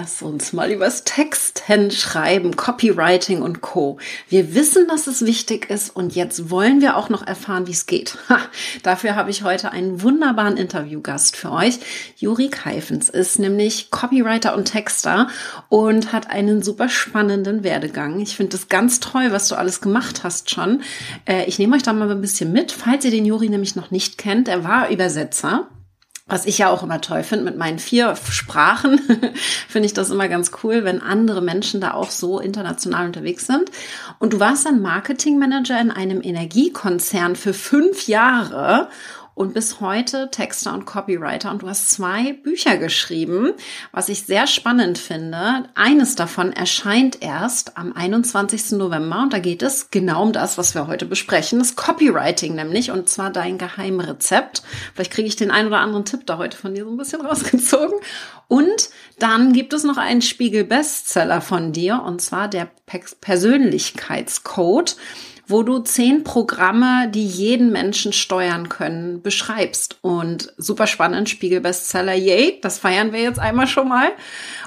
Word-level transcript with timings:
Lass 0.00 0.22
uns 0.22 0.54
mal 0.54 0.70
übers 0.70 1.04
Texten 1.04 1.90
schreiben, 1.90 2.56
Copywriting 2.56 3.42
und 3.42 3.60
Co. 3.60 3.98
Wir 4.30 4.54
wissen, 4.54 4.88
dass 4.88 5.06
es 5.06 5.26
wichtig 5.26 5.68
ist 5.68 5.94
und 5.94 6.14
jetzt 6.14 6.48
wollen 6.48 6.80
wir 6.80 6.96
auch 6.96 7.10
noch 7.10 7.26
erfahren, 7.26 7.66
wie 7.66 7.72
es 7.72 7.84
geht. 7.84 8.16
Ha, 8.30 8.38
dafür 8.82 9.14
habe 9.14 9.28
ich 9.28 9.42
heute 9.42 9.72
einen 9.72 10.00
wunderbaren 10.00 10.56
Interviewgast 10.56 11.36
für 11.36 11.52
euch. 11.52 11.80
Juri 12.16 12.48
Keifens 12.48 13.10
ist 13.10 13.38
nämlich 13.38 13.90
Copywriter 13.90 14.56
und 14.56 14.72
Texter 14.72 15.28
und 15.68 16.14
hat 16.14 16.30
einen 16.30 16.62
super 16.62 16.88
spannenden 16.88 17.62
Werdegang. 17.62 18.20
Ich 18.20 18.36
finde 18.36 18.56
es 18.56 18.70
ganz 18.70 19.00
toll, 19.00 19.32
was 19.32 19.48
du 19.48 19.54
alles 19.54 19.82
gemacht 19.82 20.24
hast 20.24 20.48
schon. 20.48 20.80
Äh, 21.26 21.44
ich 21.44 21.58
nehme 21.58 21.76
euch 21.76 21.82
da 21.82 21.92
mal 21.92 22.10
ein 22.10 22.22
bisschen 22.22 22.52
mit, 22.52 22.72
falls 22.72 23.04
ihr 23.04 23.10
den 23.10 23.26
Juri 23.26 23.50
nämlich 23.50 23.76
noch 23.76 23.90
nicht 23.90 24.16
kennt. 24.16 24.48
Er 24.48 24.64
war 24.64 24.88
Übersetzer 24.88 25.68
was 26.30 26.46
ich 26.46 26.58
ja 26.58 26.70
auch 26.70 26.82
immer 26.82 27.00
toll 27.00 27.22
finde, 27.22 27.44
mit 27.44 27.56
meinen 27.56 27.78
vier 27.78 28.16
Sprachen 28.30 29.00
finde 29.68 29.86
ich 29.86 29.94
das 29.94 30.10
immer 30.10 30.28
ganz 30.28 30.52
cool, 30.62 30.84
wenn 30.84 31.02
andere 31.02 31.42
Menschen 31.42 31.80
da 31.80 31.94
auch 31.94 32.10
so 32.10 32.40
international 32.40 33.06
unterwegs 33.06 33.46
sind. 33.46 33.70
Und 34.18 34.32
du 34.32 34.40
warst 34.40 34.66
dann 34.66 34.80
Marketingmanager 34.80 35.80
in 35.80 35.90
einem 35.90 36.22
Energiekonzern 36.22 37.36
für 37.36 37.52
fünf 37.52 38.06
Jahre 38.06 38.88
und 39.40 39.54
bis 39.54 39.80
heute 39.80 40.30
Texter 40.30 40.74
und 40.74 40.84
Copywriter 40.84 41.50
und 41.50 41.62
du 41.62 41.68
hast 41.68 41.88
zwei 41.88 42.34
Bücher 42.34 42.76
geschrieben, 42.76 43.54
was 43.90 44.10
ich 44.10 44.24
sehr 44.26 44.46
spannend 44.46 44.98
finde. 44.98 45.64
Eines 45.74 46.14
davon 46.14 46.52
erscheint 46.52 47.22
erst 47.22 47.78
am 47.78 47.94
21. 47.94 48.72
November 48.72 49.22
und 49.22 49.32
da 49.32 49.38
geht 49.38 49.62
es 49.62 49.90
genau 49.90 50.24
um 50.24 50.34
das, 50.34 50.58
was 50.58 50.74
wir 50.74 50.88
heute 50.88 51.06
besprechen, 51.06 51.58
das 51.58 51.74
Copywriting 51.74 52.54
nämlich 52.54 52.90
und 52.90 53.08
zwar 53.08 53.30
dein 53.30 53.56
Geheimrezept. 53.56 54.62
Vielleicht 54.92 55.12
kriege 55.12 55.28
ich 55.28 55.36
den 55.36 55.50
einen 55.50 55.68
oder 55.68 55.80
anderen 55.80 56.04
Tipp 56.04 56.26
da 56.26 56.36
heute 56.36 56.58
von 56.58 56.74
dir 56.74 56.84
so 56.84 56.90
ein 56.90 56.98
bisschen 56.98 57.20
rausgezogen. 57.26 57.98
Und 58.46 58.90
dann 59.18 59.54
gibt 59.54 59.72
es 59.72 59.84
noch 59.84 59.96
einen 59.96 60.20
Spiegel-Bestseller 60.20 61.40
von 61.40 61.72
dir 61.72 62.02
und 62.04 62.20
zwar 62.20 62.46
der 62.46 62.68
Persönlichkeitscode 63.22 64.96
wo 65.50 65.62
du 65.62 65.80
zehn 65.80 66.24
Programme, 66.24 67.08
die 67.08 67.26
jeden 67.26 67.72
Menschen 67.72 68.12
steuern 68.12 68.68
können, 68.68 69.22
beschreibst. 69.22 69.98
Und 70.00 70.52
super 70.56 70.86
spannend, 70.86 71.28
Spiegel-Bestseller, 71.28 72.14
yay, 72.14 72.58
das 72.62 72.78
feiern 72.78 73.12
wir 73.12 73.20
jetzt 73.20 73.38
einmal 73.38 73.66
schon 73.66 73.88
mal. 73.88 74.12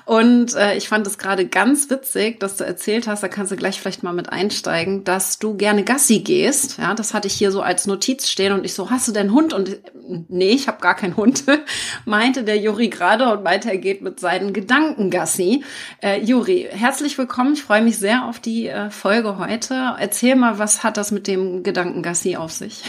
Und 0.06 0.54
äh, 0.56 0.76
ich 0.76 0.90
fand 0.90 1.08
es 1.08 1.18
gerade 1.18 1.48
ganz 1.48 1.90
witzig, 1.90 2.40
dass 2.40 2.58
du 2.58 2.66
erzählt 2.66 3.08
hast, 3.08 3.24
da 3.24 3.30
kannst 3.30 3.52
du 3.52 3.56
gleich 3.56 3.80
vielleicht 3.80 4.04
mal 4.04 4.14
mit 4.14 4.30
einsteigen, 4.30 5.04
dass 5.06 5.40
du 5.40 5.56
gerne 5.56 5.84
Gassi 5.84 6.20
gehst. 6.20 6.78
Ja, 6.78 6.94
das 6.94 7.14
hatte 7.14 7.28
ich 7.28 7.34
hier 7.34 7.52
so 7.52 7.62
als 7.62 7.88
Notiz 7.88 8.30
stehen 8.30 8.52
und 8.52 8.66
ich 8.66 8.74
so, 8.74 8.90
hast 8.90 9.08
du 9.08 9.14
denn 9.14 9.32
Hund? 9.32 9.54
Und 9.54 9.80
nee, 10.28 10.52
ich 10.52 10.68
habe 10.68 10.82
gar 10.82 10.96
keinen 10.96 11.16
Hund, 11.16 11.46
meinte 12.06 12.44
der 12.44 12.58
Juri 12.58 12.90
gerade 12.90 13.32
und 13.32 13.44
meinte, 13.44 13.70
er 13.70 13.78
geht 13.78 14.02
mit 14.02 14.20
seinen 14.20 14.52
Gedanken 14.52 15.10
Gassi. 15.10 15.64
Äh, 16.02 16.22
Juri, 16.22 16.68
herzlich 16.70 17.18
willkommen. 17.18 17.54
Ich 17.54 17.64
freue 17.64 17.82
mich 17.82 17.98
sehr 17.98 18.26
auf 18.26 18.40
die 18.40 18.68
äh, 18.68 18.90
Folge 18.90 19.38
heute. 19.38 19.96
Erzähl 19.98 20.36
mal, 20.36 20.60
was 20.60 20.84
hat 20.84 20.98
das 20.98 21.12
mit 21.12 21.28
dem 21.28 21.64
Gedanken 21.64 22.04
Gassi 22.04 22.36
auf 22.36 22.52
sich? 22.52 22.84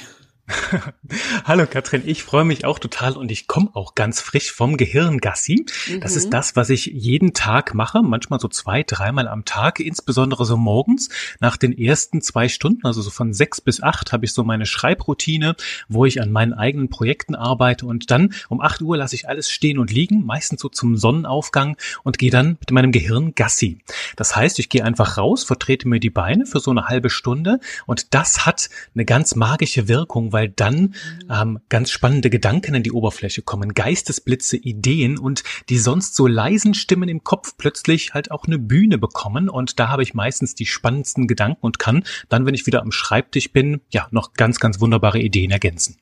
Hallo 1.44 1.66
Katrin, 1.66 2.02
ich 2.04 2.22
freue 2.22 2.44
mich 2.44 2.66
auch 2.66 2.78
total 2.78 3.16
und 3.16 3.30
ich 3.30 3.46
komme 3.46 3.70
auch 3.72 3.94
ganz 3.94 4.20
frisch 4.20 4.52
vom 4.52 4.76
Gehirngassi. 4.76 5.64
Mhm. 5.88 6.00
Das 6.00 6.16
ist 6.16 6.26
mhm. 6.26 6.30
das, 6.32 6.54
was 6.54 6.68
ich 6.68 6.86
jeden 6.86 7.32
Tag 7.32 7.74
mache, 7.74 8.02
manchmal 8.02 8.40
so 8.40 8.48
zwei, 8.48 8.82
dreimal 8.82 9.26
am 9.26 9.46
Tag, 9.46 9.80
insbesondere 9.80 10.44
so 10.44 10.58
morgens 10.58 11.08
nach 11.40 11.56
den 11.56 11.76
ersten 11.76 12.20
zwei 12.20 12.48
Stunden, 12.48 12.86
also 12.86 13.00
so 13.00 13.10
von 13.10 13.32
sechs 13.32 13.62
bis 13.62 13.82
acht 13.82 14.12
habe 14.12 14.26
ich 14.26 14.34
so 14.34 14.44
meine 14.44 14.66
Schreibroutine, 14.66 15.56
wo 15.88 16.04
ich 16.04 16.20
an 16.20 16.30
meinen 16.30 16.52
eigenen 16.52 16.90
Projekten 16.90 17.34
arbeite 17.34 17.86
und 17.86 18.10
dann 18.10 18.34
um 18.50 18.60
acht 18.60 18.82
Uhr 18.82 18.98
lasse 18.98 19.14
ich 19.14 19.28
alles 19.28 19.50
stehen 19.50 19.78
und 19.78 19.90
liegen, 19.90 20.26
meistens 20.26 20.60
so 20.60 20.68
zum 20.68 20.98
Sonnenaufgang 20.98 21.78
und 22.02 22.18
gehe 22.18 22.30
dann 22.30 22.58
mit 22.60 22.70
meinem 22.70 22.92
Gehirn 22.92 23.34
Gassi. 23.34 23.78
Das 24.16 24.36
heißt, 24.36 24.58
ich 24.58 24.68
gehe 24.68 24.84
einfach 24.84 25.16
raus, 25.16 25.42
vertrete 25.42 25.88
mir 25.88 26.00
die 26.00 26.10
Beine 26.10 26.44
für 26.44 26.60
so 26.60 26.70
eine 26.70 26.88
halbe 26.88 27.08
Stunde 27.08 27.60
und 27.86 28.12
das 28.12 28.44
hat 28.44 28.68
eine 28.94 29.06
ganz 29.06 29.36
magische 29.36 29.88
Wirkung, 29.88 30.33
weil 30.34 30.50
dann 30.50 30.94
ähm, 31.30 31.60
ganz 31.70 31.90
spannende 31.90 32.28
Gedanken 32.28 32.74
an 32.74 32.82
die 32.82 32.92
Oberfläche 32.92 33.40
kommen, 33.40 33.72
Geistesblitze, 33.72 34.58
Ideen 34.58 35.16
und 35.16 35.44
die 35.70 35.78
sonst 35.78 36.14
so 36.14 36.26
leisen 36.26 36.74
Stimmen 36.74 37.08
im 37.08 37.24
Kopf 37.24 37.56
plötzlich 37.56 38.12
halt 38.12 38.30
auch 38.30 38.44
eine 38.44 38.58
Bühne 38.58 38.98
bekommen 38.98 39.48
und 39.48 39.80
da 39.80 39.88
habe 39.88 40.02
ich 40.02 40.12
meistens 40.12 40.54
die 40.54 40.66
spannendsten 40.66 41.26
Gedanken 41.26 41.62
und 41.62 41.78
kann 41.78 42.04
dann, 42.28 42.44
wenn 42.44 42.54
ich 42.54 42.66
wieder 42.66 42.82
am 42.82 42.92
Schreibtisch 42.92 43.52
bin, 43.52 43.80
ja, 43.90 44.08
noch 44.10 44.34
ganz, 44.34 44.60
ganz 44.60 44.80
wunderbare 44.80 45.20
Ideen 45.20 45.50
ergänzen. 45.50 45.96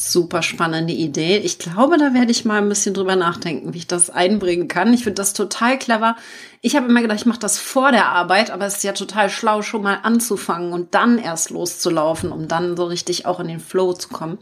Super 0.00 0.42
spannende 0.42 0.92
Idee. 0.92 1.38
Ich 1.38 1.58
glaube, 1.58 1.98
da 1.98 2.14
werde 2.14 2.30
ich 2.30 2.44
mal 2.44 2.62
ein 2.62 2.68
bisschen 2.68 2.94
drüber 2.94 3.16
nachdenken, 3.16 3.74
wie 3.74 3.78
ich 3.78 3.88
das 3.88 4.10
einbringen 4.10 4.68
kann. 4.68 4.94
Ich 4.94 5.02
finde 5.02 5.16
das 5.16 5.32
total 5.32 5.76
clever. 5.76 6.14
Ich 6.60 6.76
habe 6.76 6.86
immer 6.86 7.02
gedacht, 7.02 7.18
ich 7.18 7.26
mache 7.26 7.40
das 7.40 7.58
vor 7.58 7.90
der 7.90 8.06
Arbeit, 8.06 8.52
aber 8.52 8.64
es 8.64 8.76
ist 8.76 8.84
ja 8.84 8.92
total 8.92 9.28
schlau, 9.28 9.60
schon 9.62 9.82
mal 9.82 9.98
anzufangen 10.04 10.72
und 10.72 10.94
dann 10.94 11.18
erst 11.18 11.50
loszulaufen, 11.50 12.30
um 12.30 12.46
dann 12.46 12.76
so 12.76 12.84
richtig 12.84 13.26
auch 13.26 13.40
in 13.40 13.48
den 13.48 13.58
Flow 13.58 13.92
zu 13.92 14.08
kommen. 14.08 14.38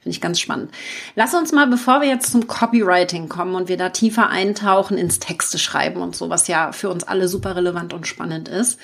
Finde 0.00 0.14
ich 0.16 0.22
ganz 0.22 0.40
spannend. 0.40 0.70
Lass 1.16 1.34
uns 1.34 1.52
mal, 1.52 1.66
bevor 1.66 2.00
wir 2.00 2.08
jetzt 2.08 2.32
zum 2.32 2.46
Copywriting 2.46 3.28
kommen 3.28 3.56
und 3.56 3.68
wir 3.68 3.76
da 3.76 3.90
tiefer 3.90 4.30
eintauchen 4.30 4.96
ins 4.96 5.18
Texte 5.18 5.58
schreiben 5.58 6.00
und 6.00 6.16
so, 6.16 6.30
was 6.30 6.48
ja 6.48 6.72
für 6.72 6.88
uns 6.88 7.04
alle 7.04 7.28
super 7.28 7.56
relevant 7.56 7.92
und 7.92 8.06
spannend 8.06 8.48
ist, 8.48 8.78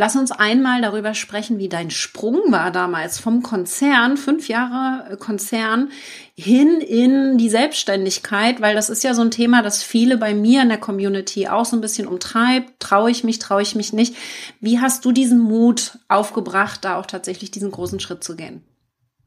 Lass 0.00 0.14
uns 0.14 0.30
einmal 0.30 0.80
darüber 0.80 1.12
sprechen, 1.12 1.58
wie 1.58 1.68
dein 1.68 1.90
Sprung 1.90 2.52
war 2.52 2.70
damals 2.70 3.18
vom 3.18 3.42
Konzern, 3.42 4.16
fünf 4.16 4.46
Jahre 4.46 5.10
äh, 5.10 5.16
Konzern, 5.16 5.90
hin 6.36 6.80
in 6.80 7.36
die 7.36 7.48
Selbstständigkeit, 7.48 8.60
weil 8.60 8.76
das 8.76 8.90
ist 8.90 9.02
ja 9.02 9.12
so 9.12 9.22
ein 9.22 9.32
Thema, 9.32 9.60
das 9.60 9.82
viele 9.82 10.16
bei 10.16 10.34
mir 10.34 10.62
in 10.62 10.68
der 10.68 10.78
Community 10.78 11.48
auch 11.48 11.64
so 11.64 11.76
ein 11.76 11.80
bisschen 11.80 12.06
umtreibt. 12.06 12.78
Traue 12.78 13.10
ich 13.10 13.24
mich, 13.24 13.40
traue 13.40 13.62
ich 13.62 13.74
mich 13.74 13.92
nicht? 13.92 14.14
Wie 14.60 14.78
hast 14.78 15.04
du 15.04 15.10
diesen 15.10 15.40
Mut 15.40 15.98
aufgebracht, 16.06 16.84
da 16.84 16.96
auch 16.96 17.06
tatsächlich 17.06 17.50
diesen 17.50 17.72
großen 17.72 17.98
Schritt 17.98 18.22
zu 18.22 18.36
gehen? 18.36 18.62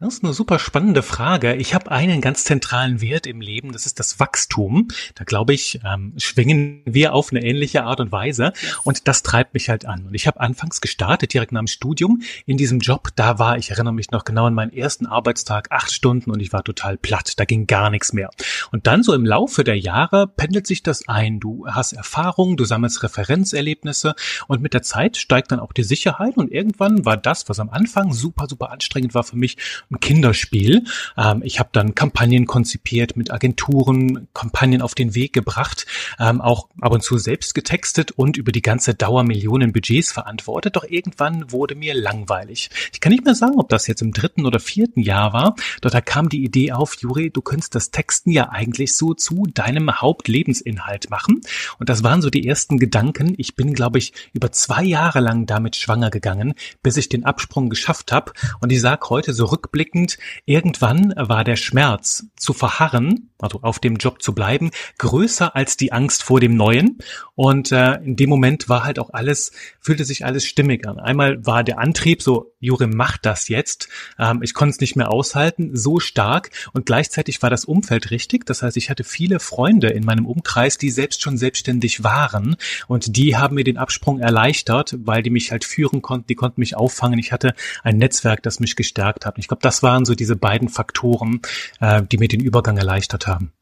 Das 0.02 0.16
ist 0.16 0.24
eine 0.24 0.34
super 0.34 0.58
spannende 0.58 1.04
Frage. 1.04 1.54
Ich 1.58 1.76
habe 1.76 1.92
einen 1.92 2.22
ganz 2.22 2.44
zentralen 2.44 3.02
Wert 3.02 3.28
im 3.28 3.40
Leben, 3.40 3.72
das 3.72 3.86
ist 3.86 4.00
das 4.00 4.20
Wachstum. 4.20 4.88
Da 5.14 5.26
glaube 5.26 5.54
ich, 5.54 5.80
ähm, 5.86 6.14
schwingen 6.18 6.82
wir 6.86 7.14
auf 7.14 7.32
eine 7.32 7.44
ähnliche 7.44 7.84
Art 7.84 8.00
und 8.00 8.12
Weise 8.12 8.52
und 8.84 9.08
das 9.08 9.22
treibt 9.22 9.54
mich 9.54 9.70
halt 9.70 9.86
an. 9.86 10.08
Und 10.08 10.16
ich 10.16 10.26
habe 10.26 10.40
anfangs 10.40 10.82
gestartet, 10.82 11.36
direkt 11.36 11.52
nach 11.52 11.62
dem 11.62 11.68
Studium, 11.68 12.24
in 12.48 12.58
diesem 12.58 12.80
Job, 12.80 13.10
da 13.16 13.38
war, 13.38 13.60
ich 13.60 13.70
erinnere 13.70 13.94
mich 13.94 14.10
noch 14.10 14.26
genau 14.26 14.48
an 14.48 14.56
meinen 14.56 14.74
ersten 14.74 15.06
Arbeitstag, 15.06 15.68
acht 15.70 15.92
Stunden 15.92 16.32
und 16.32 16.40
ich 16.40 16.52
war 16.52 16.64
total 16.64 16.98
platt, 16.98 17.34
da 17.38 17.46
ging 17.46 17.68
gar 17.68 17.92
nichts 17.92 18.12
mehr. 18.12 18.32
Und 18.72 18.88
dann 18.88 19.04
so 19.04 19.14
im 19.14 19.24
Laufe 19.24 19.64
der 19.64 19.78
Jahre 19.78 20.26
pendelt 20.26 20.66
sich 20.66 20.82
das 20.82 21.08
ein. 21.08 21.40
Du 21.40 21.68
hast 21.68 21.94
Erfahrung, 21.94 22.58
du 22.58 22.66
sammelst 22.66 23.04
Referenzerlebnisse 23.04 24.16
und 24.48 24.64
mit 24.64 24.74
der 24.74 24.82
Zeit 24.82 25.18
steigt 25.18 25.52
dann 25.52 25.60
auch 25.60 25.74
die 25.74 25.84
Sicherheit 25.84 26.38
und 26.38 26.52
irgendwann 26.52 27.06
war 27.06 27.18
das, 27.18 27.48
was 27.50 27.60
am 27.60 27.70
Anfang 27.70 28.14
super, 28.14 28.48
super 28.50 28.72
anstrengend 28.72 29.14
war 29.14 29.24
für 29.24 29.38
mich, 29.38 29.58
ein 29.92 30.00
Kinderspiel. 30.00 30.86
Ähm, 31.18 31.42
ich 31.44 31.60
habe 31.60 31.70
dann 31.74 31.96
Kampagnen 31.96 32.48
konzipiert 32.48 33.18
mit 33.18 33.32
Agenturen, 33.32 34.28
Kampagnen 34.34 34.82
auf 34.82 34.96
den 34.96 35.16
Weg 35.16 35.34
gebracht, 35.34 35.86
ähm, 36.20 36.42
auch 36.42 36.70
ab 36.80 36.94
und 36.94 37.04
zu 37.04 37.18
selbst 37.18 37.54
getextet 37.54 38.12
und 38.12 38.38
über 38.38 38.52
die 38.52 38.62
ganze 38.62 38.94
Dauer 38.94 39.24
Millionen 39.24 39.74
Budgets 39.74 40.12
verantwortet. 40.12 40.76
Doch 40.76 40.86
irgendwann 40.86 41.52
wurde 41.52 41.76
mir 41.76 41.94
langweilig. 41.94 42.70
Ich 42.94 43.02
kann 43.02 43.12
nicht 43.12 43.26
mehr 43.26 43.36
sagen, 43.36 43.56
ob 43.58 43.70
das 43.70 43.88
jetzt 43.88 44.02
im 44.02 44.14
dritten 44.14 44.46
oder 44.46 44.60
vierten 44.60 45.02
Jahr 45.02 45.34
war. 45.34 45.56
Doch 45.82 45.92
da 45.92 46.02
kam 46.02 46.30
die 46.30 46.44
Idee 46.44 46.72
auf, 46.72 46.96
Juri, 47.00 47.30
du 47.30 47.42
könntest 47.42 47.76
das 47.76 47.92
Texten 47.92 48.32
ja 48.32 48.50
eigentlich 48.50 48.94
so 48.94 49.14
zu 49.14 49.46
deinem 49.54 50.02
Hauptlebensinhalt 50.02 51.10
machen. 51.10 51.42
Und 51.80 51.90
das 51.90 52.04
waren 52.04 52.22
so 52.22 52.30
die 52.30 52.48
ersten 52.48 52.78
Gedanken. 52.78 53.34
Ich 53.38 53.56
bin, 53.56 53.74
glaube 53.74 53.98
ich, 53.98 54.14
über 54.34 54.52
zwei 54.52 54.84
Jahre 54.84 55.20
lang 55.20 55.46
damit 55.46 55.76
schwanger 55.76 56.10
gegangen, 56.10 56.54
bis 56.82 56.98
ich 56.98 57.10
den 57.10 57.26
Absprung 57.26 57.70
geschafft 57.70 58.12
habe. 58.12 58.32
Und 58.62 58.72
ich 58.72 58.82
sage 58.82 59.10
heute 59.10 59.34
so 59.34 59.46
rückblickend, 59.46 59.81
rückblickend, 59.82 60.18
irgendwann 60.46 61.14
war 61.18 61.44
der 61.44 61.56
Schmerz 61.56 62.26
zu 62.36 62.54
verharren, 62.54 63.32
also 63.40 63.60
auf 63.64 63.80
dem 63.80 63.96
Job 63.96 64.22
zu 64.22 64.34
bleiben, 64.34 64.72
größer 64.98 65.56
als 65.56 65.78
die 65.78 65.92
Angst 65.92 66.24
vor 66.24 66.40
dem 66.40 66.56
Neuen. 66.56 67.00
Und 67.36 67.72
äh, 67.72 67.96
in 67.96 68.16
dem 68.16 68.30
Moment 68.30 68.70
war 68.70 68.84
halt 68.84 69.00
auch 69.00 69.10
alles, 69.12 69.52
fühlte 69.80 70.06
sich 70.06 70.26
alles 70.26 70.46
stimmig 70.46 70.88
an. 70.88 71.00
Einmal 71.00 71.46
war 71.46 71.64
der 71.64 71.80
Antrieb 71.80 72.22
so, 72.22 72.52
Jure, 72.60 72.86
mach 72.86 73.18
das 73.18 73.48
jetzt. 73.48 73.90
Ähm, 74.20 74.42
ich 74.44 74.54
konnte 74.54 74.74
es 74.74 74.80
nicht 74.80 74.96
mehr 74.96 75.12
aushalten, 75.12 75.76
so 75.76 76.00
stark. 76.00 76.52
Und 76.74 76.86
gleichzeitig 76.86 77.42
war 77.42 77.50
das 77.50 77.66
Umfeld 77.66 78.12
richtig. 78.12 78.46
Das 78.46 78.62
heißt, 78.62 78.78
ich 78.78 78.92
hatte 78.92 79.04
viele 79.04 79.40
Freunde 79.40 79.88
in 79.88 80.06
meinem 80.06 80.28
Umkreis, 80.28 80.78
die 80.78 80.92
selbst 80.92 81.24
schon 81.24 81.38
selbstständig 81.38 82.04
waren. 82.04 82.56
Und 82.88 83.18
die 83.18 83.36
haben 83.36 83.56
mir 83.56 83.64
den 83.64 83.78
Absprung 83.78 84.20
erleichtert, 84.20 84.96
weil 85.00 85.24
die 85.24 85.32
mich 85.32 85.52
halt 85.52 85.66
führen 85.66 86.04
konnten, 86.04 86.28
die 86.28 86.36
konnten 86.36 86.62
mich 86.62 86.78
auffangen. 86.78 87.18
Ich 87.18 87.32
hatte 87.32 87.56
ein 87.84 87.98
Netzwerk, 87.98 88.44
das 88.44 88.60
mich 88.60 88.76
gestärkt 88.76 89.26
hat. 89.26 89.40
Ich 89.40 89.48
glaube, 89.48 89.64
das 89.72 89.82
waren 89.82 90.04
so 90.04 90.16
diese 90.16 90.36
beiden 90.36 90.68
Faktoren, 90.68 91.42
äh, 91.80 92.04
die 92.04 92.18
mir 92.18 92.28
den 92.28 92.42
Übergang 92.42 92.76
erleichtert 92.76 93.26
haben. 93.26 93.54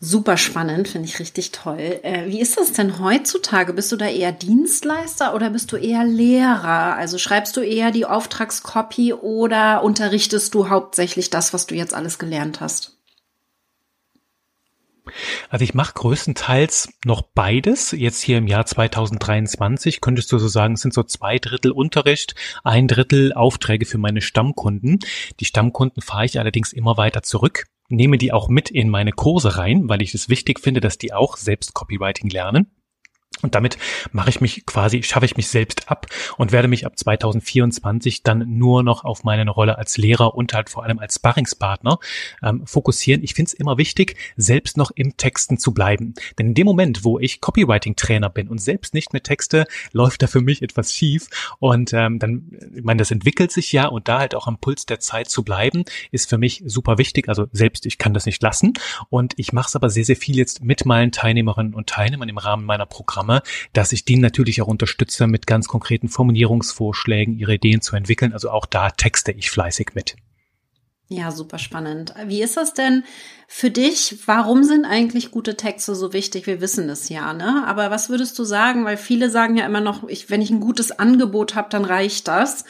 Super 0.00 0.36
spannend, 0.36 0.88
finde 0.88 1.06
ich 1.06 1.20
richtig 1.20 1.52
toll. 1.52 2.00
Äh, 2.02 2.26
wie 2.26 2.40
ist 2.40 2.58
das 2.58 2.72
denn 2.72 2.98
heutzutage? 2.98 3.72
Bist 3.72 3.92
du 3.92 3.96
da 3.96 4.06
eher 4.06 4.32
Dienstleister 4.32 5.36
oder 5.36 5.50
bist 5.50 5.70
du 5.70 5.76
eher 5.76 6.04
Lehrer? 6.04 6.96
Also 6.96 7.16
schreibst 7.16 7.56
du 7.56 7.60
eher 7.60 7.92
die 7.92 8.06
Auftragskopie 8.06 9.12
oder 9.12 9.84
unterrichtest 9.84 10.52
du 10.52 10.68
hauptsächlich 10.68 11.30
das, 11.30 11.54
was 11.54 11.66
du 11.66 11.76
jetzt 11.76 11.94
alles 11.94 12.18
gelernt 12.18 12.60
hast? 12.60 12.95
Also 15.48 15.64
ich 15.64 15.74
mache 15.74 15.94
größtenteils 15.94 16.88
noch 17.04 17.22
beides. 17.22 17.92
Jetzt 17.92 18.22
hier 18.22 18.38
im 18.38 18.46
Jahr 18.46 18.66
2023 18.66 20.00
könntest 20.00 20.32
du 20.32 20.38
so 20.38 20.48
sagen, 20.48 20.74
es 20.74 20.82
sind 20.82 20.94
so 20.94 21.02
zwei 21.02 21.38
Drittel 21.38 21.70
Unterricht, 21.70 22.34
ein 22.64 22.88
Drittel 22.88 23.32
Aufträge 23.32 23.86
für 23.86 23.98
meine 23.98 24.20
Stammkunden. 24.20 24.98
Die 25.40 25.44
Stammkunden 25.44 26.02
fahre 26.02 26.24
ich 26.24 26.38
allerdings 26.38 26.72
immer 26.72 26.96
weiter 26.96 27.22
zurück 27.22 27.66
nehme 27.88 28.18
die 28.18 28.32
auch 28.32 28.48
mit 28.48 28.70
in 28.70 28.88
meine 28.88 29.12
Kurse 29.12 29.58
rein, 29.58 29.88
weil 29.88 30.02
ich 30.02 30.14
es 30.14 30.28
wichtig 30.28 30.60
finde, 30.60 30.80
dass 30.80 30.98
die 30.98 31.12
auch 31.12 31.36
selbst 31.36 31.74
Copywriting 31.74 32.30
lernen. 32.30 32.70
Und 33.42 33.54
damit 33.54 33.76
mache 34.12 34.30
ich 34.30 34.40
mich 34.40 34.64
quasi, 34.64 35.02
schaffe 35.02 35.26
ich 35.26 35.36
mich 35.36 35.48
selbst 35.48 35.90
ab 35.90 36.06
und 36.38 36.52
werde 36.52 36.68
mich 36.68 36.86
ab 36.86 36.98
2024 36.98 38.22
dann 38.22 38.44
nur 38.56 38.82
noch 38.82 39.04
auf 39.04 39.24
meine 39.24 39.50
Rolle 39.50 39.76
als 39.76 39.98
Lehrer 39.98 40.34
und 40.34 40.54
halt 40.54 40.70
vor 40.70 40.84
allem 40.84 40.98
als 40.98 41.16
Sparringspartner 41.16 41.98
ähm, 42.42 42.66
fokussieren. 42.66 43.22
Ich 43.22 43.34
finde 43.34 43.50
es 43.50 43.52
immer 43.52 43.76
wichtig, 43.76 44.16
selbst 44.38 44.78
noch 44.78 44.90
im 44.90 45.18
Texten 45.18 45.58
zu 45.58 45.74
bleiben. 45.74 46.14
Denn 46.38 46.48
in 46.48 46.54
dem 46.54 46.64
Moment, 46.64 47.04
wo 47.04 47.18
ich 47.18 47.42
Copywriting-Trainer 47.42 48.30
bin 48.30 48.48
und 48.48 48.58
selbst 48.58 48.94
nicht 48.94 49.12
mehr 49.12 49.22
texte, 49.22 49.66
läuft 49.92 50.22
da 50.22 50.28
für 50.28 50.40
mich 50.40 50.62
etwas 50.62 50.94
schief. 50.94 51.28
Und 51.58 51.92
ähm, 51.92 52.18
dann, 52.18 52.52
ich 52.74 52.84
meine, 52.84 52.98
das 52.98 53.10
entwickelt 53.10 53.52
sich 53.52 53.70
ja 53.70 53.86
und 53.86 54.08
da 54.08 54.18
halt 54.20 54.34
auch 54.34 54.46
am 54.46 54.58
Puls 54.58 54.86
der 54.86 54.98
Zeit 54.98 55.28
zu 55.28 55.42
bleiben, 55.42 55.84
ist 56.10 56.30
für 56.30 56.38
mich 56.38 56.62
super 56.64 56.96
wichtig. 56.96 57.28
Also 57.28 57.48
selbst 57.52 57.84
ich 57.84 57.98
kann 57.98 58.14
das 58.14 58.24
nicht 58.24 58.42
lassen. 58.42 58.72
Und 59.10 59.34
ich 59.36 59.52
mache 59.52 59.68
es 59.68 59.76
aber 59.76 59.90
sehr, 59.90 60.06
sehr 60.06 60.16
viel 60.16 60.36
jetzt 60.36 60.64
mit 60.64 60.86
meinen 60.86 61.12
Teilnehmerinnen 61.12 61.74
und 61.74 61.86
Teilnehmern 61.86 62.30
im 62.30 62.38
Rahmen 62.38 62.64
meiner 62.64 62.86
Programme 62.86 63.15
Programme, 63.16 63.42
dass 63.72 63.92
ich 63.92 64.04
die 64.04 64.16
natürlich 64.16 64.60
auch 64.60 64.66
unterstütze, 64.66 65.26
mit 65.26 65.46
ganz 65.46 65.68
konkreten 65.68 66.08
Formulierungsvorschlägen 66.08 67.38
ihre 67.38 67.54
Ideen 67.54 67.80
zu 67.80 67.96
entwickeln. 67.96 68.32
Also 68.32 68.50
auch 68.50 68.66
da 68.66 68.90
texte 68.90 69.32
ich 69.32 69.50
fleißig 69.50 69.92
mit. 69.94 70.16
Ja, 71.08 71.30
super 71.30 71.58
spannend. 71.58 72.14
Wie 72.26 72.42
ist 72.42 72.56
das 72.56 72.74
denn 72.74 73.04
für 73.46 73.70
dich? 73.70 74.18
Warum 74.26 74.64
sind 74.64 74.84
eigentlich 74.84 75.30
gute 75.30 75.56
Texte 75.56 75.94
so 75.94 76.12
wichtig? 76.12 76.48
Wir 76.48 76.60
wissen 76.60 76.90
es 76.90 77.08
ja, 77.08 77.32
ne? 77.32 77.64
Aber 77.66 77.92
was 77.92 78.10
würdest 78.10 78.36
du 78.40 78.44
sagen? 78.44 78.84
Weil 78.84 78.96
viele 78.96 79.30
sagen 79.30 79.56
ja 79.56 79.64
immer 79.64 79.80
noch, 79.80 80.08
ich, 80.08 80.30
wenn 80.30 80.42
ich 80.42 80.50
ein 80.50 80.60
gutes 80.60 80.90
Angebot 80.90 81.54
habe, 81.54 81.68
dann 81.70 81.84
reicht 81.84 82.26
das. 82.26 82.64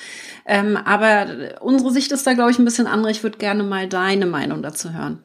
Ähm, 0.44 0.76
aber 0.76 1.56
unsere 1.62 1.90
Sicht 1.90 2.12
ist 2.12 2.26
da, 2.26 2.34
glaube 2.34 2.50
ich, 2.50 2.58
ein 2.58 2.66
bisschen 2.66 2.86
andere. 2.86 3.10
Ich 3.10 3.22
würde 3.22 3.38
gerne 3.38 3.62
mal 3.62 3.88
deine 3.88 4.26
Meinung 4.26 4.62
dazu 4.62 4.92
hören. 4.92 5.24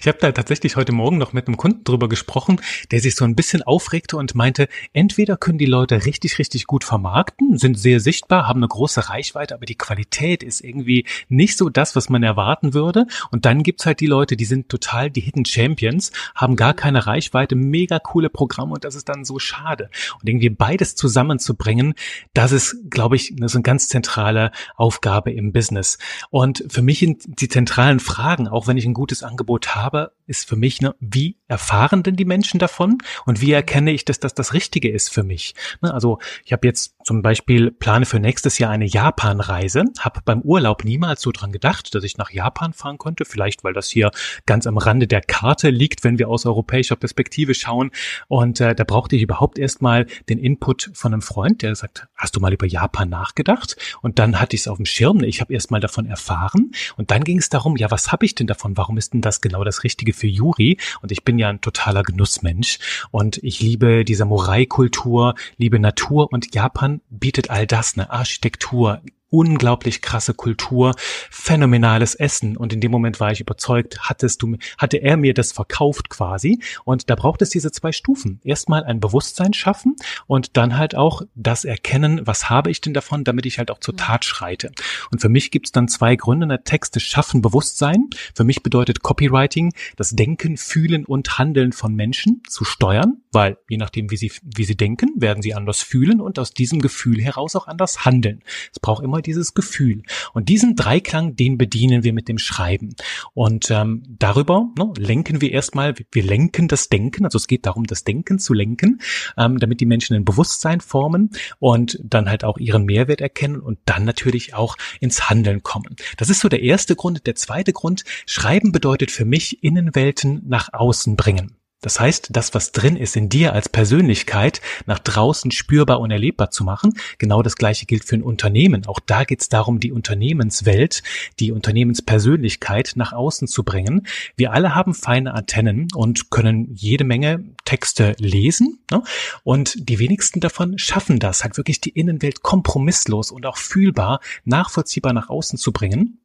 Ich 0.00 0.06
habe 0.06 0.18
da 0.20 0.30
tatsächlich 0.30 0.76
heute 0.76 0.92
Morgen 0.92 1.18
noch 1.18 1.32
mit 1.32 1.48
einem 1.48 1.56
Kunden 1.56 1.82
drüber 1.82 2.08
gesprochen, 2.08 2.60
der 2.92 3.00
sich 3.00 3.16
so 3.16 3.24
ein 3.24 3.34
bisschen 3.34 3.62
aufregte 3.62 4.16
und 4.16 4.36
meinte, 4.36 4.68
entweder 4.92 5.36
können 5.36 5.58
die 5.58 5.66
Leute 5.66 6.06
richtig, 6.06 6.38
richtig 6.38 6.66
gut 6.66 6.84
vermarkten, 6.84 7.58
sind 7.58 7.76
sehr 7.76 7.98
sichtbar, 7.98 8.46
haben 8.46 8.60
eine 8.60 8.68
große 8.68 9.08
Reichweite, 9.08 9.54
aber 9.54 9.66
die 9.66 9.74
Qualität 9.74 10.44
ist 10.44 10.60
irgendwie 10.60 11.04
nicht 11.28 11.58
so 11.58 11.68
das, 11.68 11.96
was 11.96 12.08
man 12.08 12.22
erwarten 12.22 12.74
würde. 12.74 13.06
Und 13.32 13.44
dann 13.44 13.64
gibt's 13.64 13.86
halt 13.86 13.98
die 13.98 14.06
Leute, 14.06 14.36
die 14.36 14.44
sind 14.44 14.68
total 14.68 15.10
die 15.10 15.20
Hidden 15.20 15.44
Champions, 15.44 16.12
haben 16.36 16.54
gar 16.54 16.74
keine 16.74 17.06
Reichweite, 17.06 17.56
mega 17.56 17.98
coole 17.98 18.30
Programme 18.30 18.74
und 18.74 18.84
das 18.84 18.94
ist 18.94 19.08
dann 19.08 19.24
so 19.24 19.40
schade. 19.40 19.90
Und 20.20 20.28
irgendwie 20.28 20.50
beides 20.50 20.94
zusammenzubringen, 20.94 21.94
das 22.34 22.52
ist, 22.52 22.76
glaube 22.88 23.16
ich, 23.16 23.32
eine, 23.36 23.48
so 23.48 23.58
eine 23.58 23.62
ganz 23.64 23.88
zentrale 23.88 24.52
Aufgabe 24.76 25.32
im 25.32 25.52
Business. 25.52 25.98
Und 26.30 26.64
für 26.68 26.82
mich 26.82 27.00
sind 27.00 27.24
die 27.26 27.48
zentralen 27.48 27.98
Fragen, 27.98 28.46
auch 28.46 28.68
wenn 28.68 28.76
ich 28.76 28.86
ein 28.86 28.94
gutes 28.94 29.24
Angebot 29.24 29.39
habe, 29.74 30.12
ist 30.26 30.48
für 30.48 30.54
mich, 30.54 30.80
ne, 30.80 30.94
wie 31.00 31.38
erfahren 31.48 32.04
denn 32.04 32.14
die 32.14 32.24
Menschen 32.24 32.60
davon 32.60 32.98
und 33.26 33.40
wie 33.40 33.50
erkenne 33.50 33.90
ich, 33.90 34.04
dass 34.04 34.20
das 34.20 34.32
das 34.32 34.54
Richtige 34.54 34.88
ist 34.88 35.08
für 35.08 35.24
mich? 35.24 35.54
Ne, 35.82 35.92
also 35.92 36.18
ich 36.44 36.52
habe 36.52 36.66
jetzt 36.68 36.94
zum 37.04 37.22
Beispiel 37.22 37.72
plane 37.72 38.06
für 38.06 38.20
nächstes 38.20 38.58
Jahr 38.58 38.70
eine 38.70 38.86
Japan-Reise, 38.86 39.84
habe 39.98 40.20
beim 40.24 40.42
Urlaub 40.42 40.84
niemals 40.84 41.22
so 41.22 41.32
dran 41.32 41.50
gedacht, 41.50 41.94
dass 41.94 42.04
ich 42.04 42.16
nach 42.16 42.30
Japan 42.30 42.72
fahren 42.72 42.98
könnte, 42.98 43.24
vielleicht 43.24 43.64
weil 43.64 43.72
das 43.72 43.88
hier 43.88 44.12
ganz 44.46 44.66
am 44.66 44.78
Rande 44.78 45.06
der 45.06 45.20
Karte 45.20 45.70
liegt, 45.70 46.04
wenn 46.04 46.18
wir 46.18 46.28
aus 46.28 46.46
europäischer 46.46 46.96
Perspektive 46.96 47.54
schauen. 47.54 47.90
Und 48.28 48.60
äh, 48.60 48.74
da 48.74 48.84
brauchte 48.84 49.16
ich 49.16 49.22
überhaupt 49.22 49.58
erstmal 49.58 50.06
den 50.28 50.38
Input 50.38 50.90
von 50.94 51.12
einem 51.12 51.22
Freund, 51.22 51.62
der 51.62 51.74
sagt, 51.74 52.06
hast 52.14 52.36
du 52.36 52.40
mal 52.40 52.52
über 52.52 52.66
Japan 52.66 53.08
nachgedacht? 53.08 53.76
Und 54.02 54.18
dann 54.18 54.40
hatte 54.40 54.54
ich 54.54 54.62
es 54.62 54.68
auf 54.68 54.76
dem 54.76 54.86
Schirm, 54.86 55.22
ich 55.24 55.40
habe 55.40 55.52
erstmal 55.52 55.80
davon 55.80 56.06
erfahren 56.06 56.72
und 56.96 57.10
dann 57.10 57.24
ging 57.24 57.38
es 57.38 57.48
darum, 57.48 57.76
ja, 57.76 57.90
was 57.90 58.12
habe 58.12 58.24
ich 58.24 58.34
denn 58.34 58.46
davon? 58.46 58.76
Warum 58.76 58.96
ist 58.98 59.12
denn 59.12 59.20
das 59.20 59.29
genau 59.38 59.62
das 59.62 59.84
Richtige 59.84 60.12
für 60.12 60.26
Juri? 60.26 60.78
Und 61.02 61.12
ich 61.12 61.22
bin 61.22 61.38
ja 61.38 61.48
ein 61.48 61.60
totaler 61.60 62.02
Genussmensch. 62.02 62.78
Und 63.12 63.38
ich 63.44 63.60
liebe 63.60 64.04
die 64.04 64.16
Samurai-Kultur, 64.16 65.34
liebe 65.56 65.78
Natur. 65.78 66.32
Und 66.32 66.54
Japan 66.54 67.00
bietet 67.10 67.50
all 67.50 67.66
das, 67.66 67.94
eine 67.94 68.10
Architektur, 68.10 69.02
unglaublich 69.30 70.02
krasse 70.02 70.34
Kultur, 70.34 70.94
phänomenales 71.30 72.14
Essen. 72.14 72.56
Und 72.56 72.72
in 72.72 72.80
dem 72.80 72.90
Moment 72.90 73.20
war 73.20 73.32
ich 73.32 73.40
überzeugt, 73.40 74.00
hattest 74.00 74.42
du, 74.42 74.56
hatte 74.76 74.98
er 74.98 75.16
mir 75.16 75.34
das 75.34 75.52
verkauft 75.52 76.10
quasi. 76.10 76.60
Und 76.84 77.08
da 77.08 77.14
braucht 77.14 77.40
es 77.42 77.50
diese 77.50 77.72
zwei 77.72 77.92
Stufen. 77.92 78.40
Erstmal 78.44 78.84
ein 78.84 79.00
Bewusstsein 79.00 79.52
schaffen 79.52 79.96
und 80.26 80.56
dann 80.56 80.76
halt 80.76 80.94
auch 80.94 81.22
das 81.34 81.64
erkennen, 81.64 82.20
was 82.24 82.50
habe 82.50 82.70
ich 82.70 82.80
denn 82.80 82.94
davon, 82.94 83.24
damit 83.24 83.46
ich 83.46 83.58
halt 83.58 83.70
auch 83.70 83.78
zur 83.78 83.96
Tat 83.96 84.24
schreite. 84.24 84.72
Und 85.12 85.20
für 85.20 85.28
mich 85.28 85.50
gibt 85.50 85.66
es 85.66 85.72
dann 85.72 85.88
zwei 85.88 86.16
Gründe. 86.16 86.44
Eine 86.44 86.64
Texte 86.64 87.00
schaffen 87.00 87.42
Bewusstsein. 87.42 88.08
Für 88.34 88.44
mich 88.44 88.62
bedeutet 88.62 89.02
Copywriting 89.02 89.72
das 89.96 90.10
Denken, 90.10 90.56
Fühlen 90.56 91.04
und 91.04 91.38
Handeln 91.38 91.72
von 91.72 91.94
Menschen 91.94 92.42
zu 92.48 92.64
steuern, 92.64 93.22
weil 93.32 93.58
je 93.68 93.76
nachdem, 93.76 94.10
wie 94.10 94.16
sie, 94.16 94.32
wie 94.42 94.64
sie 94.64 94.76
denken, 94.76 95.10
werden 95.16 95.42
sie 95.42 95.54
anders 95.54 95.82
fühlen 95.82 96.20
und 96.20 96.38
aus 96.38 96.52
diesem 96.52 96.80
Gefühl 96.80 97.20
heraus 97.20 97.54
auch 97.56 97.68
anders 97.68 98.04
handeln. 98.04 98.42
Es 98.72 98.80
braucht 98.80 99.04
immer 99.04 99.19
dieses 99.22 99.54
Gefühl. 99.54 100.02
Und 100.32 100.48
diesen 100.48 100.76
Dreiklang, 100.76 101.36
den 101.36 101.58
bedienen 101.58 102.04
wir 102.04 102.12
mit 102.12 102.28
dem 102.28 102.38
Schreiben. 102.38 102.94
Und 103.34 103.70
ähm, 103.70 104.02
darüber 104.08 104.68
ne, 104.78 104.92
lenken 104.96 105.40
wir 105.40 105.52
erstmal, 105.52 105.94
wir 106.12 106.22
lenken 106.22 106.68
das 106.68 106.88
Denken, 106.88 107.24
also 107.24 107.36
es 107.36 107.46
geht 107.46 107.66
darum, 107.66 107.84
das 107.84 108.04
Denken 108.04 108.38
zu 108.38 108.54
lenken, 108.54 109.00
ähm, 109.36 109.58
damit 109.58 109.80
die 109.80 109.86
Menschen 109.86 110.16
ein 110.16 110.24
Bewusstsein 110.24 110.80
formen 110.80 111.30
und 111.58 111.98
dann 112.02 112.28
halt 112.28 112.44
auch 112.44 112.58
ihren 112.58 112.84
Mehrwert 112.84 113.20
erkennen 113.20 113.60
und 113.60 113.78
dann 113.84 114.04
natürlich 114.04 114.54
auch 114.54 114.76
ins 115.00 115.28
Handeln 115.28 115.62
kommen. 115.62 115.96
Das 116.16 116.30
ist 116.30 116.40
so 116.40 116.48
der 116.48 116.62
erste 116.62 116.96
Grund. 116.96 117.26
Der 117.26 117.34
zweite 117.34 117.72
Grund, 117.72 118.04
Schreiben 118.26 118.72
bedeutet 118.72 119.10
für 119.10 119.24
mich 119.24 119.62
Innenwelten 119.62 120.42
nach 120.46 120.72
außen 120.72 121.16
bringen. 121.16 121.59
Das 121.80 121.98
heißt, 121.98 122.28
das, 122.30 122.54
was 122.54 122.72
drin 122.72 122.96
ist 122.96 123.16
in 123.16 123.30
dir 123.30 123.54
als 123.54 123.68
Persönlichkeit, 123.68 124.60
nach 124.84 124.98
draußen 124.98 125.50
spürbar 125.50 126.00
und 126.00 126.10
erlebbar 126.10 126.50
zu 126.50 126.62
machen. 126.62 126.94
Genau 127.18 127.42
das 127.42 127.56
Gleiche 127.56 127.86
gilt 127.86 128.04
für 128.04 128.16
ein 128.16 128.22
Unternehmen. 128.22 128.86
Auch 128.86 129.00
da 129.00 129.24
geht 129.24 129.40
es 129.40 129.48
darum, 129.48 129.80
die 129.80 129.92
Unternehmenswelt, 129.92 131.02
die 131.38 131.52
Unternehmenspersönlichkeit 131.52 132.92
nach 132.96 133.12
außen 133.12 133.48
zu 133.48 133.64
bringen. 133.64 134.06
Wir 134.36 134.52
alle 134.52 134.74
haben 134.74 134.92
feine 134.92 135.32
Antennen 135.32 135.88
und 135.94 136.30
können 136.30 136.68
jede 136.74 137.04
Menge 137.04 137.44
Texte 137.64 138.14
lesen. 138.18 138.80
Ne? 138.90 139.02
Und 139.42 139.88
die 139.88 139.98
wenigsten 139.98 140.40
davon 140.40 140.76
schaffen 140.78 141.18
das, 141.18 141.44
halt 141.44 141.56
wirklich 141.56 141.80
die 141.80 141.90
Innenwelt 141.90 142.42
kompromisslos 142.42 143.30
und 143.30 143.46
auch 143.46 143.56
fühlbar, 143.56 144.20
nachvollziehbar 144.44 145.14
nach 145.14 145.30
außen 145.30 145.58
zu 145.58 145.72
bringen 145.72 146.20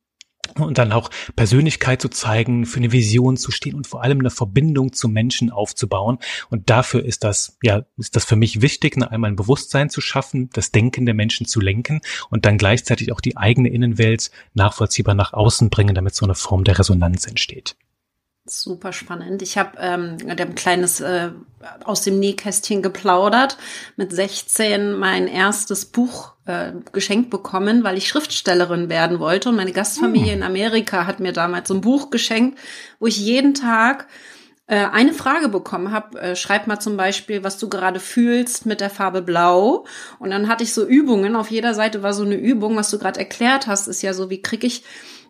und 0.60 0.78
dann 0.78 0.92
auch 0.92 1.10
Persönlichkeit 1.36 2.02
zu 2.02 2.10
zeigen, 2.10 2.66
für 2.66 2.78
eine 2.78 2.92
Vision 2.92 3.38
zu 3.38 3.52
stehen 3.52 3.76
und 3.76 3.88
vor 3.88 4.04
allem 4.04 4.20
eine 4.20 4.30
Verbindung 4.30 4.94
zu 4.94 5.08
Menschen 5.08 5.50
aufzubauen. 5.50 6.20
Und 6.50 6.70
dafür 6.70 7.04
ist 7.04 7.24
das, 7.24 7.58
ja, 7.62 7.86
ist 7.98 8.16
das 8.16 8.26
für 8.26 8.36
mich 8.36 8.62
wichtig, 8.62 8.98
ne, 8.98 9.10
einmal 9.12 9.32
ein 9.32 9.36
Bewusstsein 9.36 9.90
zu 9.90 10.02
schaffen, 10.02 10.50
das 10.54 10.72
Denken 10.72 11.06
der 11.06 11.16
Menschen 11.16 11.46
zu 11.46 11.60
lenken 11.60 12.02
und 12.30 12.46
dann 12.46 12.58
gleichzeitig 12.58 13.12
auch 13.12 13.22
die 13.22 13.38
eigene 13.38 13.70
Innenwelt 13.70 14.32
nachvollziehbar 14.54 15.16
nach 15.16 15.34
außen 15.34 15.70
bringen, 15.70 15.96
damit 15.96 16.16
so 16.16 16.26
eine 16.26 16.36
Form 16.36 16.64
der 16.64 16.80
Resonanz 16.80 17.28
entsteht. 17.28 17.76
Super 18.48 18.94
spannend. 18.94 19.42
Ich 19.42 19.58
habe 19.58 19.72
ähm, 19.80 20.18
ein 20.28 20.54
kleines 20.54 21.02
äh, 21.02 21.32
aus 21.84 22.04
dem 22.04 22.20
Nähkästchen 22.20 22.84
geplaudert. 22.84 23.58
Mit 23.96 24.14
16 24.14 24.94
mein 24.94 25.28
erstes 25.28 25.86
Buch 25.86 26.34
äh, 26.46 26.74
geschenkt 26.92 27.32
bekommen, 27.32 27.84
weil 27.84 27.98
ich 27.98 28.08
Schriftstellerin 28.08 28.88
werden 28.88 29.20
wollte. 29.20 29.50
Und 29.50 29.56
meine 29.56 29.72
Gastfamilie 29.72 30.34
hm. 30.34 30.38
in 30.38 30.44
Amerika 30.44 31.08
hat 31.08 31.20
mir 31.20 31.32
damals 31.32 31.70
so 31.70 31.74
ein 31.74 31.82
Buch 31.82 32.12
geschenkt, 32.12 32.60
wo 33.00 33.08
ich 33.08 33.18
jeden 33.18 33.56
Tag 33.56 34.06
äh, 34.68 34.76
eine 34.76 35.14
Frage 35.14 35.50
bekommen 35.50 35.92
habe. 35.92 36.22
Äh, 36.22 36.36
schreib 36.36 36.68
mal 36.68 36.80
zum 36.80 36.98
Beispiel, 36.98 37.44
was 37.44 37.58
du 37.58 37.68
gerade 37.68 38.00
fühlst 38.00 38.68
mit 38.68 38.80
der 38.80 38.92
Farbe 38.92 39.24
Blau. 39.24 39.88
Und 40.20 40.30
dann 40.30 40.48
hatte 40.48 40.64
ich 40.64 40.72
so 40.72 40.86
Übungen. 40.86 41.36
Auf 41.36 41.50
jeder 41.50 41.74
Seite 41.74 42.04
war 42.04 42.14
so 42.14 42.24
eine 42.24 42.36
Übung, 42.36 42.76
was 42.76 42.92
du 42.92 43.00
gerade 43.00 43.20
erklärt 43.20 43.66
hast, 43.66 43.88
ist 43.88 44.04
ja 44.04 44.14
so, 44.14 44.30
wie 44.30 44.44
kriege 44.44 44.68
ich 44.68 44.84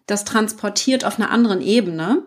das 0.06 0.26
transportiert 0.26 1.06
auf 1.06 1.18
einer 1.18 1.32
anderen 1.32 1.62
Ebene. 1.62 2.24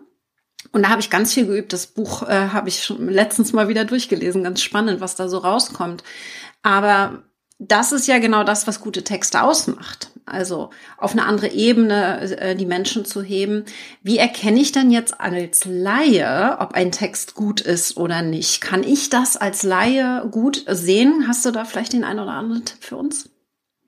Und 0.71 0.83
da 0.83 0.89
habe 0.89 1.01
ich 1.01 1.09
ganz 1.09 1.33
viel 1.33 1.45
geübt. 1.45 1.73
Das 1.73 1.87
Buch 1.87 2.23
äh, 2.23 2.49
habe 2.49 2.69
ich 2.69 2.93
letztens 2.99 3.53
mal 3.53 3.69
wieder 3.69 3.85
durchgelesen. 3.85 4.43
Ganz 4.43 4.61
spannend, 4.61 5.01
was 5.01 5.15
da 5.15 5.27
so 5.29 5.39
rauskommt. 5.39 6.03
Aber 6.61 7.23
das 7.59 7.91
ist 7.91 8.07
ja 8.07 8.19
genau 8.19 8.43
das, 8.43 8.67
was 8.67 8.79
gute 8.79 9.03
Texte 9.03 9.41
ausmacht. 9.41 10.11
also 10.25 10.69
auf 10.97 11.11
eine 11.11 11.25
andere 11.25 11.51
Ebene 11.51 12.21
äh, 12.39 12.55
die 12.55 12.65
Menschen 12.65 13.03
zu 13.03 13.21
heben. 13.21 13.65
Wie 14.01 14.17
erkenne 14.17 14.59
ich 14.59 14.71
denn 14.71 14.91
jetzt 14.91 15.19
als 15.19 15.65
Laie, 15.65 16.57
ob 16.59 16.73
ein 16.73 16.91
Text 16.91 17.33
gut 17.33 17.61
ist 17.61 17.97
oder 17.97 18.21
nicht? 18.21 18.61
Kann 18.61 18.83
ich 18.83 19.09
das 19.09 19.37
als 19.37 19.63
Laie 19.63 20.27
gut 20.31 20.63
sehen? 20.67 21.25
Hast 21.27 21.45
du 21.45 21.51
da 21.51 21.65
vielleicht 21.65 21.93
den 21.93 22.03
einen 22.03 22.19
oder 22.19 22.33
anderen 22.33 22.65
Tipp 22.65 22.83
für 22.83 22.97
uns? 22.97 23.29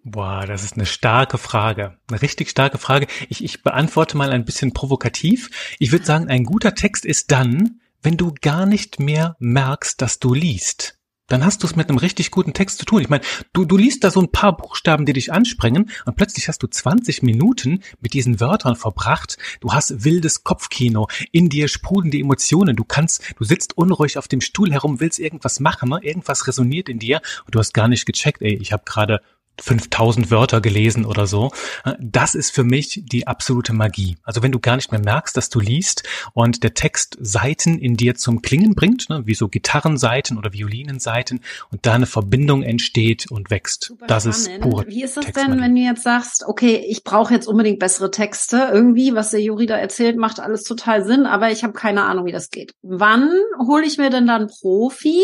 Boah, 0.03 0.45
das 0.47 0.63
ist 0.63 0.73
eine 0.73 0.85
starke 0.85 1.37
Frage. 1.37 1.97
Eine 2.09 2.21
richtig 2.21 2.49
starke 2.49 2.77
Frage. 2.77 3.07
Ich, 3.29 3.43
ich 3.43 3.61
beantworte 3.61 4.17
mal 4.17 4.31
ein 4.31 4.45
bisschen 4.45 4.73
provokativ. 4.73 5.49
Ich 5.79 5.91
würde 5.91 6.05
sagen, 6.05 6.27
ein 6.27 6.43
guter 6.43 6.73
Text 6.73 7.05
ist 7.05 7.31
dann, 7.31 7.81
wenn 8.01 8.17
du 8.17 8.33
gar 8.41 8.65
nicht 8.65 8.99
mehr 8.99 9.35
merkst, 9.39 10.01
dass 10.01 10.19
du 10.19 10.33
liest 10.33 10.97
dann 11.31 11.45
hast 11.45 11.63
du 11.63 11.67
es 11.67 11.77
mit 11.77 11.87
einem 11.87 11.97
richtig 11.97 12.29
guten 12.29 12.53
Text 12.53 12.77
zu 12.77 12.85
tun. 12.85 13.01
Ich 13.01 13.09
meine, 13.09 13.23
du, 13.53 13.63
du 13.63 13.77
liest 13.77 14.03
da 14.03 14.11
so 14.11 14.19
ein 14.19 14.31
paar 14.31 14.55
Buchstaben, 14.57 15.05
die 15.05 15.13
dich 15.13 15.31
anspringen 15.31 15.89
und 16.05 16.15
plötzlich 16.17 16.49
hast 16.49 16.61
du 16.61 16.67
20 16.67 17.23
Minuten 17.23 17.83
mit 18.01 18.13
diesen 18.13 18.41
Wörtern 18.41 18.75
verbracht. 18.75 19.37
Du 19.61 19.71
hast 19.71 20.03
wildes 20.03 20.43
Kopfkino, 20.43 21.07
in 21.31 21.47
dir 21.47 21.69
sprudeln 21.69 22.11
die 22.11 22.19
Emotionen. 22.19 22.75
Du 22.75 22.83
kannst, 22.83 23.23
du 23.37 23.45
sitzt 23.45 23.77
unruhig 23.77 24.17
auf 24.17 24.27
dem 24.27 24.41
Stuhl 24.41 24.73
herum, 24.73 24.99
willst 24.99 25.19
irgendwas 25.19 25.61
machen, 25.61 25.89
ne? 25.89 25.99
irgendwas 26.01 26.47
resoniert 26.47 26.89
in 26.89 26.99
dir 26.99 27.21
und 27.45 27.55
du 27.55 27.59
hast 27.59 27.73
gar 27.73 27.87
nicht 27.87 28.05
gecheckt, 28.05 28.41
ey, 28.41 28.55
ich 28.55 28.73
habe 28.73 28.83
gerade 28.85 29.21
5000 29.59 30.31
Wörter 30.31 30.61
gelesen 30.61 31.05
oder 31.05 31.27
so. 31.27 31.51
Das 31.99 32.35
ist 32.35 32.51
für 32.51 32.63
mich 32.63 33.03
die 33.05 33.27
absolute 33.27 33.73
Magie. 33.73 34.17
Also 34.23 34.41
wenn 34.43 34.51
du 34.51 34.59
gar 34.59 34.75
nicht 34.75 34.91
mehr 34.91 35.01
merkst, 35.01 35.35
dass 35.35 35.49
du 35.49 35.59
liest 35.59 36.03
und 36.33 36.63
der 36.63 36.73
Text 36.73 37.17
Seiten 37.19 37.77
in 37.77 37.95
dir 37.95 38.15
zum 38.15 38.41
Klingen 38.41 38.75
bringt, 38.75 39.09
ne, 39.09 39.23
wie 39.25 39.35
so 39.35 39.47
Gitarrenseiten 39.47 40.37
oder 40.37 40.53
Violinenseiten 40.53 41.41
und 41.71 41.85
da 41.85 41.93
eine 41.93 42.05
Verbindung 42.05 42.63
entsteht 42.63 43.29
und 43.29 43.51
wächst. 43.51 43.85
Super 43.85 44.07
das 44.07 44.23
spannend. 44.23 44.47
ist 44.47 44.61
pure 44.61 44.87
Wie 44.87 45.03
ist 45.03 45.17
das 45.17 45.25
denn, 45.25 45.61
wenn 45.61 45.75
du 45.75 45.81
jetzt 45.81 46.03
sagst, 46.03 46.43
okay, 46.45 46.83
ich 46.87 47.03
brauche 47.03 47.33
jetzt 47.33 47.47
unbedingt 47.47 47.79
bessere 47.79 48.11
Texte? 48.11 48.69
Irgendwie, 48.71 49.13
was 49.13 49.31
der 49.31 49.41
Juri 49.41 49.65
da 49.65 49.77
erzählt, 49.77 50.17
macht 50.17 50.39
alles 50.39 50.63
total 50.63 51.05
Sinn, 51.05 51.25
aber 51.25 51.51
ich 51.51 51.63
habe 51.63 51.73
keine 51.73 52.03
Ahnung, 52.03 52.25
wie 52.25 52.31
das 52.31 52.49
geht. 52.49 52.73
Wann 52.81 53.31
hole 53.59 53.85
ich 53.85 53.97
mir 53.97 54.09
denn 54.09 54.27
dann 54.27 54.47
Profi 54.47 55.21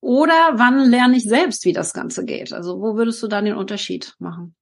oder 0.00 0.52
wann 0.54 0.90
lerne 0.90 1.16
ich 1.16 1.24
selbst, 1.24 1.64
wie 1.64 1.72
das 1.72 1.92
Ganze 1.92 2.24
geht? 2.24 2.52
Also 2.52 2.80
wo 2.80 2.96
würdest 2.96 3.22
du 3.22 3.28
dann 3.28 3.44
den 3.44 3.56
Unterschied 3.56 4.14
machen? 4.18 4.54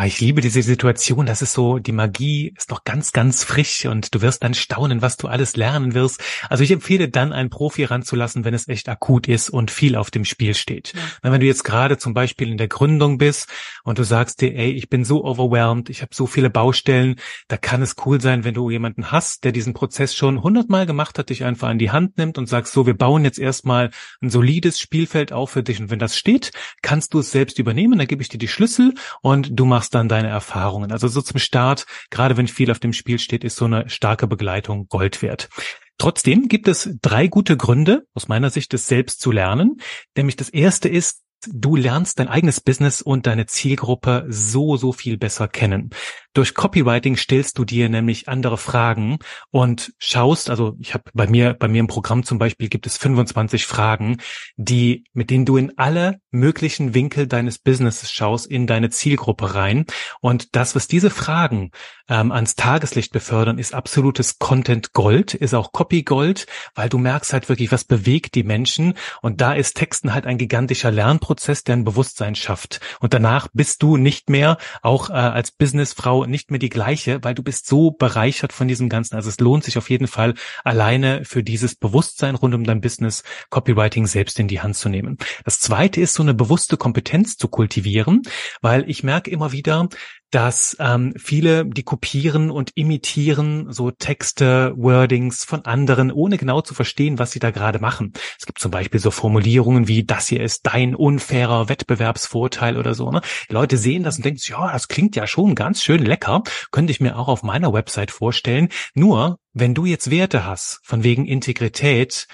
Ah, 0.00 0.06
ich 0.06 0.20
liebe 0.20 0.40
diese 0.40 0.62
Situation, 0.62 1.26
das 1.26 1.42
ist 1.42 1.54
so, 1.54 1.80
die 1.80 1.90
Magie 1.90 2.54
ist 2.56 2.70
noch 2.70 2.84
ganz, 2.84 3.10
ganz 3.10 3.42
frisch 3.42 3.84
und 3.84 4.14
du 4.14 4.22
wirst 4.22 4.44
dann 4.44 4.54
staunen, 4.54 5.02
was 5.02 5.16
du 5.16 5.26
alles 5.26 5.56
lernen 5.56 5.92
wirst. 5.92 6.22
Also 6.48 6.62
ich 6.62 6.70
empfehle 6.70 7.08
dann, 7.08 7.32
einen 7.32 7.50
Profi 7.50 7.82
ranzulassen, 7.82 8.44
wenn 8.44 8.54
es 8.54 8.68
echt 8.68 8.88
akut 8.88 9.26
ist 9.26 9.50
und 9.50 9.72
viel 9.72 9.96
auf 9.96 10.12
dem 10.12 10.24
Spiel 10.24 10.54
steht. 10.54 10.92
Ja. 10.94 11.32
Wenn 11.32 11.40
du 11.40 11.48
jetzt 11.48 11.64
gerade 11.64 11.98
zum 11.98 12.14
Beispiel 12.14 12.48
in 12.48 12.58
der 12.58 12.68
Gründung 12.68 13.18
bist 13.18 13.48
und 13.82 13.98
du 13.98 14.04
sagst 14.04 14.40
dir, 14.40 14.54
ey, 14.54 14.70
ich 14.70 14.88
bin 14.88 15.04
so 15.04 15.24
overwhelmed, 15.24 15.90
ich 15.90 16.00
habe 16.00 16.14
so 16.14 16.28
viele 16.28 16.48
Baustellen, 16.48 17.16
da 17.48 17.56
kann 17.56 17.82
es 17.82 17.96
cool 18.06 18.20
sein, 18.20 18.44
wenn 18.44 18.54
du 18.54 18.70
jemanden 18.70 19.10
hast, 19.10 19.42
der 19.42 19.50
diesen 19.50 19.74
Prozess 19.74 20.14
schon 20.14 20.44
hundertmal 20.44 20.86
gemacht 20.86 21.18
hat, 21.18 21.30
dich 21.30 21.42
einfach 21.42 21.70
an 21.70 21.80
die 21.80 21.90
Hand 21.90 22.18
nimmt 22.18 22.38
und 22.38 22.46
sagst, 22.46 22.72
so, 22.72 22.86
wir 22.86 22.96
bauen 22.96 23.24
jetzt 23.24 23.40
erstmal 23.40 23.90
ein 24.22 24.30
solides 24.30 24.78
Spielfeld 24.78 25.32
auf 25.32 25.50
für 25.50 25.64
dich 25.64 25.80
und 25.80 25.90
wenn 25.90 25.98
das 25.98 26.16
steht, 26.16 26.52
kannst 26.82 27.14
du 27.14 27.18
es 27.18 27.32
selbst 27.32 27.58
übernehmen, 27.58 27.98
dann 27.98 28.06
gebe 28.06 28.22
ich 28.22 28.28
dir 28.28 28.38
die 28.38 28.46
Schlüssel 28.46 28.94
und 29.22 29.58
du 29.58 29.64
machst 29.64 29.87
machst 29.88 29.94
dann 29.94 30.08
deine 30.08 30.28
Erfahrungen. 30.28 30.92
Also 30.92 31.08
so 31.08 31.22
zum 31.22 31.38
Start, 31.38 31.86
gerade 32.10 32.36
wenn 32.36 32.46
viel 32.46 32.70
auf 32.70 32.78
dem 32.78 32.92
Spiel 32.92 33.18
steht, 33.18 33.42
ist 33.42 33.56
so 33.56 33.64
eine 33.64 33.88
starke 33.88 34.26
Begleitung 34.26 34.86
Gold 34.88 35.22
wert. 35.22 35.48
Trotzdem 35.96 36.48
gibt 36.48 36.68
es 36.68 36.90
drei 37.00 37.26
gute 37.26 37.56
Gründe, 37.56 38.04
aus 38.14 38.28
meiner 38.28 38.50
Sicht, 38.50 38.74
es 38.74 38.86
selbst 38.86 39.20
zu 39.20 39.32
lernen. 39.32 39.78
Nämlich 40.14 40.36
das 40.36 40.50
erste 40.50 40.88
ist, 40.88 41.22
du 41.46 41.74
lernst 41.74 42.18
dein 42.18 42.28
eigenes 42.28 42.60
Business 42.60 43.00
und 43.00 43.26
deine 43.26 43.46
Zielgruppe 43.46 44.26
so, 44.28 44.76
so 44.76 44.92
viel 44.92 45.16
besser 45.16 45.48
kennen. 45.48 45.90
Durch 46.38 46.54
Copywriting 46.54 47.16
stellst 47.16 47.58
du 47.58 47.64
dir 47.64 47.88
nämlich 47.88 48.28
andere 48.28 48.58
Fragen 48.58 49.18
und 49.50 49.92
schaust, 49.98 50.50
also 50.50 50.76
ich 50.78 50.94
habe 50.94 51.02
bei 51.12 51.26
mir, 51.26 51.54
bei 51.54 51.66
mir 51.66 51.80
im 51.80 51.88
Programm 51.88 52.22
zum 52.22 52.38
Beispiel 52.38 52.68
gibt 52.68 52.86
es 52.86 52.96
25 52.96 53.66
Fragen, 53.66 54.18
die, 54.56 55.02
mit 55.12 55.30
denen 55.30 55.46
du 55.46 55.56
in 55.56 55.76
alle 55.78 56.20
möglichen 56.30 56.94
Winkel 56.94 57.26
deines 57.26 57.58
Businesses 57.58 58.12
schaust, 58.12 58.46
in 58.46 58.68
deine 58.68 58.90
Zielgruppe 58.90 59.56
rein. 59.56 59.84
Und 60.20 60.54
das, 60.54 60.76
was 60.76 60.86
diese 60.86 61.10
Fragen 61.10 61.72
ähm, 62.08 62.30
ans 62.30 62.54
Tageslicht 62.54 63.12
befördern, 63.12 63.58
ist 63.58 63.74
absolutes 63.74 64.38
Content 64.38 64.92
Gold, 64.92 65.34
ist 65.34 65.54
auch 65.54 65.72
Copy 65.72 66.04
Gold, 66.04 66.46
weil 66.76 66.88
du 66.88 66.98
merkst 66.98 67.32
halt 67.32 67.48
wirklich, 67.48 67.72
was 67.72 67.82
bewegt 67.82 68.36
die 68.36 68.44
Menschen. 68.44 68.94
Und 69.22 69.40
da 69.40 69.54
ist 69.54 69.76
Texten 69.76 70.14
halt 70.14 70.24
ein 70.24 70.38
gigantischer 70.38 70.92
Lernprozess, 70.92 71.64
der 71.64 71.74
ein 71.74 71.84
Bewusstsein 71.84 72.36
schafft. 72.36 72.80
Und 73.00 73.12
danach 73.12 73.48
bist 73.52 73.82
du 73.82 73.96
nicht 73.96 74.30
mehr, 74.30 74.56
auch 74.82 75.10
äh, 75.10 75.14
als 75.14 75.50
Businessfrau, 75.50 76.27
nicht 76.28 76.50
mehr 76.50 76.58
die 76.58 76.68
gleiche, 76.68 77.18
weil 77.22 77.34
du 77.34 77.42
bist 77.42 77.66
so 77.66 77.90
bereichert 77.90 78.52
von 78.52 78.68
diesem 78.68 78.88
Ganzen. 78.88 79.16
Also 79.16 79.28
es 79.28 79.40
lohnt 79.40 79.64
sich 79.64 79.78
auf 79.78 79.90
jeden 79.90 80.06
Fall 80.06 80.34
alleine 80.64 81.24
für 81.24 81.42
dieses 81.42 81.74
Bewusstsein 81.74 82.34
rund 82.34 82.54
um 82.54 82.64
dein 82.64 82.80
Business 82.80 83.22
Copywriting 83.50 84.06
selbst 84.06 84.38
in 84.38 84.48
die 84.48 84.60
Hand 84.60 84.76
zu 84.76 84.88
nehmen. 84.88 85.18
Das 85.44 85.60
zweite 85.60 86.00
ist 86.00 86.14
so 86.14 86.22
eine 86.22 86.34
bewusste 86.34 86.76
Kompetenz 86.76 87.36
zu 87.36 87.48
kultivieren, 87.48 88.22
weil 88.60 88.88
ich 88.88 89.02
merke 89.02 89.30
immer 89.30 89.52
wieder, 89.52 89.88
dass 90.30 90.76
ähm, 90.78 91.14
viele, 91.16 91.64
die 91.64 91.82
kopieren 91.82 92.50
und 92.50 92.72
imitieren 92.74 93.72
so 93.72 93.90
Texte, 93.90 94.74
Wordings 94.76 95.44
von 95.44 95.64
anderen, 95.64 96.12
ohne 96.12 96.36
genau 96.36 96.60
zu 96.60 96.74
verstehen, 96.74 97.18
was 97.18 97.30
sie 97.30 97.38
da 97.38 97.50
gerade 97.50 97.78
machen. 97.78 98.12
Es 98.38 98.44
gibt 98.44 98.58
zum 98.58 98.70
Beispiel 98.70 99.00
so 99.00 99.10
Formulierungen 99.10 99.88
wie, 99.88 100.04
das 100.04 100.28
hier 100.28 100.42
ist 100.42 100.66
dein 100.66 100.94
unfairer 100.94 101.68
Wettbewerbsvorteil 101.68 102.76
oder 102.76 102.94
so. 102.94 103.10
Ne? 103.10 103.22
Die 103.48 103.54
Leute 103.54 103.78
sehen 103.78 104.02
das 104.02 104.16
und 104.16 104.24
denken, 104.24 104.40
ja, 104.44 104.70
das 104.72 104.88
klingt 104.88 105.16
ja 105.16 105.26
schon 105.26 105.54
ganz 105.54 105.82
schön 105.82 106.04
lecker, 106.04 106.42
könnte 106.70 106.90
ich 106.90 107.00
mir 107.00 107.16
auch 107.16 107.28
auf 107.28 107.42
meiner 107.42 107.72
Website 107.72 108.10
vorstellen. 108.10 108.68
Nur, 108.94 109.38
wenn 109.54 109.74
du 109.74 109.86
jetzt 109.86 110.10
Werte 110.10 110.44
hast, 110.44 110.80
von 110.82 111.04
wegen 111.04 111.26
Integrität, 111.26 112.26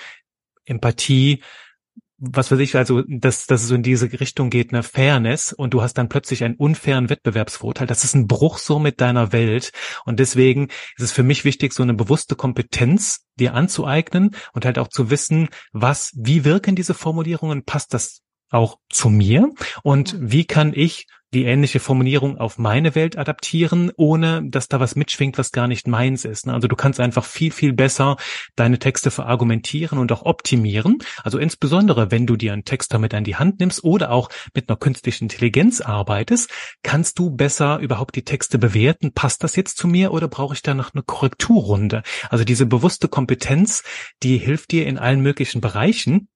Empathie, 0.65 1.43
was 2.33 2.51
weiß 2.51 2.59
ich, 2.61 2.77
also 2.77 3.03
dass, 3.07 3.47
dass 3.47 3.63
es 3.63 3.69
so 3.69 3.75
in 3.75 3.83
diese 3.83 4.11
Richtung 4.21 4.51
geht, 4.51 4.73
eine 4.73 4.83
Fairness 4.83 5.53
und 5.53 5.75
du 5.75 5.83
hast 5.83 5.95
dann 5.95 6.09
plötzlich 6.09 6.45
einen 6.45 6.57
unfairen 6.57 7.11
Wettbewerbsvorteil. 7.11 7.87
Das 7.87 8.05
ist 8.05 8.15
ein 8.15 8.27
Bruch 8.27 8.59
so 8.59 8.79
mit 8.79 9.01
deiner 9.01 9.33
Welt. 9.33 9.73
Und 10.05 10.21
deswegen 10.21 10.69
ist 10.97 11.05
es 11.05 11.13
für 11.13 11.23
mich 11.23 11.45
wichtig, 11.45 11.73
so 11.73 11.83
eine 11.83 11.95
bewusste 11.95 12.37
Kompetenz 12.37 13.27
dir 13.39 13.55
anzueignen 13.55 14.31
und 14.53 14.65
halt 14.65 14.79
auch 14.79 14.89
zu 14.89 15.11
wissen, 15.11 15.49
was, 15.73 16.13
wie 16.17 16.45
wirken 16.45 16.77
diese 16.77 16.95
Formulierungen, 16.95 17.65
passt 17.65 17.95
das 17.95 18.23
auch 18.51 18.79
zu 18.89 19.11
mir 19.11 19.51
und 19.83 20.17
wie 20.21 20.45
kann 20.45 20.73
ich 20.75 21.07
die 21.35 21.45
ähnliche 21.45 21.81
Formulierung 21.81 22.39
auf 22.39 22.59
meine 22.59 22.95
Welt 22.95 23.19
adaptieren, 23.19 23.91
ohne 23.97 24.43
dass 24.49 24.69
da 24.69 24.81
was 24.81 24.97
mitschwingt, 24.97 25.37
was 25.37 25.53
gar 25.53 25.69
nicht 25.69 25.87
meins 25.87 26.25
ist. 26.25 26.49
Also 26.49 26.69
du 26.69 26.77
kannst 26.77 27.01
einfach 27.01 27.25
viel, 27.25 27.51
viel 27.51 27.73
besser 27.73 28.17
deine 28.57 28.79
Texte 28.79 29.11
verargumentieren 29.11 29.99
und 29.99 30.13
auch 30.13 30.25
optimieren. 30.25 30.99
Also 31.23 31.39
insbesondere, 31.39 32.11
wenn 32.11 32.27
du 32.27 32.37
dir 32.37 32.53
einen 32.53 32.65
Text 32.65 32.95
damit 32.95 33.15
an 33.15 33.25
die 33.25 33.37
Hand 33.37 33.61
nimmst 33.61 33.85
oder 33.85 34.11
auch 34.11 34.31
mit 34.55 34.69
einer 34.69 34.77
künstlichen 34.77 35.25
Intelligenz 35.25 35.81
arbeitest, 35.81 36.51
kannst 36.83 37.19
du 37.19 37.31
besser 37.31 37.79
überhaupt 37.79 38.17
die 38.17 38.25
Texte 38.25 38.59
bewerten. 38.59 39.13
Passt 39.13 39.43
das 39.43 39.57
jetzt 39.57 39.77
zu 39.77 39.89
mir 39.89 40.13
oder 40.13 40.29
brauche 40.29 40.55
ich 40.55 40.63
da 40.63 40.75
noch 40.75 40.95
eine 40.95 41.03
Korrekturrunde? 41.03 42.03
Also 42.31 42.45
diese 42.45 42.67
bewusste 42.67 43.09
Kompetenz, 43.09 43.83
die 44.23 44.39
hilft 44.39 44.71
dir 44.71 44.87
in 44.87 44.99
allen 44.99 45.21
möglichen 45.21 45.61
Bereichen 45.61 46.29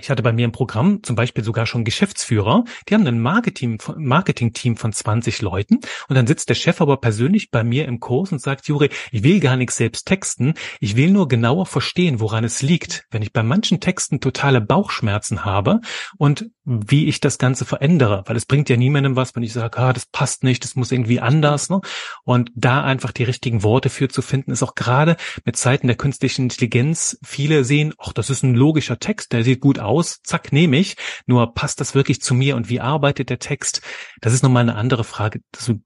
ich 0.00 0.10
hatte 0.10 0.22
bei 0.22 0.32
mir 0.32 0.44
im 0.44 0.52
Programm 0.52 1.02
zum 1.02 1.16
Beispiel 1.16 1.42
sogar 1.42 1.66
schon 1.66 1.84
Geschäftsführer, 1.84 2.64
die 2.88 2.94
haben 2.94 3.06
ein 3.06 3.20
Marketing, 3.20 3.80
Marketing-Team 3.96 4.76
von 4.76 4.92
20 4.92 5.40
Leuten. 5.42 5.76
Und 6.08 6.16
dann 6.16 6.26
sitzt 6.26 6.48
der 6.50 6.54
Chef 6.54 6.80
aber 6.80 6.98
persönlich 6.98 7.50
bei 7.50 7.64
mir 7.64 7.86
im 7.86 8.00
Kurs 8.00 8.32
und 8.32 8.40
sagt, 8.40 8.68
Juri, 8.68 8.90
ich 9.10 9.22
will 9.22 9.40
gar 9.40 9.56
nichts 9.56 9.76
selbst 9.76 10.06
texten, 10.06 10.54
ich 10.80 10.96
will 10.96 11.10
nur 11.10 11.28
genauer 11.28 11.66
verstehen, 11.66 12.20
woran 12.20 12.44
es 12.44 12.62
liegt, 12.62 13.06
wenn 13.10 13.22
ich 13.22 13.32
bei 13.32 13.42
manchen 13.42 13.80
Texten 13.80 14.20
totale 14.20 14.60
Bauchschmerzen 14.60 15.44
habe 15.44 15.80
und 16.18 16.50
wie 16.66 17.06
ich 17.06 17.20
das 17.20 17.38
Ganze 17.38 17.64
verändere, 17.64 18.24
weil 18.26 18.36
es 18.36 18.44
bringt 18.44 18.68
ja 18.68 18.76
niemandem 18.76 19.14
was, 19.14 19.34
wenn 19.36 19.44
ich 19.44 19.52
sage, 19.52 19.78
ah, 19.78 19.92
das 19.92 20.06
passt 20.06 20.42
nicht, 20.42 20.64
das 20.64 20.74
muss 20.74 20.90
irgendwie 20.90 21.20
anders, 21.20 21.70
ne? 21.70 21.80
Und 22.24 22.50
da 22.56 22.82
einfach 22.82 23.12
die 23.12 23.22
richtigen 23.22 23.62
Worte 23.62 23.88
für 23.88 24.08
zu 24.08 24.20
finden, 24.20 24.50
ist 24.50 24.64
auch 24.64 24.74
gerade 24.74 25.16
mit 25.44 25.56
Zeiten 25.56 25.86
der 25.86 25.96
künstlichen 25.96 26.42
Intelligenz, 26.42 27.18
viele 27.24 27.64
sehen, 27.64 27.94
ach, 27.98 28.12
das 28.12 28.30
ist 28.30 28.42
ein 28.42 28.54
logischer 28.54 28.98
Text, 28.98 29.32
der 29.32 29.44
sieht 29.44 29.60
gut 29.60 29.78
aus, 29.78 30.20
zack, 30.22 30.52
nehme 30.52 30.76
ich. 30.76 30.96
Nur 31.26 31.54
passt 31.54 31.80
das 31.80 31.94
wirklich 31.94 32.20
zu 32.20 32.34
mir 32.34 32.56
und 32.56 32.68
wie 32.68 32.80
arbeitet 32.80 33.30
der 33.30 33.38
Text? 33.38 33.80
Das 34.20 34.32
ist 34.32 34.42
nochmal 34.42 34.62
eine 34.62 34.74
andere 34.74 35.04
Frage. 35.04 35.40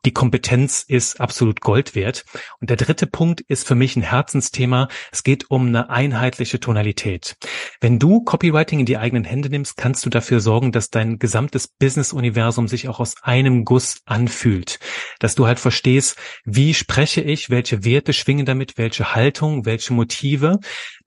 Die 0.05 0.13
Kompetenz 0.13 0.85
ist 0.89 1.21
absolut 1.21 1.61
Gold 1.61 1.95
wert. 1.95 2.25
Und 2.61 2.71
der 2.71 2.77
dritte 2.79 3.07
Punkt 3.07 3.43
ist 3.43 3.67
für 3.67 3.75
mich 3.75 3.97
ein 3.97 4.03
Herzensthema. 4.03 4.89
Es 5.13 5.23
geht 5.25 5.51
um 5.51 5.67
eine 5.67 5.91
einheitliche 5.91 6.59
Tonalität. 6.59 7.37
Wenn 7.81 7.99
du 7.99 8.23
Copywriting 8.25 8.81
in 8.81 8.87
die 8.87 8.97
eigenen 8.99 9.25
Hände 9.25 9.51
nimmst, 9.51 9.77
kannst 9.77 10.07
du 10.07 10.11
dafür 10.11 10.41
sorgen, 10.41 10.70
sorgen, 10.71 10.73
dass 10.73 10.91
dein 10.91 11.19
gesamtes 11.19 11.69
Business-Universum 11.69 12.69
sich 12.69 12.89
auch 12.89 13.01
aus 13.01 13.15
einem 13.23 13.65
Guss 13.65 14.01
anfühlt. 14.07 14.79
Dass 15.19 15.35
du 15.35 15.47
halt 15.47 15.59
verstehst, 15.59 16.17
wie 16.45 16.75
spreche 16.75 17.21
ich, 17.21 17.51
welche 17.51 17.85
Werte 17.85 18.13
schwingen 18.13 18.47
damit, 18.47 18.79
welche 18.79 19.15
Haltung, 19.15 19.67
welche 19.67 19.93
Motive, 19.93 20.59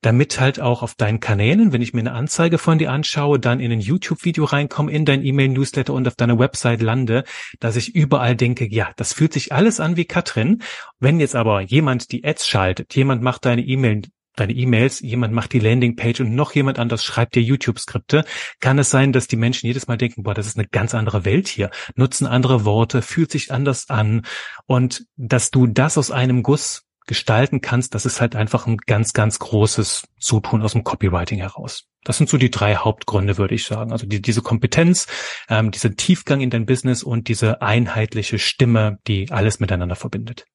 damit 0.02 0.40
halt 0.40 0.60
auch 0.60 0.82
auf 0.82 0.94
deinen 0.94 1.20
Kanälen, 1.20 1.72
wenn 1.72 1.82
ich 1.82 1.94
mir 1.94 2.00
eine 2.00 2.12
Anzeige 2.12 2.58
von 2.58 2.78
dir 2.78 2.90
anschaue, 2.90 3.38
dann 3.38 3.60
in 3.60 3.72
ein 3.72 3.80
YouTube-Video 3.80 4.44
reinkomme, 4.44 4.92
in 4.92 5.04
dein 5.04 5.24
E-Mail-Newsletter 5.24 5.92
und 5.92 6.06
auf 6.06 6.16
deiner 6.16 6.38
Website 6.38 6.82
lande, 6.82 7.24
dass 7.60 7.76
ich 7.76 7.94
überall 7.94 8.36
denke, 8.36 8.66
ja, 8.70 8.92
das 8.96 9.12
fühlt 9.12 9.32
sich 9.32 9.52
alles 9.52 9.80
an 9.80 9.96
wie 9.96 10.04
Katrin. 10.04 10.62
Wenn 11.00 11.20
jetzt 11.20 11.34
aber 11.34 11.60
jemand 11.60 12.12
die 12.12 12.24
Ads 12.24 12.46
schaltet, 12.46 12.94
jemand 12.94 13.22
macht 13.22 13.44
deine 13.44 13.62
E-Mail 13.62 14.02
deine 14.36 14.52
E-Mails, 14.52 15.00
jemand 15.00 15.34
macht 15.34 15.52
die 15.52 15.60
Landingpage 15.60 16.20
und 16.20 16.34
noch 16.34 16.54
jemand 16.54 16.78
anders 16.78 17.04
schreibt 17.04 17.34
dir 17.34 17.42
YouTube-Skripte, 17.42 18.24
kann 18.60 18.78
es 18.78 18.90
sein, 18.90 19.12
dass 19.12 19.28
die 19.28 19.36
Menschen 19.36 19.66
jedes 19.66 19.86
Mal 19.86 19.96
denken, 19.96 20.22
boah, 20.22 20.34
das 20.34 20.46
ist 20.46 20.58
eine 20.58 20.68
ganz 20.68 20.94
andere 20.94 21.24
Welt 21.24 21.48
hier, 21.48 21.70
nutzen 21.94 22.26
andere 22.26 22.64
Worte, 22.64 23.02
fühlt 23.02 23.30
sich 23.30 23.52
anders 23.52 23.90
an 23.90 24.22
und 24.66 25.06
dass 25.16 25.50
du 25.50 25.66
das 25.66 25.98
aus 25.98 26.10
einem 26.10 26.42
Guss 26.42 26.84
gestalten 27.06 27.60
kannst, 27.60 27.94
das 27.94 28.06
ist 28.06 28.20
halt 28.20 28.34
einfach 28.34 28.66
ein 28.66 28.78
ganz, 28.78 29.12
ganz 29.12 29.38
großes 29.38 30.08
Zutun 30.18 30.62
aus 30.62 30.72
dem 30.72 30.84
Copywriting 30.84 31.38
heraus. 31.38 31.84
Das 32.02 32.18
sind 32.18 32.28
so 32.28 32.38
die 32.38 32.50
drei 32.50 32.76
Hauptgründe, 32.76 33.38
würde 33.38 33.54
ich 33.54 33.64
sagen. 33.64 33.92
Also 33.92 34.06
die, 34.06 34.22
diese 34.22 34.42
Kompetenz, 34.42 35.06
ähm, 35.48 35.70
dieser 35.70 35.94
Tiefgang 35.96 36.40
in 36.40 36.50
dein 36.50 36.66
Business 36.66 37.02
und 37.02 37.28
diese 37.28 37.62
einheitliche 37.62 38.38
Stimme, 38.38 38.98
die 39.06 39.30
alles 39.30 39.60
miteinander 39.60 39.96
verbindet. 39.96 40.46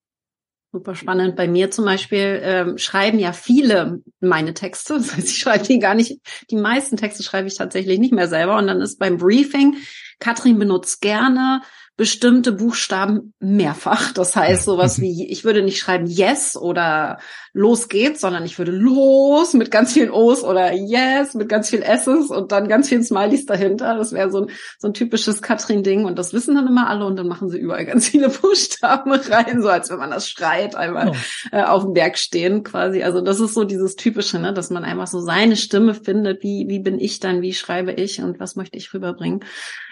Super 0.72 0.94
spannend. 0.94 1.36
Bei 1.36 1.48
mir 1.48 1.72
zum 1.72 1.86
Beispiel 1.86 2.42
ähm, 2.44 2.78
schreiben 2.78 3.18
ja 3.18 3.34
viele 3.34 4.02
meine 4.20 4.54
Texte. 4.54 4.94
Das 4.98 5.16
heißt, 5.16 5.30
ich 5.30 5.38
schreibe 5.38 5.66
die 5.66 5.80
gar 5.80 5.96
nicht. 5.96 6.20
Die 6.52 6.56
meisten 6.56 6.96
Texte 6.96 7.24
schreibe 7.24 7.48
ich 7.48 7.58
tatsächlich 7.58 8.00
nicht 8.00 8.14
mehr 8.14 8.28
selber. 8.28 8.58
Und 8.58 8.68
dann 8.68 8.82
ist 8.82 9.00
beim 9.00 9.18
Briefing, 9.18 9.78
Katrin 10.20 10.60
benutzt 10.60 11.02
gerne 11.02 11.62
bestimmte 12.00 12.54
Buchstaben 12.54 13.34
mehrfach. 13.42 14.14
Das 14.14 14.34
heißt 14.34 14.64
sowas 14.64 15.02
wie, 15.02 15.28
ich 15.28 15.44
würde 15.44 15.62
nicht 15.62 15.80
schreiben 15.80 16.08
yes 16.08 16.56
oder 16.56 17.20
los 17.52 17.90
geht's, 17.90 18.22
sondern 18.22 18.46
ich 18.46 18.58
würde 18.58 18.72
los 18.72 19.54
mit 19.54 19.70
ganz 19.70 19.92
vielen 19.92 20.10
O's 20.10 20.46
oder 20.46 20.72
yes 20.72 21.34
mit 21.34 21.50
ganz 21.50 21.70
vielen 21.70 21.82
S's 21.82 22.30
und 22.30 22.54
dann 22.54 22.70
ganz 22.70 22.88
vielen 22.88 23.04
Smileys 23.04 23.46
dahinter. 23.46 23.98
Das 23.98 24.14
wäre 24.14 24.32
so 24.32 24.44
ein, 24.44 24.52
so 24.78 24.88
ein 24.88 24.94
typisches 24.94 25.42
Katrin-Ding 25.42 26.06
und 26.06 26.18
das 26.18 26.32
wissen 26.32 26.56
dann 26.56 26.68
immer 26.68 26.88
alle 26.88 27.06
und 27.06 27.18
dann 27.18 27.28
machen 27.28 27.50
sie 27.50 27.60
überall 27.60 27.86
ganz 27.86 28.08
viele 28.08 28.30
Buchstaben 28.42 29.12
rein, 29.12 29.62
so 29.62 29.68
als 29.68 29.90
wenn 29.90 30.00
man 30.00 30.12
das 30.12 30.30
schreit, 30.30 30.76
einmal 30.76 31.10
oh. 31.10 31.16
äh, 31.52 31.64
auf 31.64 31.84
dem 31.84 31.92
Berg 31.92 32.18
stehen 32.18 32.64
quasi. 32.64 33.04
Also 33.04 33.20
das 33.20 33.42
ist 33.42 33.54
so 33.54 33.66
dieses 33.66 33.98
Typische, 33.98 34.40
ne, 34.40 34.54
dass 34.54 34.70
man 34.70 34.86
einfach 34.86 35.08
so 35.08 35.20
seine 35.20 35.58
Stimme 35.58 35.96
findet, 35.96 36.44
wie, 36.44 36.64
wie 36.70 36.80
bin 36.80 36.98
ich 36.98 37.20
dann, 37.20 37.42
wie 37.42 37.54
schreibe 37.54 37.92
ich 37.92 38.22
und 38.22 38.40
was 38.40 38.56
möchte 38.56 38.78
ich 38.78 38.94
rüberbringen. 38.94 39.42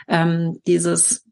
Ähm, 0.08 0.62
dieses 0.66 1.27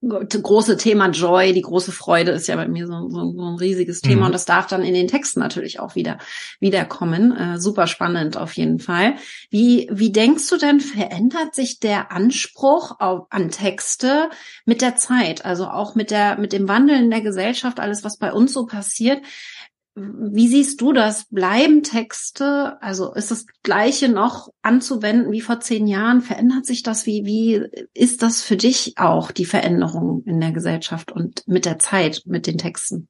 große 0.00 0.76
Thema 0.76 1.08
Joy, 1.08 1.52
die 1.52 1.62
große 1.62 1.90
Freude 1.90 2.30
ist 2.30 2.46
ja 2.46 2.54
bei 2.54 2.68
mir 2.68 2.86
so, 2.86 3.08
so, 3.08 3.32
so 3.32 3.42
ein 3.42 3.56
riesiges 3.56 4.00
Thema 4.00 4.20
mhm. 4.20 4.26
und 4.26 4.32
das 4.32 4.44
darf 4.44 4.68
dann 4.68 4.82
in 4.82 4.94
den 4.94 5.08
Texten 5.08 5.40
natürlich 5.40 5.80
auch 5.80 5.96
wieder 5.96 6.18
wiederkommen. 6.60 7.36
Äh, 7.36 7.58
super 7.58 7.88
spannend 7.88 8.36
auf 8.36 8.52
jeden 8.52 8.78
Fall. 8.78 9.16
Wie 9.50 9.88
wie 9.90 10.12
denkst 10.12 10.48
du 10.50 10.56
denn 10.56 10.80
verändert 10.80 11.54
sich 11.54 11.80
der 11.80 12.12
Anspruch 12.12 13.00
auf, 13.00 13.26
an 13.30 13.50
Texte 13.50 14.30
mit 14.64 14.82
der 14.82 14.94
Zeit, 14.94 15.44
also 15.44 15.66
auch 15.66 15.96
mit 15.96 16.12
der 16.12 16.38
mit 16.38 16.52
dem 16.52 16.68
Wandel 16.68 16.98
in 16.98 17.10
der 17.10 17.20
Gesellschaft, 17.20 17.80
alles 17.80 18.04
was 18.04 18.18
bei 18.18 18.32
uns 18.32 18.52
so 18.52 18.66
passiert? 18.66 19.20
Wie 19.98 20.48
siehst 20.48 20.80
du 20.80 20.92
das? 20.92 21.26
Bleiben 21.30 21.82
Texte, 21.82 22.80
also 22.80 23.12
ist 23.14 23.30
das 23.30 23.46
Gleiche 23.62 24.08
noch 24.08 24.48
anzuwenden 24.62 25.32
wie 25.32 25.40
vor 25.40 25.60
zehn 25.60 25.86
Jahren? 25.86 26.20
Verändert 26.20 26.66
sich 26.66 26.82
das? 26.82 27.04
Wie, 27.04 27.24
wie 27.24 27.66
ist 27.94 28.22
das 28.22 28.42
für 28.42 28.56
dich 28.56 28.94
auch, 28.96 29.32
die 29.32 29.44
Veränderung 29.44 30.22
in 30.24 30.40
der 30.40 30.52
Gesellschaft 30.52 31.10
und 31.10 31.42
mit 31.46 31.64
der 31.64 31.78
Zeit, 31.78 32.22
mit 32.26 32.46
den 32.46 32.58
Texten? 32.58 33.08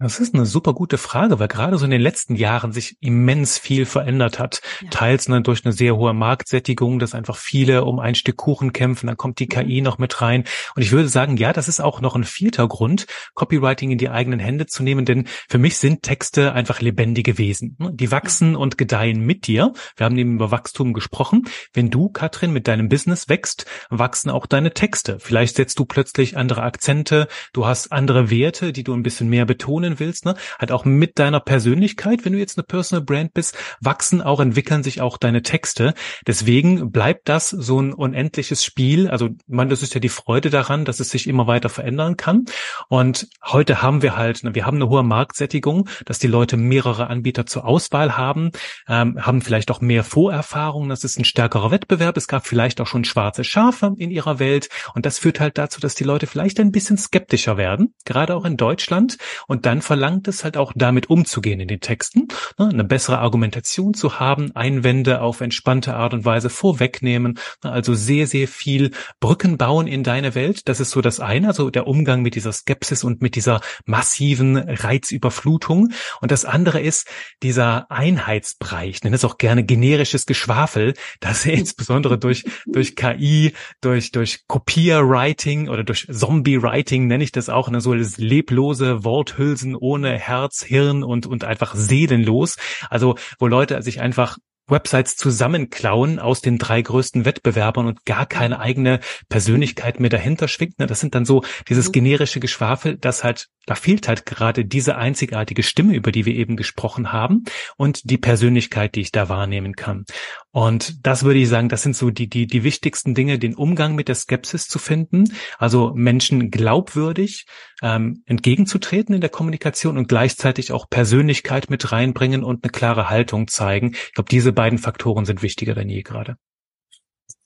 Das 0.00 0.20
ist 0.20 0.32
eine 0.32 0.46
super 0.46 0.74
gute 0.74 0.96
Frage, 0.96 1.40
weil 1.40 1.48
gerade 1.48 1.76
so 1.76 1.84
in 1.84 1.90
den 1.90 2.00
letzten 2.00 2.36
Jahren 2.36 2.70
sich 2.70 2.96
immens 3.00 3.58
viel 3.58 3.84
verändert 3.84 4.38
hat. 4.38 4.60
Ja. 4.80 4.90
Teils 4.90 5.28
ne, 5.28 5.42
durch 5.42 5.64
eine 5.64 5.72
sehr 5.72 5.96
hohe 5.96 6.14
Marktsättigung, 6.14 7.00
dass 7.00 7.16
einfach 7.16 7.36
viele 7.36 7.84
um 7.84 7.98
ein 7.98 8.14
Stück 8.14 8.36
Kuchen 8.36 8.72
kämpfen, 8.72 9.08
dann 9.08 9.16
kommt 9.16 9.40
die. 9.40 9.48
KI 9.48 9.80
noch 9.80 9.98
mit 9.98 10.20
rein. 10.20 10.44
Und 10.76 10.82
ich 10.82 10.92
würde 10.92 11.08
sagen, 11.08 11.36
ja, 11.36 11.52
das 11.52 11.68
ist 11.68 11.80
auch 11.80 12.00
noch 12.00 12.14
ein 12.14 12.24
vierter 12.24 12.68
Grund, 12.68 13.06
Copywriting 13.34 13.90
in 13.90 13.98
die 13.98 14.10
eigenen 14.10 14.38
Hände 14.38 14.66
zu 14.66 14.82
nehmen, 14.82 15.04
denn 15.04 15.26
für 15.48 15.58
mich 15.58 15.78
sind 15.78 16.02
Texte 16.02 16.52
einfach 16.52 16.80
lebendige 16.80 17.38
Wesen. 17.38 17.76
Ne? 17.78 17.90
Die 17.92 18.12
wachsen 18.12 18.54
und 18.54 18.78
gedeihen 18.78 19.20
mit 19.20 19.46
dir. 19.46 19.72
Wir 19.96 20.04
haben 20.04 20.18
eben 20.18 20.34
über 20.34 20.50
Wachstum 20.50 20.92
gesprochen. 20.92 21.48
Wenn 21.72 21.90
du, 21.90 22.08
Katrin, 22.10 22.52
mit 22.52 22.68
deinem 22.68 22.88
Business 22.88 23.28
wächst, 23.28 23.66
wachsen 23.90 24.30
auch 24.30 24.46
deine 24.46 24.74
Texte. 24.74 25.18
Vielleicht 25.18 25.56
setzt 25.56 25.78
du 25.78 25.86
plötzlich 25.86 26.36
andere 26.36 26.62
Akzente, 26.62 27.26
du 27.52 27.66
hast 27.66 27.90
andere 27.90 28.30
Werte, 28.30 28.72
die 28.72 28.84
du 28.84 28.92
ein 28.92 29.02
bisschen 29.02 29.28
mehr 29.28 29.46
betonen 29.46 29.87
betonen 29.88 29.98
willst, 29.98 30.24
ne, 30.24 30.34
halt 30.58 30.72
auch 30.72 30.84
mit 30.84 31.18
deiner 31.18 31.40
Persönlichkeit, 31.40 32.24
wenn 32.24 32.32
du 32.32 32.38
jetzt 32.38 32.58
eine 32.58 32.64
Personal 32.64 33.04
Brand 33.04 33.34
bist, 33.34 33.56
wachsen 33.80 34.22
auch, 34.22 34.40
entwickeln 34.40 34.82
sich 34.82 35.00
auch 35.00 35.18
deine 35.18 35.42
Texte. 35.42 35.94
Deswegen 36.26 36.90
bleibt 36.90 37.28
das 37.28 37.50
so 37.50 37.80
ein 37.80 37.92
unendliches 37.92 38.64
Spiel. 38.64 39.08
Also, 39.08 39.30
man, 39.46 39.68
das 39.68 39.82
ist 39.82 39.94
ja 39.94 40.00
die 40.00 40.08
Freude 40.08 40.50
daran, 40.50 40.84
dass 40.84 41.00
es 41.00 41.10
sich 41.10 41.26
immer 41.26 41.46
weiter 41.46 41.68
verändern 41.68 42.16
kann. 42.16 42.44
Und 42.88 43.28
heute 43.44 43.82
haben 43.82 44.02
wir 44.02 44.16
halt, 44.16 44.44
ne, 44.44 44.54
wir 44.54 44.66
haben 44.66 44.76
eine 44.76 44.88
hohe 44.88 45.02
Marktsättigung, 45.02 45.88
dass 46.04 46.18
die 46.18 46.26
Leute 46.26 46.56
mehrere 46.56 47.08
Anbieter 47.08 47.46
zur 47.46 47.64
Auswahl 47.64 48.16
haben, 48.16 48.50
ähm, 48.88 49.16
haben 49.24 49.42
vielleicht 49.42 49.70
auch 49.70 49.80
mehr 49.80 50.04
Vorerfahrungen. 50.04 50.88
Das 50.88 51.04
ist 51.04 51.18
ein 51.18 51.24
stärkerer 51.24 51.70
Wettbewerb. 51.70 52.16
Es 52.16 52.28
gab 52.28 52.46
vielleicht 52.46 52.80
auch 52.80 52.86
schon 52.86 53.04
schwarze 53.04 53.44
Schafe 53.44 53.94
in 53.96 54.10
ihrer 54.10 54.38
Welt. 54.38 54.68
Und 54.94 55.06
das 55.06 55.18
führt 55.18 55.40
halt 55.40 55.58
dazu, 55.58 55.80
dass 55.80 55.94
die 55.94 56.04
Leute 56.04 56.26
vielleicht 56.26 56.60
ein 56.60 56.72
bisschen 56.72 56.98
skeptischer 56.98 57.56
werden, 57.56 57.94
gerade 58.04 58.34
auch 58.34 58.44
in 58.44 58.56
Deutschland. 58.56 59.18
Und 59.46 59.66
dann 59.66 59.77
dann 59.78 59.82
verlangt 59.82 60.26
es 60.26 60.42
halt 60.42 60.56
auch 60.56 60.72
damit 60.74 61.08
umzugehen 61.08 61.60
in 61.60 61.68
den 61.68 61.78
Texten, 61.78 62.26
ne, 62.58 62.68
eine 62.68 62.82
bessere 62.82 63.18
Argumentation 63.18 63.94
zu 63.94 64.18
haben, 64.18 64.50
Einwände 64.56 65.20
auf 65.20 65.40
entspannte 65.40 65.94
Art 65.94 66.14
und 66.14 66.24
Weise 66.24 66.50
vorwegnehmen, 66.50 67.38
ne, 67.62 67.70
also 67.70 67.94
sehr, 67.94 68.26
sehr 68.26 68.48
viel 68.48 68.90
Brücken 69.20 69.56
bauen 69.56 69.86
in 69.86 70.02
deine 70.02 70.34
Welt. 70.34 70.68
Das 70.68 70.80
ist 70.80 70.90
so 70.90 71.00
das 71.00 71.20
eine, 71.20 71.46
also 71.48 71.70
der 71.70 71.86
Umgang 71.86 72.22
mit 72.22 72.34
dieser 72.34 72.52
Skepsis 72.52 73.04
und 73.04 73.22
mit 73.22 73.36
dieser 73.36 73.60
massiven 73.86 74.56
Reizüberflutung. 74.56 75.92
Und 76.20 76.32
das 76.32 76.44
andere 76.44 76.80
ist 76.80 77.08
dieser 77.44 77.88
Einheitsbrei. 77.90 78.88
Ich 78.88 79.04
nenne 79.04 79.14
es 79.14 79.24
auch 79.24 79.38
gerne 79.38 79.62
generisches 79.62 80.26
Geschwafel, 80.26 80.94
das 81.20 81.46
insbesondere 81.46 82.18
durch, 82.18 82.44
durch 82.66 82.96
KI, 82.96 83.52
durch, 83.80 84.10
durch 84.10 84.40
Kopierwriting 84.48 85.68
oder 85.68 85.84
durch 85.84 86.08
Zombie-Writing 86.10 87.06
nenne 87.06 87.22
ich 87.22 87.30
das 87.30 87.48
auch, 87.48 87.70
ne, 87.70 87.80
so 87.80 87.94
leblose 87.94 89.04
Worthülsen 89.04 89.67
Wesen 89.68 89.76
ohne 89.76 90.18
Herz, 90.18 90.62
Hirn 90.62 91.02
und, 91.02 91.26
und 91.26 91.44
einfach 91.44 91.74
seelenlos. 91.74 92.56
Also 92.90 93.16
wo 93.38 93.46
Leute 93.46 93.82
sich 93.82 94.00
einfach 94.00 94.38
Websites 94.70 95.16
zusammenklauen 95.16 96.18
aus 96.18 96.42
den 96.42 96.58
drei 96.58 96.82
größten 96.82 97.24
Wettbewerbern 97.24 97.86
und 97.86 98.04
gar 98.04 98.26
keine 98.26 98.60
eigene 98.60 99.00
Persönlichkeit 99.30 99.98
mehr 99.98 100.10
dahinter 100.10 100.46
schwingt. 100.46 100.78
Ne? 100.78 100.86
Das 100.86 101.00
sind 101.00 101.14
dann 101.14 101.24
so 101.24 101.42
dieses 101.68 101.88
mhm. 101.88 101.92
generische 101.92 102.38
Geschwafel, 102.38 102.98
das 102.98 103.24
halt 103.24 103.48
da 103.68 103.74
fehlt 103.74 104.08
halt 104.08 104.24
gerade 104.24 104.64
diese 104.64 104.96
einzigartige 104.96 105.62
Stimme, 105.62 105.94
über 105.94 106.10
die 106.10 106.24
wir 106.24 106.34
eben 106.34 106.56
gesprochen 106.56 107.12
haben 107.12 107.44
und 107.76 108.10
die 108.10 108.16
Persönlichkeit, 108.16 108.94
die 108.94 109.02
ich 109.02 109.12
da 109.12 109.28
wahrnehmen 109.28 109.76
kann. 109.76 110.06
Und 110.52 111.06
das 111.06 111.22
würde 111.22 111.38
ich 111.38 111.48
sagen, 111.48 111.68
das 111.68 111.82
sind 111.82 111.94
so 111.94 112.08
die, 112.10 112.28
die, 112.28 112.46
die 112.46 112.64
wichtigsten 112.64 113.14
Dinge, 113.14 113.38
den 113.38 113.54
Umgang 113.54 113.94
mit 113.94 114.08
der 114.08 114.14
Skepsis 114.14 114.68
zu 114.68 114.78
finden, 114.78 115.34
also 115.58 115.92
Menschen 115.94 116.50
glaubwürdig 116.50 117.44
ähm, 117.82 118.22
entgegenzutreten 118.26 119.14
in 119.14 119.20
der 119.20 119.30
Kommunikation 119.30 119.98
und 119.98 120.08
gleichzeitig 120.08 120.72
auch 120.72 120.88
Persönlichkeit 120.88 121.70
mit 121.70 121.92
reinbringen 121.92 122.44
und 122.44 122.64
eine 122.64 122.72
klare 122.72 123.08
Haltung 123.08 123.48
zeigen. 123.48 123.92
Ich 123.92 124.14
glaube, 124.14 124.30
diese 124.30 124.52
beiden 124.52 124.78
Faktoren 124.78 125.24
sind 125.24 125.42
wichtiger 125.42 125.74
denn 125.74 125.88
je 125.88 126.02
gerade. 126.02 126.36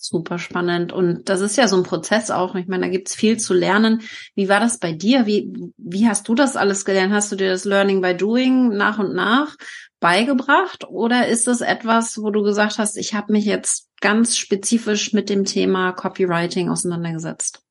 Super 0.05 0.39
spannend. 0.39 0.93
Und 0.93 1.29
das 1.29 1.41
ist 1.41 1.57
ja 1.57 1.69
so 1.69 1.77
ein 1.77 1.85
Prozess 1.85 2.33
auch. 2.33 2.57
Ich 2.57 2.67
meine, 2.67 2.87
da 2.87 2.91
gibt's 2.91 3.15
viel 3.15 3.39
zu 3.39 3.55
lernen. 3.55 4.03
Wie 4.35 4.49
war 4.49 4.59
das 4.59 4.79
bei 4.79 4.93
dir? 4.93 5.27
Wie, 5.27 5.53
wie 5.77 6.09
hast 6.09 6.27
du 6.27 6.35
das 6.35 6.57
alles 6.57 6.85
gelernt? 6.85 7.13
Hast 7.13 7.31
du 7.31 7.37
dir 7.37 7.51
das 7.51 7.65
Learning 7.65 8.01
by 8.01 8.17
Doing 8.17 8.71
nach 8.71 8.99
und 8.99 9.15
nach 9.15 9.57
beigebracht? 10.01 10.85
Oder 10.89 11.29
ist 11.29 11.47
es 11.47 11.61
etwas, 11.61 12.19
wo 12.21 12.31
du 12.31 12.43
gesagt 12.43 12.79
hast, 12.79 12.97
ich 12.97 13.15
habe 13.15 13.33
mich 13.33 13.45
jetzt 13.45 13.91
ganz 14.01 14.37
spezifisch 14.37 15.13
mit 15.13 15.31
dem 15.31 15.45
Thema 15.45 15.93
Copywriting 15.93 16.69
auseinandergesetzt? 16.69 17.63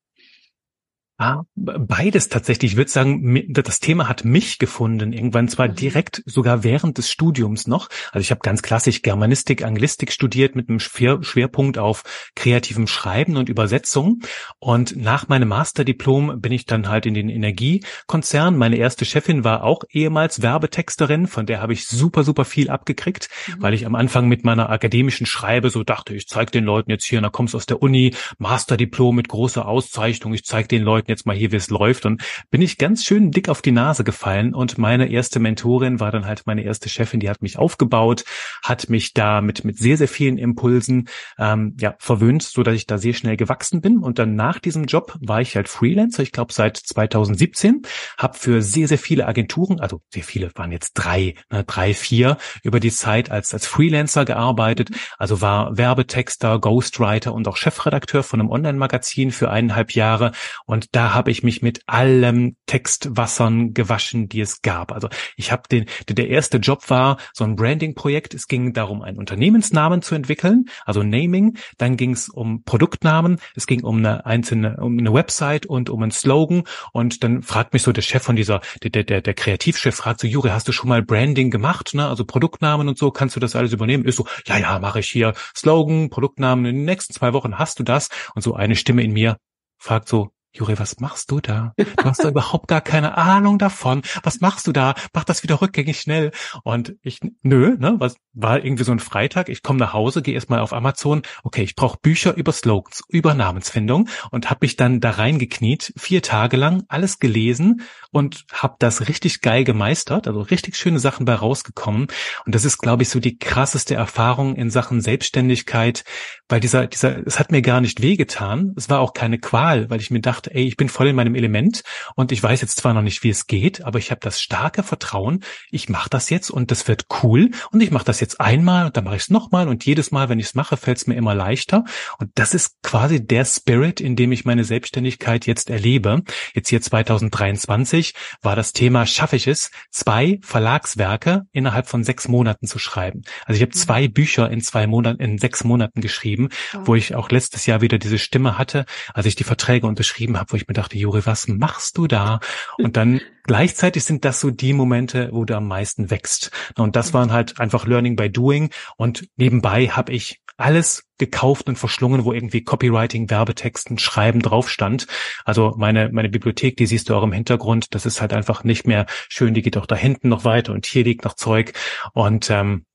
Ah, 1.24 1.44
beides 1.56 2.30
tatsächlich. 2.30 2.72
Ich 2.72 2.78
würde 2.78 2.90
sagen, 2.90 3.46
das 3.48 3.80
Thema 3.80 4.10
hat 4.10 4.26
mich 4.26 4.58
gefunden, 4.58 5.14
irgendwann 5.14 5.48
zwar 5.50 5.68
mhm. 5.68 5.76
direkt 5.76 6.24
sogar 6.26 6.64
während 6.64 6.98
des 6.98 7.12
Studiums 7.12 7.68
noch. 7.68 7.90
Also 8.12 8.22
ich 8.22 8.32
habe 8.32 8.42
ganz 8.42 8.64
klassisch 8.64 9.04
Germanistik, 9.04 9.64
Anglistik 9.64 10.12
studiert 10.12 10.56
mit 10.56 10.68
einem 10.68 10.80
Schwerpunkt 10.80 11.78
auf 11.78 12.32
kreativem 12.36 12.88
Schreiben 12.88 13.38
und 13.38 13.50
Übersetzung. 13.50 14.22
Und 14.58 14.96
nach 14.96 15.28
meinem 15.28 15.50
Masterdiplom 15.50 16.42
bin 16.42 16.54
ich 16.54 16.66
dann 16.66 16.90
halt 16.90 17.06
in 17.06 17.14
den 17.14 17.30
Energiekonzern. 17.30 18.58
Meine 18.58 18.78
erste 18.78 19.06
Chefin 19.06 19.44
war 19.44 19.64
auch 19.64 19.84
ehemals 19.92 20.42
Werbetexterin, 20.42 21.28
von 21.28 21.46
der 21.46 21.62
habe 21.62 21.74
ich 21.74 21.86
super, 21.86 22.24
super 22.24 22.46
viel 22.46 22.72
abgekriegt, 22.72 23.30
mhm. 23.46 23.62
weil 23.62 23.76
ich 23.76 23.86
am 23.86 23.94
Anfang 23.94 24.28
mit 24.28 24.44
meiner 24.44 24.72
akademischen 24.72 25.28
Schreibe 25.28 25.70
so 25.70 25.84
dachte, 25.84 26.16
ich 26.16 26.28
zeige 26.28 26.50
den 26.50 26.64
Leuten 26.64 26.90
jetzt 26.90 27.06
hier, 27.06 27.22
da 27.22 27.30
kommst 27.30 27.54
aus 27.54 27.68
der 27.68 27.80
Uni, 27.80 28.16
Masterdiplom 28.40 29.16
mit 29.16 29.28
großer 29.28 29.68
Auszeichnung, 29.68 30.34
ich 30.34 30.46
zeige 30.46 30.68
den 30.68 30.82
Leuten 30.82 31.11
jetzt 31.12 31.26
mal 31.26 31.36
hier, 31.36 31.52
wie 31.52 31.58
es 31.58 31.70
läuft. 31.70 32.06
Und 32.06 32.24
bin 32.50 32.62
ich 32.62 32.78
ganz 32.78 33.04
schön 33.04 33.32
dick 33.32 33.50
auf 33.50 33.62
die 33.62 33.72
Nase 33.72 34.04
gefallen. 34.04 34.54
Und 34.54 34.78
meine 34.78 35.10
erste 35.10 35.40
Mentorin 35.40 36.00
war 36.00 36.12
dann 36.12 36.26
halt 36.26 36.44
meine 36.46 36.64
erste 36.64 36.90
Chefin, 36.90 37.20
die 37.20 37.30
hat 37.30 37.42
mich 37.42 37.60
aufgebaut, 37.60 38.24
hat 38.64 38.90
mich 38.90 39.14
da 39.14 39.42
mit, 39.42 39.64
mit 39.64 39.78
sehr, 39.78 39.98
sehr 39.98 40.08
vielen 40.08 40.38
Impulsen 40.38 41.08
ähm, 41.38 41.76
ja, 41.80 41.96
verwöhnt, 42.00 42.44
so 42.44 42.64
ich 42.72 42.88
da 42.88 42.98
sehr 42.98 43.14
schnell 43.14 43.38
gewachsen 43.38 43.82
bin. 43.82 44.00
Und 44.00 44.20
dann 44.20 44.36
nach 44.36 44.60
diesem 44.60 44.86
Job 44.86 45.18
war 45.20 45.42
ich 45.42 45.56
halt 45.56 45.68
Freelancer, 45.68 46.24
ich 46.24 46.32
glaube 46.32 46.54
seit 46.54 46.78
2017, 46.78 47.82
habe 48.18 48.38
für 48.38 48.62
sehr, 48.62 48.88
sehr 48.88 48.98
viele 48.98 49.28
Agenturen, 49.28 49.80
also 49.80 50.02
sehr 50.10 50.24
viele 50.24 50.52
waren 50.56 50.72
jetzt 50.72 50.94
drei, 50.94 51.36
ne, 51.52 51.64
drei, 51.64 51.94
vier 51.94 52.38
über 52.64 52.80
die 52.80 52.92
Zeit 52.92 53.32
als, 53.32 53.54
als 53.54 53.66
Freelancer 53.66 54.26
gearbeitet. 54.26 54.90
Also 55.18 55.42
war 55.42 55.78
Werbetexter, 55.78 56.60
Ghostwriter 56.60 57.34
und 57.34 57.48
auch 57.48 57.58
Chefredakteur 57.58 58.24
von 58.24 58.40
einem 58.40 58.50
Online-Magazin 58.50 59.32
für 59.32 59.50
eineinhalb 59.50 59.94
Jahre. 59.94 60.32
Und 60.66 60.91
da 60.92 61.14
habe 61.14 61.32
ich 61.32 61.44
mich 61.44 61.62
mit 61.62 61.82
allem 61.88 62.56
Textwassern 62.66 63.74
gewaschen, 63.74 64.28
die 64.28 64.42
es 64.42 64.62
gab. 64.62 64.92
Also 64.92 65.08
ich 65.38 65.52
habe 65.52 65.64
den, 65.72 65.86
der 66.10 66.30
erste 66.30 66.58
Job 66.58 66.90
war 66.90 67.18
so 67.34 67.44
ein 67.44 67.56
Branding-Projekt. 67.56 68.34
Es 68.34 68.48
ging 68.48 68.74
darum, 68.74 69.02
einen 69.02 69.18
Unternehmensnamen 69.18 70.02
zu 70.02 70.16
entwickeln, 70.16 70.66
also 70.86 71.04
Naming. 71.04 71.58
Dann 71.78 71.96
ging 71.96 72.12
es 72.12 72.30
um 72.30 72.64
Produktnamen. 72.64 73.40
Es 73.56 73.68
ging 73.68 73.84
um 73.84 73.98
eine 73.98 74.26
einzelne, 74.26 74.78
um 74.78 74.98
eine 74.98 75.14
Website 75.14 75.66
und 75.66 75.90
um 75.90 76.04
einen 76.04 76.12
Slogan. 76.12 76.64
Und 76.92 77.24
dann 77.24 77.42
fragt 77.42 77.74
mich 77.74 77.84
so 77.84 77.92
der 77.92 78.02
Chef 78.02 78.24
von 78.24 78.36
dieser, 78.36 78.62
der, 78.84 79.04
der, 79.04 79.22
der 79.22 79.34
Kreativchef 79.34 79.96
fragt 79.96 80.20
so, 80.20 80.28
Juri, 80.28 80.50
hast 80.50 80.68
du 80.68 80.72
schon 80.72 80.90
mal 80.90 81.02
Branding 81.02 81.52
gemacht? 81.52 81.94
Ne? 81.94 82.08
Also 82.08 82.26
Produktnamen 82.26 82.88
und 82.88 82.98
so, 82.98 83.12
kannst 83.12 83.36
du 83.36 83.40
das 83.40 83.56
alles 83.56 83.72
übernehmen? 83.72 84.04
Ist 84.06 84.18
so, 84.18 84.26
ja, 84.46 84.58
ja, 84.58 84.80
mache 84.80 85.00
ich 85.00 85.10
hier. 85.10 85.34
Slogan, 85.56 86.10
Produktnamen, 86.10 86.66
in 86.66 86.76
den 86.76 86.86
nächsten 86.86 87.14
zwei 87.14 87.34
Wochen 87.34 87.58
hast 87.58 87.80
du 87.80 87.84
das. 87.84 88.10
Und 88.36 88.42
so 88.42 88.56
eine 88.56 88.76
Stimme 88.76 89.04
in 89.04 89.14
mir 89.14 89.38
fragt 89.78 90.08
so, 90.08 90.32
Juri, 90.54 90.78
was 90.78 91.00
machst 91.00 91.32
du 91.32 91.40
da? 91.40 91.74
Du 91.78 92.04
hast 92.04 92.24
da 92.24 92.30
überhaupt 92.30 92.68
gar 92.68 92.82
keine 92.82 93.18
Ahnung 93.18 93.58
davon. 93.58 94.02
Was 94.24 94.42
machst 94.42 94.68
du 94.68 94.74
da? 94.74 94.96
Mach 95.14 95.24
das 95.24 95.44
wieder 95.44 95.62
rückgängig 95.62 96.00
schnell. 96.00 96.32
Und 96.64 96.96
ich, 97.02 97.20
nö, 97.42 97.78
ne, 97.80 97.96
was 98.00 98.16
war 98.34 98.64
irgendwie 98.64 98.84
so 98.84 98.92
ein 98.92 99.00
Freitag. 99.00 99.50
Ich 99.50 99.64
komme 99.64 99.80
nach 99.80 99.94
Hause, 99.94 100.22
gehe 100.22 100.34
erstmal 100.34 100.60
auf 100.60 100.74
Amazon. 100.74 101.22
Okay, 101.44 101.64
ich 101.64 101.76
brauche 101.76 101.98
Bücher 102.02 102.36
über 102.36 102.52
Slogans, 102.52 103.02
über 103.10 103.34
Namensfindung 103.34 104.10
und 104.32 104.50
habe 104.50 104.60
mich 104.64 104.76
dann 104.76 105.00
da 105.00 105.12
reingekniet, 105.12 105.94
vier 105.98 106.22
Tage 106.22 106.58
lang 106.58 106.84
alles 106.88 107.20
gelesen 107.20 107.82
und 108.12 108.46
habe 108.52 108.76
das 108.80 109.08
richtig 109.08 109.42
geil 109.42 109.64
gemeistert. 109.64 110.28
Also 110.28 110.42
richtig 110.42 110.76
schöne 110.76 111.00
Sachen 111.00 111.26
bei 111.26 111.36
rausgekommen. 111.36 112.08
Und 112.46 112.56
das 112.56 112.66
ist, 112.66 112.78
glaube 112.78 113.04
ich, 113.04 113.10
so 113.10 113.20
die 113.20 113.38
krasseste 113.38 113.96
Erfahrung 113.96 114.56
in 114.56 114.70
Sachen 114.70 115.02
Selbstständigkeit, 115.02 116.04
weil 116.50 116.60
dieser, 116.60 116.88
dieser, 116.88 117.26
es 117.26 117.40
hat 117.40 117.52
mir 117.52 117.62
gar 117.62 117.82
nicht 117.82 118.02
wehgetan. 118.02 118.74
Es 118.76 118.90
war 118.90 119.00
auch 119.00 119.14
keine 119.14 119.40
Qual, 119.40 119.90
weil 119.90 120.02
ich 120.02 120.12
mir 120.12 120.22
dachte, 120.22 120.41
ey, 120.48 120.64
ich 120.64 120.78
bin 120.78 120.90
voll 120.90 121.08
in 121.08 121.16
meinem 121.16 121.36
Element 121.36 121.84
und 122.16 122.32
ich 122.32 122.42
weiß 122.42 122.62
jetzt 122.62 122.78
zwar 122.78 122.94
noch 122.94 123.02
nicht, 123.02 123.24
wie 123.24 123.30
es 123.30 123.48
geht, 123.48 123.84
aber 123.84 124.00
ich 124.00 124.12
habe 124.12 124.22
das 124.22 124.42
starke 124.42 124.84
Vertrauen, 124.84 125.44
ich 125.70 125.90
mache 125.90 126.10
das 126.10 126.30
jetzt 126.30 126.50
und 126.50 126.72
das 126.72 126.88
wird 126.88 127.06
cool 127.24 127.52
und 127.72 127.82
ich 127.82 127.92
mache 127.92 128.06
das 128.06 128.20
jetzt 128.20 128.40
einmal 128.40 128.86
und 128.86 128.98
dann 128.98 129.04
mache 129.04 129.16
ich 129.16 129.24
es 129.24 129.30
nochmal 129.30 129.68
und 129.68 129.86
jedes 129.86 130.12
Mal, 130.12 130.30
wenn 130.30 130.40
ich 130.40 130.48
es 130.48 130.56
mache, 130.56 130.78
fällt 130.78 130.98
es 130.98 131.08
mir 131.08 131.16
immer 131.16 131.36
leichter. 131.36 131.84
Und 132.18 132.32
das 132.36 132.54
ist 132.54 132.82
quasi 132.84 133.26
der 133.26 133.46
Spirit, 133.46 134.02
in 134.02 134.16
dem 134.16 134.32
ich 134.32 134.46
meine 134.46 134.64
Selbstständigkeit 134.64 135.46
jetzt 135.46 135.70
erlebe. 135.70 136.22
Jetzt 136.54 136.70
hier 136.70 136.82
2023 136.82 138.14
war 138.42 138.56
das 138.56 138.74
Thema, 138.74 139.06
schaffe 139.06 139.36
ich 139.36 139.48
es, 139.48 139.72
zwei 139.90 140.40
Verlagswerke 140.42 141.44
innerhalb 141.52 141.88
von 141.88 142.04
sechs 142.04 142.28
Monaten 142.28 142.68
zu 142.68 142.80
schreiben. 142.80 143.22
Also 143.46 143.58
ich 143.58 143.62
habe 143.62 143.76
mhm. 143.76 143.80
zwei 143.80 144.08
Bücher 144.08 144.50
in 144.50 144.62
zwei 144.62 144.88
Monaten, 144.88 145.22
in 145.22 145.38
sechs 145.38 145.64
Monaten 145.64 146.02
geschrieben, 146.02 146.50
wo 146.86 146.96
ich 146.96 147.16
auch 147.16 147.30
letztes 147.30 147.66
Jahr 147.66 147.82
wieder 147.82 147.98
diese 147.98 148.20
Stimme 148.20 148.58
hatte, 148.58 148.86
als 149.14 149.26
ich 149.26 149.36
die 149.36 149.44
Verträge 149.44 149.88
unterschrieben 149.88 150.31
geschrieben 150.32 150.40
habe, 150.40 150.52
wo 150.52 150.58
ich 150.58 150.68
mir 150.68 150.74
dachte, 150.74 150.98
Juri, 150.98 151.26
was 151.26 151.48
machst 151.48 151.98
du 151.98 152.08
da? 152.08 152.40
Und 152.78 152.98
dann 152.98 153.22
gleichzeitig 153.44 154.04
sind 154.04 154.26
das 154.26 154.40
so 154.40 154.50
die 154.50 154.74
Momente, 154.74 155.30
wo 155.32 155.46
du 155.46 155.56
am 155.56 155.68
meisten 155.68 156.10
wächst. 156.10 156.52
Und 156.78 156.96
das 156.96 157.14
waren 157.14 157.32
halt 157.32 157.60
einfach 157.60 157.86
Learning 157.86 158.16
by 158.16 158.30
Doing. 158.30 158.70
Und 158.98 159.28
nebenbei 159.36 159.88
habe 159.88 160.14
ich 160.14 160.42
alles 160.58 161.04
gekauft 161.18 161.68
und 161.70 161.78
verschlungen, 161.78 162.24
wo 162.24 162.34
irgendwie 162.34 162.64
Copywriting, 162.64 163.30
Werbetexten, 163.30 163.98
Schreiben 163.98 164.42
drauf 164.42 164.70
stand. 164.70 165.08
Also 165.44 165.74
meine, 165.78 166.10
meine 166.12 166.30
Bibliothek, 166.30 166.78
die 166.78 166.86
siehst 166.86 167.10
du 167.10 167.16
auch 167.16 167.24
im 167.24 167.32
Hintergrund, 167.32 167.96
das 167.96 168.06
ist 168.06 168.22
halt 168.22 168.34
einfach 168.34 168.64
nicht 168.64 168.86
mehr 168.86 169.08
schön, 169.28 169.56
die 169.56 169.64
geht 169.64 169.78
auch 169.78 169.88
da 169.88 169.96
hinten 169.96 170.30
noch 170.30 170.46
weiter 170.46 170.74
und 170.74 170.86
hier 170.86 171.04
liegt 171.04 171.24
noch 171.24 171.34
Zeug. 171.34 171.74
Und 172.14 172.52
ähm, 172.52 172.86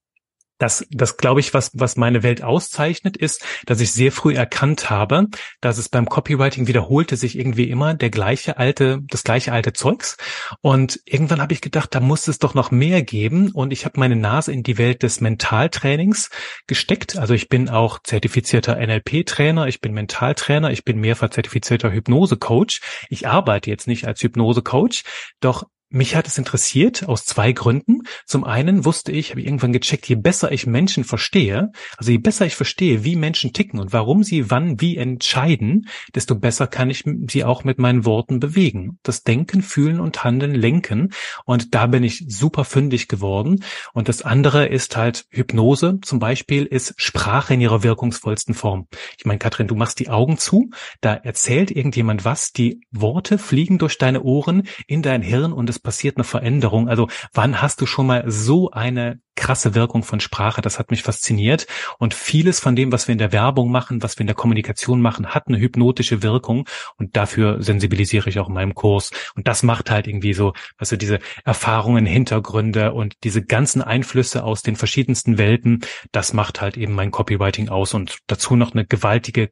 das, 0.57 0.85
das 0.91 1.17
glaube 1.17 1.39
ich, 1.39 1.53
was, 1.53 1.71
was 1.73 1.97
meine 1.97 2.23
Welt 2.23 2.43
auszeichnet, 2.43 3.17
ist, 3.17 3.43
dass 3.65 3.79
ich 3.79 3.91
sehr 3.91 4.11
früh 4.11 4.33
erkannt 4.33 4.89
habe, 4.89 5.27
dass 5.61 5.77
es 5.77 5.89
beim 5.89 6.07
Copywriting 6.07 6.67
wiederholte 6.67 7.15
sich 7.15 7.37
irgendwie 7.37 7.69
immer 7.69 7.93
der 7.93 8.09
gleiche 8.09 8.57
alte, 8.57 8.99
das 9.09 9.23
gleiche 9.23 9.51
alte 9.51 9.73
Zeugs. 9.73 10.17
Und 10.61 10.99
irgendwann 11.05 11.41
habe 11.41 11.53
ich 11.53 11.61
gedacht, 11.61 11.93
da 11.93 11.99
muss 11.99 12.27
es 12.27 12.39
doch 12.39 12.53
noch 12.53 12.71
mehr 12.71 13.03
geben. 13.03 13.51
Und 13.51 13.71
ich 13.71 13.85
habe 13.85 13.99
meine 13.99 14.15
Nase 14.15 14.51
in 14.51 14.63
die 14.63 14.77
Welt 14.77 15.03
des 15.03 15.21
Mentaltrainings 15.21 16.29
gesteckt. 16.65 17.17
Also 17.17 17.33
ich 17.33 17.49
bin 17.49 17.69
auch 17.69 17.99
zertifizierter 18.03 18.75
NLP-Trainer, 18.75 19.67
ich 19.67 19.81
bin 19.81 19.93
Mentaltrainer, 19.93 20.71
ich 20.71 20.83
bin 20.83 20.99
mehrfach 20.99 21.29
zertifizierter 21.29 21.91
Hypnose-Coach. 21.91 22.81
Ich 23.09 23.27
arbeite 23.27 23.69
jetzt 23.69 23.87
nicht 23.87 24.07
als 24.07 24.21
Hypnose-Coach, 24.21 25.03
doch 25.39 25.65
mich 25.89 26.15
hat 26.15 26.27
es 26.27 26.37
interessiert 26.37 27.07
aus 27.07 27.25
zwei 27.25 27.51
Gründen. 27.51 28.01
Zum 28.25 28.43
einen 28.43 28.85
wusste 28.85 29.11
ich, 29.11 29.29
habe 29.29 29.39
ich 29.39 29.47
irgendwann 29.47 29.73
gecheckt, 29.73 30.07
je 30.07 30.15
besser 30.15 30.51
ich 30.51 30.67
Menschen 30.67 31.03
verstehe, 31.03 31.71
also 31.97 32.11
je 32.11 32.17
besser 32.17 32.45
ich 32.45 32.55
verstehe, 32.55 33.03
wie 33.03 33.15
Menschen 33.15 33.53
ticken 33.53 33.79
und 33.79 33.93
warum 33.93 34.23
sie 34.23 34.51
wann 34.51 34.81
wie 34.81 34.97
entscheiden, 34.97 35.87
desto 36.13 36.35
besser 36.35 36.67
kann 36.67 36.89
ich 36.89 37.03
sie 37.29 37.43
auch 37.43 37.63
mit 37.63 37.79
meinen 37.79 38.05
Worten 38.05 38.39
bewegen. 38.39 38.99
Das 39.03 39.23
Denken, 39.23 39.61
Fühlen 39.61 39.99
und 39.99 40.23
Handeln 40.23 40.55
lenken. 40.55 41.13
Und 41.45 41.73
da 41.73 41.87
bin 41.87 42.03
ich 42.03 42.25
super 42.27 42.65
fündig 42.65 43.07
geworden. 43.07 43.63
Und 43.93 44.09
das 44.09 44.21
andere 44.21 44.67
ist 44.67 44.97
halt 44.97 45.25
Hypnose 45.29 45.99
zum 46.01 46.19
Beispiel, 46.19 46.65
ist 46.65 46.93
Sprache 46.97 47.53
in 47.53 47.61
ihrer 47.61 47.83
wirkungsvollsten 47.83 48.53
Form. 48.53 48.87
Ich 49.17 49.25
meine, 49.25 49.39
Katrin, 49.39 49.67
du 49.67 49.75
machst 49.75 49.99
die 49.99 50.09
Augen 50.09 50.37
zu, 50.37 50.69
da 51.01 51.13
erzählt 51.13 51.71
irgendjemand 51.71 52.25
was, 52.25 52.51
die 52.51 52.81
Worte 52.91 53.37
fliegen 53.37 53.77
durch 53.77 53.97
deine 53.97 54.23
Ohren 54.23 54.67
in 54.87 55.01
dein 55.01 55.21
Hirn 55.21 55.53
und 55.53 55.69
es 55.69 55.76
es 55.77 55.81
passiert 55.81 56.17
eine 56.17 56.23
Veränderung. 56.23 56.89
Also 56.89 57.07
wann 57.33 57.61
hast 57.61 57.81
du 57.81 57.85
schon 57.85 58.07
mal 58.07 58.23
so 58.27 58.71
eine 58.71 59.19
krasse 59.35 59.75
Wirkung 59.75 60.03
von 60.03 60.19
Sprache? 60.19 60.61
Das 60.61 60.79
hat 60.79 60.91
mich 60.91 61.03
fasziniert. 61.03 61.67
Und 61.99 62.13
vieles 62.13 62.59
von 62.59 62.75
dem, 62.75 62.91
was 62.91 63.07
wir 63.07 63.13
in 63.13 63.19
der 63.19 63.31
Werbung 63.31 63.71
machen, 63.71 64.01
was 64.01 64.17
wir 64.17 64.21
in 64.21 64.27
der 64.27 64.35
Kommunikation 64.35 65.01
machen, 65.01 65.27
hat 65.27 65.47
eine 65.47 65.59
hypnotische 65.59 66.23
Wirkung. 66.23 66.67
Und 66.97 67.15
dafür 67.15 67.61
sensibilisiere 67.61 68.29
ich 68.29 68.39
auch 68.39 68.47
in 68.47 68.55
meinem 68.55 68.73
Kurs. 68.73 69.11
Und 69.35 69.47
das 69.47 69.63
macht 69.63 69.91
halt 69.91 70.07
irgendwie 70.07 70.33
so, 70.33 70.53
also 70.77 70.95
diese 70.95 71.19
Erfahrungen, 71.45 72.05
Hintergründe 72.05 72.93
und 72.93 73.15
diese 73.23 73.43
ganzen 73.43 73.81
Einflüsse 73.81 74.43
aus 74.43 74.63
den 74.63 74.75
verschiedensten 74.75 75.37
Welten, 75.37 75.81
das 76.11 76.33
macht 76.33 76.61
halt 76.61 76.75
eben 76.75 76.93
mein 76.93 77.11
Copywriting 77.11 77.69
aus. 77.69 77.93
Und 77.93 78.17
dazu 78.27 78.55
noch 78.55 78.73
eine 78.73 78.85
gewaltige 78.85 79.51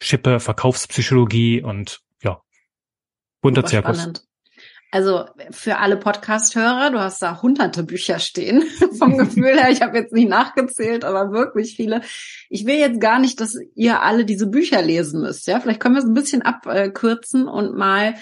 Schippe 0.00 0.40
Verkaufspsychologie 0.40 1.62
und 1.62 2.00
ja, 2.22 2.40
bunter 3.40 3.64
Zirkus. 3.64 3.98
Spannend. 3.98 4.26
Also 4.92 5.24
für 5.50 5.78
alle 5.78 5.96
Podcast-Hörer, 5.96 6.90
du 6.90 7.00
hast 7.00 7.20
da 7.20 7.42
hunderte 7.42 7.82
Bücher 7.82 8.18
stehen 8.18 8.62
vom 8.98 9.18
Gefühl 9.18 9.60
her. 9.60 9.70
Ich 9.70 9.82
habe 9.82 9.98
jetzt 9.98 10.12
nicht 10.12 10.28
nachgezählt, 10.28 11.04
aber 11.04 11.32
wirklich 11.32 11.76
viele. 11.76 12.02
Ich 12.48 12.66
will 12.66 12.76
jetzt 12.76 13.00
gar 13.00 13.18
nicht, 13.18 13.40
dass 13.40 13.58
ihr 13.74 14.02
alle 14.02 14.24
diese 14.24 14.46
Bücher 14.46 14.80
lesen 14.82 15.22
müsst. 15.22 15.46
Ja, 15.48 15.60
vielleicht 15.60 15.80
können 15.80 15.96
wir 15.96 16.00
es 16.00 16.08
ein 16.08 16.14
bisschen 16.14 16.42
abkürzen 16.42 17.48
und 17.48 17.76
mal 17.76 18.14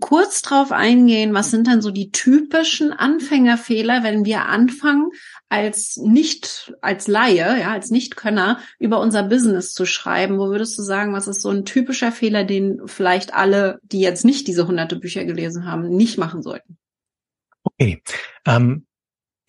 kurz 0.00 0.42
drauf 0.42 0.72
eingehen, 0.72 1.34
was 1.34 1.50
sind 1.50 1.66
denn 1.66 1.80
so 1.80 1.90
die 1.90 2.10
typischen 2.10 2.92
Anfängerfehler, 2.92 4.02
wenn 4.02 4.24
wir 4.24 4.46
anfangen, 4.46 5.10
als 5.48 5.96
nicht, 5.96 6.74
als 6.80 7.08
Laie, 7.08 7.60
ja, 7.60 7.72
als 7.72 7.90
Nichtkönner 7.90 8.58
über 8.78 9.00
unser 9.00 9.22
Business 9.22 9.72
zu 9.72 9.86
schreiben? 9.86 10.38
Wo 10.38 10.48
würdest 10.48 10.78
du 10.78 10.82
sagen, 10.82 11.12
was 11.12 11.28
ist 11.28 11.42
so 11.42 11.50
ein 11.50 11.64
typischer 11.64 12.12
Fehler, 12.12 12.44
den 12.44 12.82
vielleicht 12.86 13.34
alle, 13.34 13.80
die 13.82 14.00
jetzt 14.00 14.24
nicht 14.24 14.46
diese 14.46 14.66
hunderte 14.66 14.96
Bücher 14.96 15.24
gelesen 15.24 15.66
haben, 15.66 15.88
nicht 15.88 16.18
machen 16.18 16.42
sollten? 16.42 16.78
Okay. 17.62 18.02
Ähm, 18.46 18.86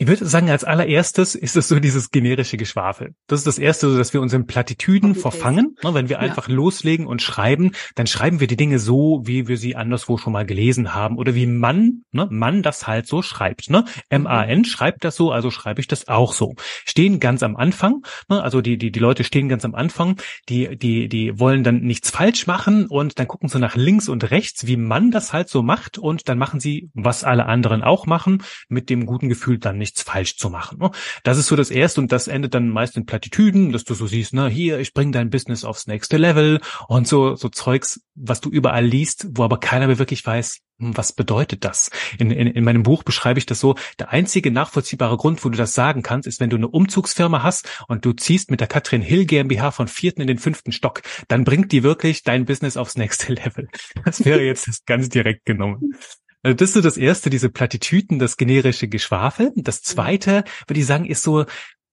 Ich 0.02 0.08
würde 0.08 0.26
sagen, 0.26 0.50
als 0.50 0.64
allererstes 0.64 1.36
ist 1.36 1.56
es 1.56 1.68
so 1.68 1.80
dieses 1.80 2.10
generische 2.10 2.58
Geschwafel. 2.58 3.14
Das 3.28 3.42
ist 3.42 3.46
das 3.46 3.60
Erste, 3.60 3.96
dass 3.96 4.16
wir 4.16 4.22
uns 4.22 4.34
in 4.34 4.48
Plattitüden 4.48 5.12
okay. 5.12 5.20
verfangen. 5.20 5.76
Ne, 5.84 5.94
wenn 5.94 6.10
wir 6.10 6.16
ja. 6.16 6.24
einfach 6.24 6.48
loslegen 6.48 7.06
und 7.06 7.22
schreiben, 7.22 7.74
dann 7.94 8.08
schreiben 8.08 8.40
wir 8.40 8.48
die 8.48 8.56
Dinge 8.56 8.80
so, 8.80 9.22
wie 9.26 9.48
wir 9.48 9.58
sie 9.58 9.76
anderswo 9.76 10.18
schon 10.18 10.34
mal 10.34 10.44
gelesen 10.44 10.96
haben 10.96 11.20
oder 11.20 11.36
wie 11.36 11.46
man, 11.46 12.02
ne, 12.12 12.28
man 12.32 12.64
das 12.64 12.88
halt 12.88 13.06
so 13.06 13.22
schreibt. 13.22 13.70
Ne? 13.70 13.86
M-A-N 14.10 14.66
schreibt 14.66 15.04
das 15.04 15.16
so, 15.16 15.32
also 15.32 15.52
schreibe 15.52 15.80
ich 15.80 15.88
das 15.88 16.08
auch 16.08 16.34
so. 16.34 16.56
Stehen 16.84 17.20
ganz 17.20 17.44
am 17.44 17.56
Anfang, 17.56 18.02
ne, 18.28 18.42
also 18.42 18.62
die, 18.62 18.80
die, 18.80 18.92
die 18.92 19.00
Leute 19.00 19.24
stehen 19.24 19.50
ganz 19.50 19.66
am 19.66 19.76
Anfang, 19.76 20.20
die, 20.50 20.80
die, 20.80 21.10
die 21.10 21.38
wollen 21.40 21.64
dann 21.64 21.82
nichts 21.82 22.10
falsch 22.10 22.48
machen 22.48 22.88
und 22.88 23.20
dann 23.20 23.28
gucken 23.28 23.50
sie 23.50 23.60
nach 23.60 23.76
links 23.76 24.10
und 24.10 24.32
rechts, 24.32 24.66
wie 24.66 24.78
man 24.78 25.12
das 25.12 25.32
halt 25.32 25.48
so 25.48 25.62
macht 25.62 26.00
und 26.00 26.28
dann 26.28 26.40
machen 26.40 26.60
sie, 26.60 26.90
was 26.96 27.24
alle 27.24 27.46
anderen 27.46 27.84
auch 27.84 28.08
machen, 28.08 28.42
mit 28.68 28.90
dem 28.90 29.06
guten 29.06 29.30
Gefühl 29.30 29.60
dann 29.60 29.78
nicht 29.78 29.91
nichts 29.92 30.02
falsch 30.04 30.38
zu 30.38 30.50
machen. 30.50 30.80
Ne? 30.80 30.92
Das 31.24 31.38
ist 31.38 31.48
so 31.48 31.56
das 31.56 31.70
Erste 31.70 32.02
und 32.02 32.12
das 32.12 32.28
endet 32.28 32.54
dann 32.54 32.70
meist 32.70 32.96
in 32.96 33.06
Plattitüden, 33.06 33.72
dass 33.72 33.84
du 33.84 33.94
so 33.94 34.08
siehst, 34.08 34.34
na 34.34 34.48
hier, 34.48 34.80
ich 34.80 34.94
bringe 34.94 35.12
dein 35.12 35.30
Business 35.30 35.66
aufs 35.66 35.88
nächste 35.88 36.18
Level 36.18 36.62
und 36.88 37.08
so, 37.08 37.36
so 37.36 37.50
Zeugs, 37.50 38.02
was 38.16 38.40
du 38.40 38.50
überall 38.50 38.86
liest, 38.86 39.28
wo 39.32 39.44
aber 39.44 39.60
keiner 39.60 39.88
mehr 39.88 40.00
wirklich 40.00 40.26
weiß, 40.26 40.60
hm, 40.80 40.96
was 40.96 41.12
bedeutet 41.12 41.66
das? 41.66 41.90
In, 42.18 42.32
in, 42.32 42.48
in 42.48 42.64
meinem 42.64 42.84
Buch 42.84 43.04
beschreibe 43.04 43.40
ich 43.40 43.46
das 43.46 43.60
so, 43.60 43.76
der 44.00 44.10
einzige 44.12 44.52
nachvollziehbare 44.52 45.18
Grund, 45.18 45.44
wo 45.44 45.50
du 45.50 45.58
das 45.58 45.74
sagen 45.74 46.04
kannst, 46.04 46.28
ist, 46.28 46.40
wenn 46.40 46.50
du 46.50 46.58
eine 46.58 46.70
Umzugsfirma 46.70 47.44
hast 47.44 47.84
und 47.88 48.06
du 48.06 48.14
ziehst 48.14 48.50
mit 48.50 48.62
der 48.62 48.68
Katrin 48.68 49.02
Hill 49.02 49.26
GmbH 49.26 49.72
von 49.72 49.90
vierten 49.90 50.22
in 50.22 50.28
den 50.28 50.40
fünften 50.40 50.72
Stock, 50.72 51.02
dann 51.28 51.44
bringt 51.44 51.72
die 51.72 51.84
wirklich 51.84 52.24
dein 52.24 52.46
Business 52.46 52.78
aufs 52.78 52.96
nächste 52.96 53.34
Level. 53.34 53.68
Das 54.06 54.24
wäre 54.24 54.42
jetzt 54.42 54.86
ganz 54.86 55.10
direkt 55.10 55.46
genommen. 55.46 55.96
Also 56.44 56.56
das 56.56 56.70
ist 56.70 56.74
so 56.74 56.82
das 56.82 56.98
erste, 56.98 57.30
diese 57.30 57.50
Plattitüten, 57.50 58.20
das 58.20 58.38
generische 58.38 58.88
Geschwafel. 58.88 59.52
Das 59.56 59.82
zweite, 59.82 60.44
würde 60.68 60.80
ich 60.80 60.86
sagen, 60.86 61.06
ist 61.06 61.24
so 61.24 61.46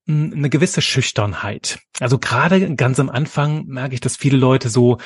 hm, 0.07 0.33
eine 0.35 0.49
gewisse 0.49 0.81
Schüchternheit. 0.81 1.79
Also 1.99 2.17
gerade 2.17 2.75
ganz 2.75 2.99
am 2.99 3.09
Anfang 3.09 3.65
merke 3.65 3.93
ich, 3.93 4.01
dass 4.01 4.17
viele 4.17 4.37
Leute 4.37 4.69
so 4.69 4.97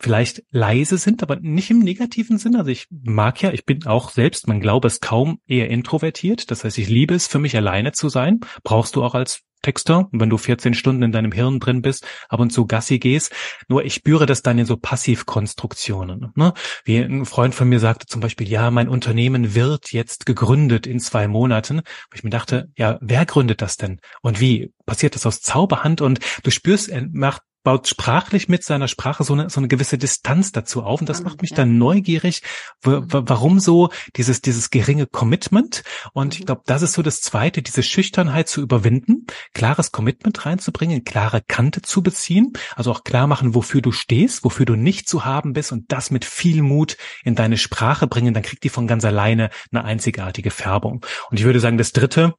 vielleicht 0.00 0.42
leise 0.50 0.96
sind, 0.96 1.22
aber 1.22 1.36
nicht 1.36 1.70
im 1.70 1.80
negativen 1.80 2.38
Sinn. 2.38 2.56
Also 2.56 2.70
ich 2.70 2.86
mag 2.90 3.42
ja, 3.42 3.52
ich 3.52 3.64
bin 3.64 3.86
auch 3.86 4.10
selbst, 4.10 4.46
man 4.46 4.60
glaube 4.60 4.86
es 4.86 5.00
kaum, 5.00 5.40
eher 5.46 5.68
introvertiert. 5.68 6.50
Das 6.50 6.64
heißt, 6.64 6.78
ich 6.78 6.88
liebe 6.88 7.14
es, 7.14 7.26
für 7.26 7.38
mich 7.38 7.56
alleine 7.56 7.92
zu 7.92 8.08
sein. 8.08 8.40
Brauchst 8.62 8.96
du 8.96 9.02
auch 9.02 9.14
als 9.14 9.42
Texter, 9.62 10.08
wenn 10.12 10.30
du 10.30 10.38
14 10.38 10.74
Stunden 10.74 11.02
in 11.02 11.12
deinem 11.12 11.32
Hirn 11.32 11.60
drin 11.60 11.82
bist, 11.82 12.06
ab 12.28 12.40
und 12.40 12.50
zu 12.50 12.66
Gassi 12.66 12.98
gehst. 12.98 13.32
Nur 13.68 13.84
ich 13.84 13.94
spüre 13.94 14.26
das 14.26 14.42
dann 14.42 14.58
in 14.58 14.66
so 14.66 14.76
Passivkonstruktionen. 14.76 16.32
Ne? 16.34 16.54
Wie 16.84 16.98
ein 16.98 17.24
Freund 17.24 17.54
von 17.54 17.68
mir 17.68 17.80
sagte 17.80 18.06
zum 18.06 18.20
Beispiel, 18.20 18.48
ja, 18.48 18.70
mein 18.70 18.88
Unternehmen 18.88 19.54
wird 19.54 19.92
jetzt 19.92 20.26
gegründet 20.26 20.86
in 20.86 21.00
zwei 21.00 21.28
Monaten. 21.28 21.78
Wo 21.78 22.14
ich 22.14 22.24
mir 22.24 22.30
dachte, 22.30 22.70
ja, 22.76 22.98
wer 23.00 23.26
gründet 23.26 23.62
das 23.62 23.76
denn? 23.76 24.00
Und 24.22 24.40
wie? 24.40 24.72
Passiert 24.86 25.14
das 25.14 25.26
aus 25.26 25.40
Zauberhand? 25.40 26.00
Und 26.00 26.20
du 26.42 26.50
spürst, 26.50 26.88
er 26.88 27.06
macht 27.10 27.42
baut 27.64 27.88
sprachlich 27.88 28.48
mit 28.48 28.64
seiner 28.64 28.88
Sprache 28.88 29.24
so 29.24 29.34
eine, 29.34 29.50
so 29.50 29.60
eine 29.60 29.68
gewisse 29.68 29.98
Distanz 29.98 30.52
dazu 30.52 30.82
auf. 30.82 31.00
Und 31.00 31.08
das 31.08 31.22
macht 31.22 31.42
mich 31.42 31.52
dann 31.52 31.78
neugierig, 31.78 32.42
warum 32.82 33.60
so 33.60 33.90
dieses, 34.16 34.40
dieses 34.40 34.70
geringe 34.70 35.06
Commitment. 35.06 35.82
Und 36.12 36.34
ich 36.34 36.40
mhm. 36.40 36.46
glaube, 36.46 36.62
das 36.66 36.82
ist 36.82 36.94
so 36.94 37.02
das 37.02 37.20
Zweite, 37.20 37.62
diese 37.62 37.82
Schüchternheit 37.82 38.48
zu 38.48 38.60
überwinden, 38.60 39.26
klares 39.54 39.92
Commitment 39.92 40.46
reinzubringen, 40.46 41.04
klare 41.04 41.42
Kante 41.46 41.82
zu 41.82 42.02
beziehen, 42.02 42.52
also 42.76 42.90
auch 42.90 43.04
klar 43.04 43.26
machen, 43.26 43.54
wofür 43.54 43.82
du 43.82 43.92
stehst, 43.92 44.44
wofür 44.44 44.66
du 44.66 44.76
nicht 44.76 45.08
zu 45.08 45.24
haben 45.24 45.52
bist 45.52 45.72
und 45.72 45.92
das 45.92 46.10
mit 46.10 46.24
viel 46.24 46.62
Mut 46.62 46.96
in 47.24 47.34
deine 47.34 47.58
Sprache 47.58 48.06
bringen, 48.06 48.34
dann 48.34 48.42
kriegt 48.42 48.64
die 48.64 48.68
von 48.68 48.86
ganz 48.86 49.04
alleine 49.04 49.50
eine 49.72 49.84
einzigartige 49.84 50.50
Färbung. 50.50 51.04
Und 51.30 51.38
ich 51.38 51.44
würde 51.44 51.60
sagen, 51.60 51.78
das 51.78 51.92
Dritte, 51.92 52.34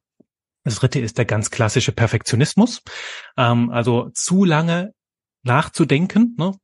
das 0.64 0.76
dritte 0.76 1.00
ist 1.00 1.18
der 1.18 1.26
ganz 1.26 1.52
klassische 1.52 1.92
Perfektionismus. 1.92 2.82
Ähm, 3.38 3.70
also 3.70 4.10
zu 4.14 4.46
lange 4.46 4.94
nachzudenken, 5.50 6.36
ne? 6.38 6.56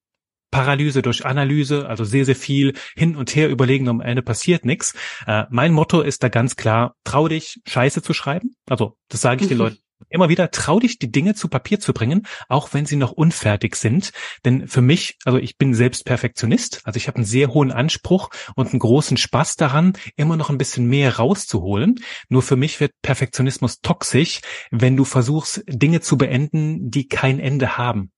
Paralyse 0.52 1.02
durch 1.02 1.26
Analyse, 1.26 1.90
also 1.90 2.06
sehr, 2.06 2.24
sehr 2.24 2.36
viel 2.36 2.76
hin 2.96 3.18
und 3.18 3.36
her 3.36 3.50
überlegen, 3.50 3.90
am 3.90 4.00
Ende 4.00 4.22
passiert 4.22 4.64
nichts. 4.64 4.94
Äh, 5.28 5.44
mein 5.50 5.74
Motto 5.74 6.00
ist 6.00 6.24
da 6.24 6.30
ganz 6.30 6.56
klar, 6.56 6.96
trau 7.04 7.28
dich, 7.28 7.60
Scheiße 7.68 8.02
zu 8.02 8.14
schreiben. 8.14 8.56
Also, 8.70 8.96
das 9.10 9.20
sage 9.20 9.42
ich 9.42 9.50
den 9.50 9.58
Leuten 9.64 9.80
immer 10.10 10.30
wieder, 10.30 10.52
trau 10.52 10.80
dich, 10.80 11.00
die 11.00 11.12
Dinge 11.12 11.36
zu 11.36 11.48
Papier 11.48 11.80
zu 11.80 11.94
bringen, 11.94 12.26
auch 12.48 12.74
wenn 12.74 12.86
sie 12.86 12.96
noch 12.96 13.12
unfertig 13.12 13.76
sind. 13.76 14.12
Denn 14.44 14.68
für 14.68 14.82
mich, 14.82 15.18
also 15.26 15.38
ich 15.38 15.58
bin 15.58 15.74
selbst 15.74 16.06
Perfektionist, 16.06 16.82
also 16.86 16.98
ich 16.98 17.08
habe 17.08 17.18
einen 17.18 17.26
sehr 17.26 17.50
hohen 17.50 17.72
Anspruch 17.72 18.30
und 18.56 18.70
einen 18.70 18.80
großen 18.80 19.18
Spaß 19.18 19.56
daran, 19.56 19.94
immer 20.16 20.38
noch 20.38 20.50
ein 20.50 20.58
bisschen 20.58 20.88
mehr 20.88 21.18
rauszuholen. 21.18 21.96
Nur 22.30 22.42
für 22.42 22.56
mich 22.56 22.80
wird 22.80 22.92
Perfektionismus 23.02 23.80
toxisch, 23.82 24.42
wenn 24.72 24.96
du 24.96 25.06
versuchst, 25.06 25.64
Dinge 25.68 26.02
zu 26.02 26.18
beenden, 26.18 26.90
die 26.92 27.08
kein 27.08 27.40
Ende 27.40 27.78
haben. 27.78 28.12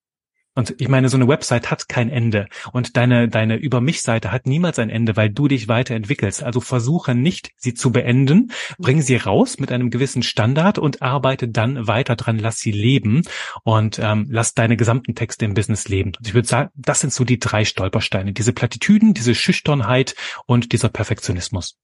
Und 0.57 0.73
ich 0.79 0.89
meine, 0.89 1.07
so 1.07 1.17
eine 1.17 1.27
Website 1.27 1.69
hat 1.69 1.87
kein 1.87 2.09
Ende. 2.09 2.47
Und 2.73 2.97
deine, 2.97 3.29
deine 3.29 3.57
Über 3.57 3.79
mich-Seite 3.79 4.31
hat 4.31 4.47
niemals 4.47 4.79
ein 4.79 4.89
Ende, 4.89 5.15
weil 5.15 5.29
du 5.29 5.47
dich 5.47 5.67
weiterentwickelst. 5.67 6.41
Also 6.41 6.61
versuche 6.61 7.13
nicht, 7.13 7.51
sie 7.57 7.75
zu 7.75 7.91
beenden. 7.91 8.51
Bring 8.79 9.03
sie 9.03 9.17
raus 9.17 9.59
mit 9.59 9.71
einem 9.71 9.91
gewissen 9.91 10.23
Standard 10.23 10.79
und 10.79 11.03
arbeite 11.03 11.47
dann 11.47 11.85
weiter 11.85 12.15
dran. 12.15 12.39
Lass 12.39 12.57
sie 12.57 12.71
leben 12.71 13.21
und 13.65 13.99
ähm, 13.99 14.25
lass 14.31 14.55
deine 14.55 14.77
gesamten 14.77 15.13
Texte 15.13 15.45
im 15.45 15.53
Business 15.53 15.89
leben. 15.89 16.13
Und 16.17 16.27
ich 16.27 16.33
würde 16.33 16.47
sagen, 16.47 16.71
das 16.73 17.01
sind 17.01 17.13
so 17.13 17.23
die 17.23 17.37
drei 17.37 17.63
Stolpersteine. 17.63 18.33
Diese 18.33 18.51
Plattitüden, 18.51 19.13
diese 19.13 19.35
Schüchternheit 19.35 20.15
und 20.47 20.73
dieser 20.73 20.89
Perfektionismus. 20.89 21.77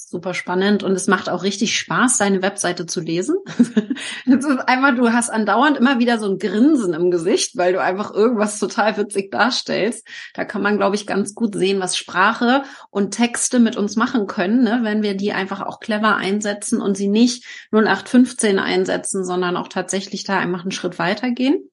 Super 0.00 0.32
spannend 0.32 0.84
und 0.84 0.92
es 0.92 1.08
macht 1.08 1.28
auch 1.28 1.42
richtig 1.42 1.76
Spaß, 1.76 2.18
deine 2.18 2.40
Webseite 2.40 2.86
zu 2.86 3.00
lesen. 3.00 3.36
Es 4.26 4.44
ist 4.44 4.60
einmal, 4.68 4.94
du 4.94 5.12
hast 5.12 5.28
andauernd 5.28 5.76
immer 5.76 5.98
wieder 5.98 6.20
so 6.20 6.30
ein 6.30 6.38
Grinsen 6.38 6.94
im 6.94 7.10
Gesicht, 7.10 7.56
weil 7.56 7.72
du 7.72 7.82
einfach 7.82 8.14
irgendwas 8.14 8.60
total 8.60 8.96
witzig 8.96 9.32
darstellst. 9.32 10.06
Da 10.34 10.44
kann 10.44 10.62
man, 10.62 10.76
glaube 10.76 10.94
ich, 10.94 11.06
ganz 11.06 11.34
gut 11.34 11.56
sehen, 11.56 11.80
was 11.80 11.96
Sprache 11.96 12.62
und 12.90 13.10
Texte 13.10 13.58
mit 13.58 13.76
uns 13.76 13.96
machen 13.96 14.28
können, 14.28 14.62
ne? 14.62 14.80
wenn 14.82 15.02
wir 15.02 15.16
die 15.16 15.32
einfach 15.32 15.62
auch 15.62 15.80
clever 15.80 16.14
einsetzen 16.14 16.80
und 16.80 16.96
sie 16.96 17.08
nicht 17.08 17.44
0815 17.72 18.60
einsetzen, 18.60 19.24
sondern 19.24 19.56
auch 19.56 19.68
tatsächlich 19.68 20.22
da 20.22 20.38
einfach 20.38 20.62
einen 20.62 20.70
Schritt 20.70 21.00
weitergehen. 21.00 21.68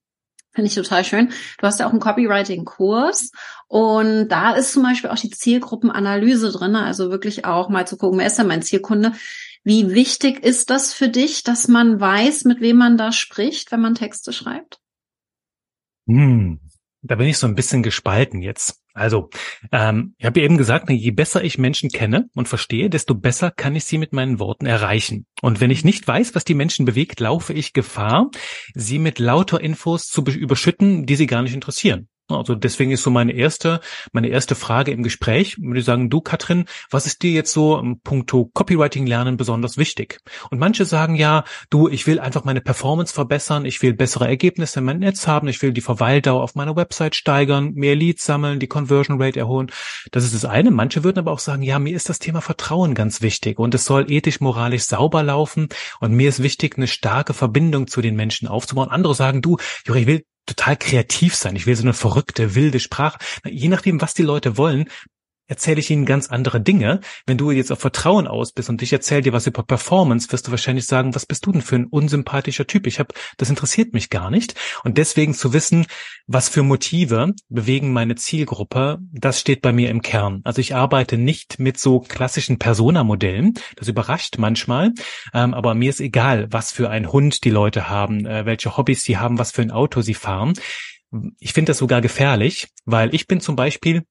Finde 0.56 0.70
ich 0.70 0.76
total 0.76 1.04
schön. 1.04 1.34
Du 1.60 1.68
hast 1.68 1.80
ja 1.82 1.86
auch 1.86 1.92
einen 1.92 2.00
Copywriting-Kurs 2.00 3.32
und 3.68 4.30
da 4.30 4.54
ist 4.54 4.72
zum 4.72 4.84
Beispiel 4.84 5.10
auch 5.10 5.18
die 5.18 5.30
Zielgruppenanalyse 5.30 6.52
drin, 6.52 6.78
also 6.78 7.12
wirklich 7.12 7.44
auch 7.44 7.68
mal 7.68 7.86
zu 7.86 7.98
gucken, 7.98 8.20
wer 8.20 8.28
ist 8.28 8.40
denn 8.40 8.48
mein 8.48 8.62
Zielkunde? 8.62 9.12
Wie 9.66 9.92
wichtig 9.92 10.46
ist 10.46 10.70
das 10.70 10.94
für 10.94 11.10
dich, 11.10 11.44
dass 11.44 11.68
man 11.68 12.00
weiß, 12.00 12.46
mit 12.46 12.62
wem 12.62 12.78
man 12.78 12.98
da 12.98 13.12
spricht, 13.12 13.72
wenn 13.74 13.82
man 13.82 13.96
Texte 13.96 14.32
schreibt? 14.32 14.80
Hm, 16.08 16.60
da 17.06 17.16
bin 17.16 17.28
ich 17.28 17.38
so 17.38 17.48
ein 17.48 17.56
bisschen 17.56 17.84
gespalten 17.84 18.42
jetzt. 18.42 18.82
Also, 18.94 19.30
ähm, 19.72 20.16
ich 20.18 20.26
habe 20.26 20.40
ja 20.40 20.46
eben 20.46 20.58
gesagt, 20.58 20.90
je 20.90 21.12
besser 21.12 21.44
ich 21.44 21.58
Menschen 21.58 21.90
kenne 21.90 22.30
und 22.34 22.48
verstehe, 22.48 22.90
desto 22.90 23.14
besser 23.14 23.52
kann 23.52 23.76
ich 23.76 23.84
sie 23.86 23.98
mit 23.98 24.14
meinen 24.14 24.40
Worten 24.40 24.66
erreichen. 24.66 25.26
Und 25.42 25.60
wenn 25.60 25.70
ich 25.70 25.84
nicht 25.84 26.08
weiß, 26.08 26.34
was 26.34 26.46
die 26.46 26.54
Menschen 26.54 26.86
bewegt, 26.86 27.20
laufe 27.20 27.54
ich 27.54 27.74
Gefahr, 27.74 28.30
sie 28.74 29.00
mit 29.00 29.20
lauter 29.20 29.60
Infos 29.60 30.08
zu 30.08 30.24
überschütten, 30.24 31.06
die 31.06 31.16
sie 31.16 31.28
gar 31.28 31.42
nicht 31.42 31.54
interessieren. 31.54 32.08
Also 32.28 32.56
deswegen 32.56 32.90
ist 32.90 33.04
so 33.04 33.12
meine 33.12 33.34
erste, 33.34 33.82
meine 34.12 34.30
erste 34.30 34.56
Frage 34.56 34.92
im 34.92 35.04
Gespräch, 35.04 35.58
würde 35.60 35.80
ich 35.80 35.86
sagen, 35.86 36.10
du 36.10 36.22
Katrin, 36.22 36.66
was 36.90 37.06
ist 37.06 37.22
dir 37.22 37.32
jetzt 37.32 37.54
so 37.54 37.78
im 37.78 38.00
Punkto 38.00 38.50
Copywriting 38.52 39.06
lernen 39.06 39.38
besonders 39.38 39.78
wichtig? 39.78 40.22
Und 40.50 40.58
manche 40.58 40.86
sagen 40.86 41.16
ja, 41.16 41.44
du, 41.70 41.88
ich 41.88 42.08
will 42.08 42.20
einfach 42.20 42.44
meine 42.44 42.62
Performance 42.62 43.14
verbessern, 43.14 43.66
ich 43.66 43.84
will 43.84 43.94
bessere 43.94 44.28
Ergebnisse 44.28 44.80
in 44.80 44.86
meinem 44.86 45.02
Netz 45.02 45.28
haben, 45.28 45.48
ich 45.48 45.62
will 45.62 45.72
die 45.72 45.82
Verweildauer 45.82 46.42
auf 46.42 46.56
meiner 46.56 46.76
Website 46.76 47.16
steigern, 47.16 47.74
mehr 47.76 47.96
Leads 47.96 48.26
sammeln, 48.26 48.60
die 48.60 48.68
Conversion 48.68 49.22
Rate 49.22 49.40
erholen. 49.40 49.72
Das 50.12 50.24
ist 50.24 50.34
das 50.34 50.46
eine. 50.46 50.72
Manche 50.72 51.04
würden 51.04 51.20
aber 51.20 51.32
auch 51.32 51.40
sagen, 51.40 51.62
ja, 51.62 51.78
mir 51.78 51.96
ist 51.96 52.10
das 52.10 52.18
Thema 52.18 52.42
Vertrauen 52.42 52.96
ganz 52.96 53.22
wichtig 53.22 53.60
und 53.60 53.76
es 53.76 53.86
soll 53.86 54.12
ethisch, 54.12 54.40
moralisch 54.40 54.84
sauber 54.84 55.22
laufen 55.22 55.70
und 56.00 56.14
mir 56.14 56.30
ist 56.30 56.42
wichtig, 56.42 56.78
eine 56.78 56.88
starke 56.88 57.36
Verbindung 57.36 57.86
zu 57.86 58.02
den 58.02 58.16
Menschen 58.16 58.48
aufzubauen. 58.48 58.90
Andere 58.90 59.14
sagen, 59.14 59.44
du, 59.44 59.58
Juri, 59.86 60.02
ich 60.02 60.08
will 60.08 60.26
total 60.46 60.78
kreativ 60.78 61.36
sein. 61.36 61.56
Ich 61.56 61.66
will 61.66 61.76
so 61.76 61.84
eine 61.84 61.94
verrückte, 61.94 62.56
wilde 62.56 62.80
Sprache. 62.80 63.20
Je 63.46 63.68
nachdem, 63.68 64.02
was 64.02 64.14
die 64.14 64.24
Leute 64.24 64.58
wollen, 64.58 64.90
erzähle 65.48 65.80
ich 65.80 65.90
ihnen 65.90 66.06
ganz 66.06 66.30
andere 66.30 66.62
Dinge. 66.62 67.02
Wenn 67.26 67.38
du 67.38 67.52
jetzt 67.52 67.72
auf 67.72 67.80
Vertrauen 67.80 68.28
aus 68.28 68.52
bist 68.52 68.70
und 68.70 68.82
ich 68.82 68.92
erzähle 68.94 69.22
dir 69.22 69.34
was 69.34 69.48
über 69.48 69.64
Performance, 69.64 70.32
wirst 70.32 70.48
du 70.48 70.52
wahrscheinlich 70.52 70.86
sagen, 70.86 71.16
was 71.16 71.26
bist 71.26 71.46
du 71.46 71.52
denn 71.52 71.62
für 71.62 71.76
ein 71.76 71.86
unsympathischer 71.86 72.68
Typ? 72.68 72.88
Ich 72.88 73.00
habe, 73.00 73.14
das 73.38 73.50
interessiert 73.50 73.94
mich 73.94 74.10
gar 74.10 74.32
nicht. 74.32 74.56
Und 74.84 74.98
deswegen 74.98 75.34
zu 75.34 75.54
wissen, 75.54 75.86
was 76.28 76.50
für 76.50 76.64
Motive 76.64 77.34
bewegen 77.50 77.94
meine 77.94 78.16
Zielgruppe, 78.16 79.00
das 79.12 79.40
steht 79.40 79.62
bei 79.62 79.72
mir 79.72 79.90
im 79.90 80.02
Kern. 80.02 80.42
Also 80.44 80.62
ich 80.62 80.76
arbeite 80.76 81.18
nicht 81.18 81.60
mit 81.60 81.80
so 81.80 82.00
klassischen 82.00 82.58
Persona-Modellen. 82.58 83.54
Das 83.76 83.88
überrascht 83.88 84.38
manchmal, 84.38 84.94
ähm, 85.34 85.54
aber 85.54 85.76
mir 85.76 85.90
ist 85.90 86.00
egal, 86.00 86.48
was 86.52 86.72
für 86.72 86.90
ein 86.90 87.12
Hund 87.12 87.44
die 87.44 87.50
Leute 87.50 87.90
haben, 87.90 88.26
äh, 88.26 88.46
welche 88.46 88.78
Hobbys 88.78 89.04
sie 89.04 89.18
haben, 89.18 89.38
was 89.38 89.52
für 89.52 89.62
ein 89.62 89.72
Auto 89.72 90.02
sie 90.02 90.14
fahren. 90.14 90.54
Ich 91.40 91.54
finde 91.54 91.70
das 91.70 91.78
sogar 91.78 92.02
gefährlich, 92.02 92.68
weil 92.86 93.14
ich 93.14 93.28
bin 93.28 93.40
zum 93.40 93.56
Beispiel 93.56 94.04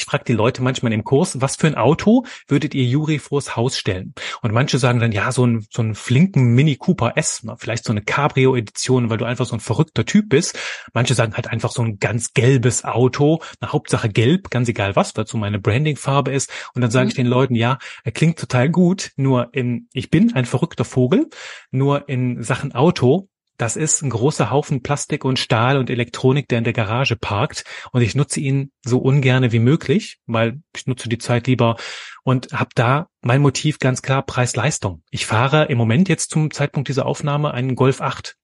ich 0.00 0.06
frage 0.06 0.24
die 0.24 0.32
Leute 0.32 0.62
manchmal 0.62 0.94
im 0.94 1.04
Kurs, 1.04 1.42
was 1.42 1.56
für 1.56 1.66
ein 1.66 1.74
Auto 1.74 2.24
würdet 2.48 2.74
ihr 2.74 2.84
Juri 2.84 3.18
vors 3.18 3.54
Haus 3.54 3.76
stellen? 3.76 4.14
Und 4.40 4.52
manche 4.52 4.78
sagen 4.78 4.98
dann, 4.98 5.12
ja, 5.12 5.30
so 5.30 5.46
ein, 5.46 5.66
so 5.70 5.82
einen 5.82 5.94
flinken 5.94 6.54
Mini 6.54 6.76
Cooper 6.76 7.12
S, 7.16 7.42
ne? 7.42 7.54
vielleicht 7.58 7.84
so 7.84 7.92
eine 7.92 8.00
Cabrio-Edition, 8.00 9.10
weil 9.10 9.18
du 9.18 9.26
einfach 9.26 9.44
so 9.44 9.54
ein 9.54 9.60
verrückter 9.60 10.06
Typ 10.06 10.30
bist. 10.30 10.58
Manche 10.94 11.12
sagen 11.12 11.34
halt 11.34 11.48
einfach 11.48 11.70
so 11.70 11.82
ein 11.82 11.98
ganz 11.98 12.32
gelbes 12.32 12.82
Auto, 12.84 13.40
eine 13.60 13.72
Hauptsache 13.72 14.08
gelb, 14.08 14.48
ganz 14.48 14.70
egal 14.70 14.96
was, 14.96 15.14
weil 15.18 15.26
so 15.26 15.36
meine 15.36 15.58
Branding-Farbe 15.58 16.30
ist. 16.30 16.50
Und 16.74 16.80
dann 16.80 16.90
sage 16.90 17.04
mhm. 17.04 17.08
ich 17.10 17.16
den 17.16 17.26
Leuten, 17.26 17.54
ja, 17.54 17.78
er 18.02 18.12
klingt 18.12 18.38
total 18.38 18.70
gut, 18.70 19.10
nur 19.16 19.52
in, 19.52 19.88
ich 19.92 20.10
bin 20.10 20.34
ein 20.34 20.46
verrückter 20.46 20.86
Vogel, 20.86 21.28
nur 21.70 22.08
in 22.08 22.42
Sachen 22.42 22.72
Auto 22.72 23.28
das 23.60 23.76
ist 23.76 24.00
ein 24.00 24.08
großer 24.08 24.50
Haufen 24.50 24.82
Plastik 24.82 25.22
und 25.22 25.38
Stahl 25.38 25.76
und 25.76 25.90
Elektronik, 25.90 26.48
der 26.48 26.58
in 26.58 26.64
der 26.64 26.72
Garage 26.72 27.14
parkt. 27.14 27.64
Und 27.92 28.00
ich 28.00 28.14
nutze 28.14 28.40
ihn 28.40 28.72
so 28.82 28.98
ungerne 28.98 29.52
wie 29.52 29.58
möglich, 29.58 30.18
weil 30.26 30.62
ich 30.74 30.86
nutze 30.86 31.10
die 31.10 31.18
Zeit 31.18 31.46
lieber 31.46 31.76
und 32.24 32.54
habe 32.54 32.70
da 32.74 33.08
mein 33.20 33.42
Motiv 33.42 33.78
ganz 33.78 34.00
klar 34.00 34.22
Preis-Leistung. 34.22 35.02
Ich 35.10 35.26
fahre 35.26 35.66
im 35.66 35.76
Moment 35.76 36.08
jetzt 36.08 36.30
zum 36.30 36.50
Zeitpunkt 36.50 36.88
dieser 36.88 37.04
Aufnahme 37.04 37.52
einen 37.52 37.76
Golf 37.76 38.00
8. 38.00 38.36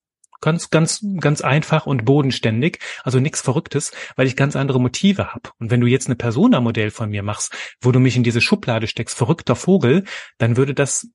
Ganz, 0.42 0.68
ganz, 0.68 1.02
ganz 1.18 1.40
einfach 1.40 1.86
und 1.86 2.04
bodenständig, 2.04 2.78
also 3.02 3.18
nichts 3.18 3.40
Verrücktes, 3.40 3.92
weil 4.16 4.26
ich 4.26 4.36
ganz 4.36 4.54
andere 4.54 4.78
Motive 4.78 5.32
habe. 5.32 5.48
Und 5.58 5.70
wenn 5.70 5.80
du 5.80 5.86
jetzt 5.86 6.08
eine 6.08 6.16
Persona-Modell 6.16 6.90
von 6.90 7.08
mir 7.08 7.22
machst, 7.22 7.56
wo 7.80 7.90
du 7.90 8.00
mich 8.00 8.16
in 8.16 8.22
diese 8.22 8.42
Schublade 8.42 8.86
steckst, 8.86 9.16
verrückter 9.16 9.56
Vogel, 9.56 10.04
dann 10.36 10.58
würde 10.58 10.74
das 10.74 11.08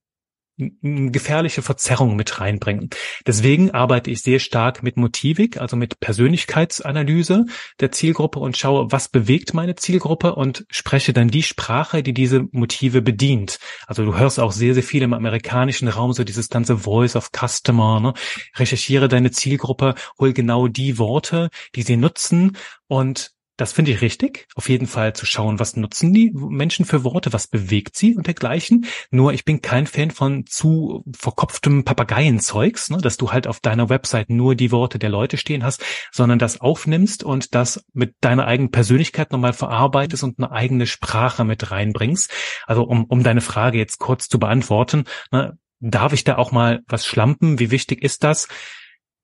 gefährliche 0.58 1.62
Verzerrung 1.62 2.16
mit 2.16 2.40
reinbringen. 2.40 2.90
Deswegen 3.26 3.72
arbeite 3.72 4.12
ich 4.12 4.22
sehr 4.22 4.40
stark 4.40 4.84
mit 4.84 4.98
Motivik, 4.98 5.60
also 5.60 5.76
mit 5.76 6.00
Persönlichkeitsanalyse 6.00 7.46
der 7.80 7.92
Zielgruppe 7.92 8.40
und 8.40 8.58
schaue, 8.58 8.92
was 8.92 9.10
bewegt 9.10 9.54
meine 9.54 9.76
Zielgruppe 9.76 10.36
und 10.36 10.66
spreche 10.70 11.14
dann 11.14 11.30
die 11.30 11.44
Sprache, 11.44 12.04
die 12.04 12.14
diese 12.14 12.46
Motive 12.52 13.02
bedient. 13.02 13.60
Also 13.88 14.06
du 14.06 14.18
hörst 14.18 14.40
auch 14.40 14.52
sehr, 14.52 14.74
sehr 14.74 14.84
viel 14.84 15.02
im 15.02 15.14
amerikanischen 15.14 15.88
Raum 15.88 16.14
so 16.14 16.24
dieses 16.24 16.50
ganze 16.50 16.78
Voice 16.78 17.16
of 17.16 17.32
Customer. 17.32 18.00
Ne? 18.00 18.14
Recherchiere 18.56 19.08
deine 19.08 19.32
Zielgruppe, 19.32 19.96
hol 20.20 20.34
genau 20.34 20.68
die 20.68 20.98
Worte, 20.98 21.50
die 21.76 21.84
sie 21.84 21.98
nutzen 21.98 22.58
und 22.88 23.32
das 23.62 23.74
finde 23.74 23.92
ich 23.92 24.02
richtig, 24.02 24.48
auf 24.56 24.70
jeden 24.70 24.88
Fall 24.88 25.14
zu 25.14 25.28
schauen, 25.28 25.60
was 25.60 25.76
nutzen 25.76 26.12
die 26.14 26.32
Menschen 26.34 26.84
für 26.84 27.04
Worte, 27.04 27.32
was 27.32 27.46
bewegt 27.46 27.96
sie 27.96 28.16
und 28.16 28.26
dergleichen. 28.26 28.88
Nur 29.12 29.34
ich 29.34 29.46
bin 29.46 29.62
kein 29.62 29.86
Fan 29.86 30.10
von 30.10 30.48
zu 30.48 31.04
verkopftem 31.16 31.84
Papageienzeugs, 31.84 32.90
ne, 32.90 32.98
dass 32.98 33.18
du 33.18 33.32
halt 33.32 33.46
auf 33.46 33.60
deiner 33.60 33.88
Website 33.88 34.32
nur 34.32 34.56
die 34.56 34.72
Worte 34.72 34.98
der 34.98 35.12
Leute 35.12 35.38
stehen 35.38 35.64
hast, 35.64 35.86
sondern 36.12 36.40
das 36.40 36.60
aufnimmst 36.60 37.24
und 37.24 37.54
das 37.54 37.86
mit 37.94 38.16
deiner 38.22 38.48
eigenen 38.48 38.72
Persönlichkeit 38.72 39.32
nochmal 39.32 39.54
verarbeitest 39.54 40.24
und 40.24 40.40
eine 40.40 40.52
eigene 40.52 40.88
Sprache 40.88 41.44
mit 41.44 41.70
reinbringst. 41.70 42.32
Also 42.66 42.82
um, 42.82 43.06
um 43.06 43.22
deine 43.22 43.42
Frage 43.42 43.78
jetzt 43.78 44.00
kurz 44.00 44.28
zu 44.28 44.40
beantworten, 44.40 45.04
ne, 45.32 45.56
darf 45.80 46.14
ich 46.14 46.24
da 46.24 46.38
auch 46.38 46.52
mal 46.52 46.82
was 46.88 47.06
schlampen? 47.06 47.60
Wie 47.60 47.70
wichtig 47.70 48.02
ist 48.02 48.24
das? 48.24 48.48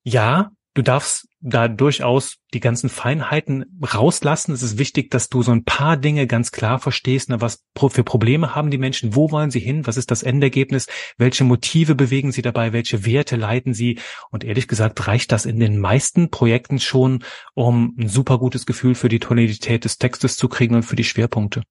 Ja, 0.03 0.51
du 0.77 0.83
darfst 0.83 1.27
da 1.39 1.67
durchaus 1.67 2.37
die 2.53 2.59
ganzen 2.59 2.89
Feinheiten 2.89 3.65
rauslassen. 3.81 4.53
Es 4.53 4.61
ist 4.61 4.77
wichtig, 4.77 5.09
dass 5.09 5.27
du 5.27 5.41
so 5.41 5.51
ein 5.51 5.63
paar 5.63 5.97
Dinge 5.97 6.27
ganz 6.27 6.51
klar 6.51 6.77
verstehst. 6.77 7.29
Ne, 7.29 7.41
was 7.41 7.65
für 7.75 8.03
Probleme 8.03 8.53
haben 8.53 8.69
die 8.69 8.77
Menschen? 8.77 9.15
Wo 9.15 9.31
wollen 9.31 9.49
sie 9.49 9.59
hin? 9.59 9.87
Was 9.87 9.97
ist 9.97 10.11
das 10.11 10.21
Endergebnis? 10.21 10.85
Welche 11.17 11.43
Motive 11.43 11.95
bewegen 11.95 12.31
sie 12.31 12.43
dabei? 12.43 12.73
Welche 12.73 13.05
Werte 13.05 13.37
leiten 13.37 13.73
sie? 13.73 13.99
Und 14.29 14.43
ehrlich 14.43 14.67
gesagt 14.67 15.07
reicht 15.07 15.31
das 15.31 15.45
in 15.45 15.59
den 15.59 15.79
meisten 15.79 16.29
Projekten 16.29 16.79
schon, 16.79 17.23
um 17.55 17.95
ein 17.99 18.07
super 18.07 18.37
gutes 18.37 18.67
Gefühl 18.67 18.93
für 18.93 19.09
die 19.09 19.19
Tonalität 19.19 19.83
des 19.83 19.97
Textes 19.97 20.37
zu 20.37 20.47
kriegen 20.47 20.75
und 20.75 20.83
für 20.83 20.95
die 20.95 21.03
Schwerpunkte. 21.03 21.63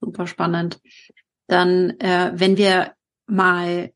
Super 0.00 0.26
spannend. 0.26 0.80
Dann, 1.46 1.90
äh, 2.00 2.32
wenn 2.34 2.56
wir 2.56 2.94
mal 3.26 3.92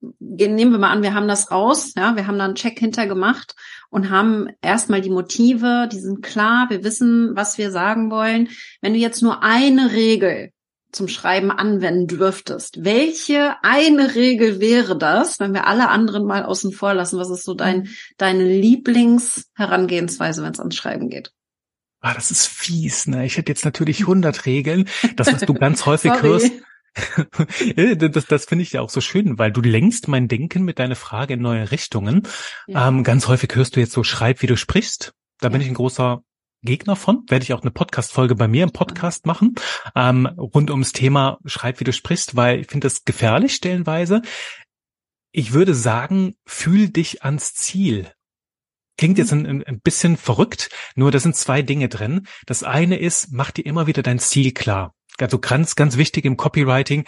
nehmen 0.00 0.72
wir 0.72 0.78
mal 0.78 0.90
an, 0.90 1.02
wir 1.02 1.14
haben 1.14 1.28
das 1.28 1.50
raus, 1.50 1.92
ja, 1.96 2.16
wir 2.16 2.26
haben 2.26 2.38
da 2.38 2.44
einen 2.44 2.54
Check 2.54 2.78
hinter 2.78 3.06
gemacht 3.06 3.54
und 3.90 4.10
haben 4.10 4.48
erstmal 4.62 5.00
die 5.00 5.10
Motive, 5.10 5.88
die 5.90 5.98
sind 5.98 6.22
klar, 6.22 6.66
wir 6.70 6.84
wissen, 6.84 7.32
was 7.34 7.58
wir 7.58 7.70
sagen 7.70 8.10
wollen. 8.10 8.48
Wenn 8.80 8.92
du 8.92 8.98
jetzt 8.98 9.22
nur 9.22 9.42
eine 9.42 9.92
Regel 9.92 10.52
zum 10.92 11.08
Schreiben 11.08 11.50
anwenden 11.50 12.06
dürftest, 12.06 12.84
welche 12.84 13.56
eine 13.62 14.14
Regel 14.14 14.60
wäre 14.60 14.96
das, 14.96 15.38
wenn 15.38 15.52
wir 15.52 15.66
alle 15.66 15.88
anderen 15.88 16.24
mal 16.24 16.44
außen 16.44 16.72
vor 16.72 16.94
lassen? 16.94 17.18
Was 17.18 17.30
ist 17.30 17.44
so 17.44 17.54
dein, 17.54 17.88
deine 18.16 18.44
Lieblingsherangehensweise, 18.44 20.42
wenn 20.42 20.52
es 20.52 20.60
ans 20.60 20.76
Schreiben 20.76 21.10
geht? 21.10 21.32
Ah, 22.00 22.14
das 22.14 22.30
ist 22.30 22.46
fies, 22.46 23.06
ne? 23.06 23.26
Ich 23.26 23.36
hätte 23.36 23.50
jetzt 23.50 23.64
natürlich 23.64 24.00
100 24.00 24.46
Regeln. 24.46 24.88
Das, 25.16 25.32
was 25.32 25.42
du 25.42 25.52
ganz 25.52 25.84
häufig 25.86 26.22
hörst, 26.22 26.52
das 27.96 28.26
das 28.26 28.44
finde 28.44 28.62
ich 28.62 28.72
ja 28.72 28.80
auch 28.80 28.90
so 28.90 29.00
schön, 29.00 29.38
weil 29.38 29.52
du 29.52 29.60
lenkst 29.60 30.08
mein 30.08 30.28
Denken 30.28 30.64
mit 30.64 30.78
deiner 30.78 30.96
Frage 30.96 31.34
in 31.34 31.40
neue 31.40 31.70
Richtungen. 31.70 32.22
Ja. 32.66 32.88
Ähm, 32.88 33.04
ganz 33.04 33.28
häufig 33.28 33.54
hörst 33.54 33.76
du 33.76 33.80
jetzt 33.80 33.92
so, 33.92 34.02
schreib, 34.02 34.42
wie 34.42 34.46
du 34.46 34.56
sprichst. 34.56 35.12
Da 35.40 35.48
ja. 35.48 35.52
bin 35.52 35.60
ich 35.60 35.68
ein 35.68 35.74
großer 35.74 36.22
Gegner 36.62 36.96
von. 36.96 37.24
Werde 37.28 37.42
ich 37.44 37.52
auch 37.52 37.62
eine 37.62 37.70
Podcast-Folge 37.70 38.34
bei 38.34 38.48
mir 38.48 38.64
im 38.64 38.72
Podcast 38.72 39.26
machen, 39.26 39.54
ähm, 39.94 40.26
rund 40.26 40.70
ums 40.70 40.92
Thema 40.92 41.38
Schreib, 41.44 41.80
wie 41.80 41.84
du 41.84 41.92
sprichst, 41.92 42.36
weil 42.36 42.60
ich 42.60 42.66
finde 42.66 42.86
das 42.86 43.04
gefährlich 43.04 43.54
stellenweise. 43.54 44.22
Ich 45.30 45.52
würde 45.52 45.74
sagen, 45.74 46.34
fühl 46.46 46.88
dich 46.88 47.22
ans 47.22 47.54
Ziel. 47.54 48.10
Klingt 48.96 49.18
jetzt 49.18 49.32
ein, 49.32 49.62
ein 49.62 49.80
bisschen 49.80 50.16
verrückt, 50.16 50.70
nur 50.96 51.12
da 51.12 51.20
sind 51.20 51.36
zwei 51.36 51.62
Dinge 51.62 51.88
drin. 51.88 52.26
Das 52.46 52.64
eine 52.64 52.98
ist, 52.98 53.28
mach 53.30 53.52
dir 53.52 53.64
immer 53.64 53.86
wieder 53.86 54.02
dein 54.02 54.18
Ziel 54.18 54.52
klar 54.52 54.94
also 55.22 55.38
ganz, 55.38 55.76
ganz 55.76 55.96
wichtig 55.96 56.24
im 56.24 56.36
Copywriting. 56.36 57.04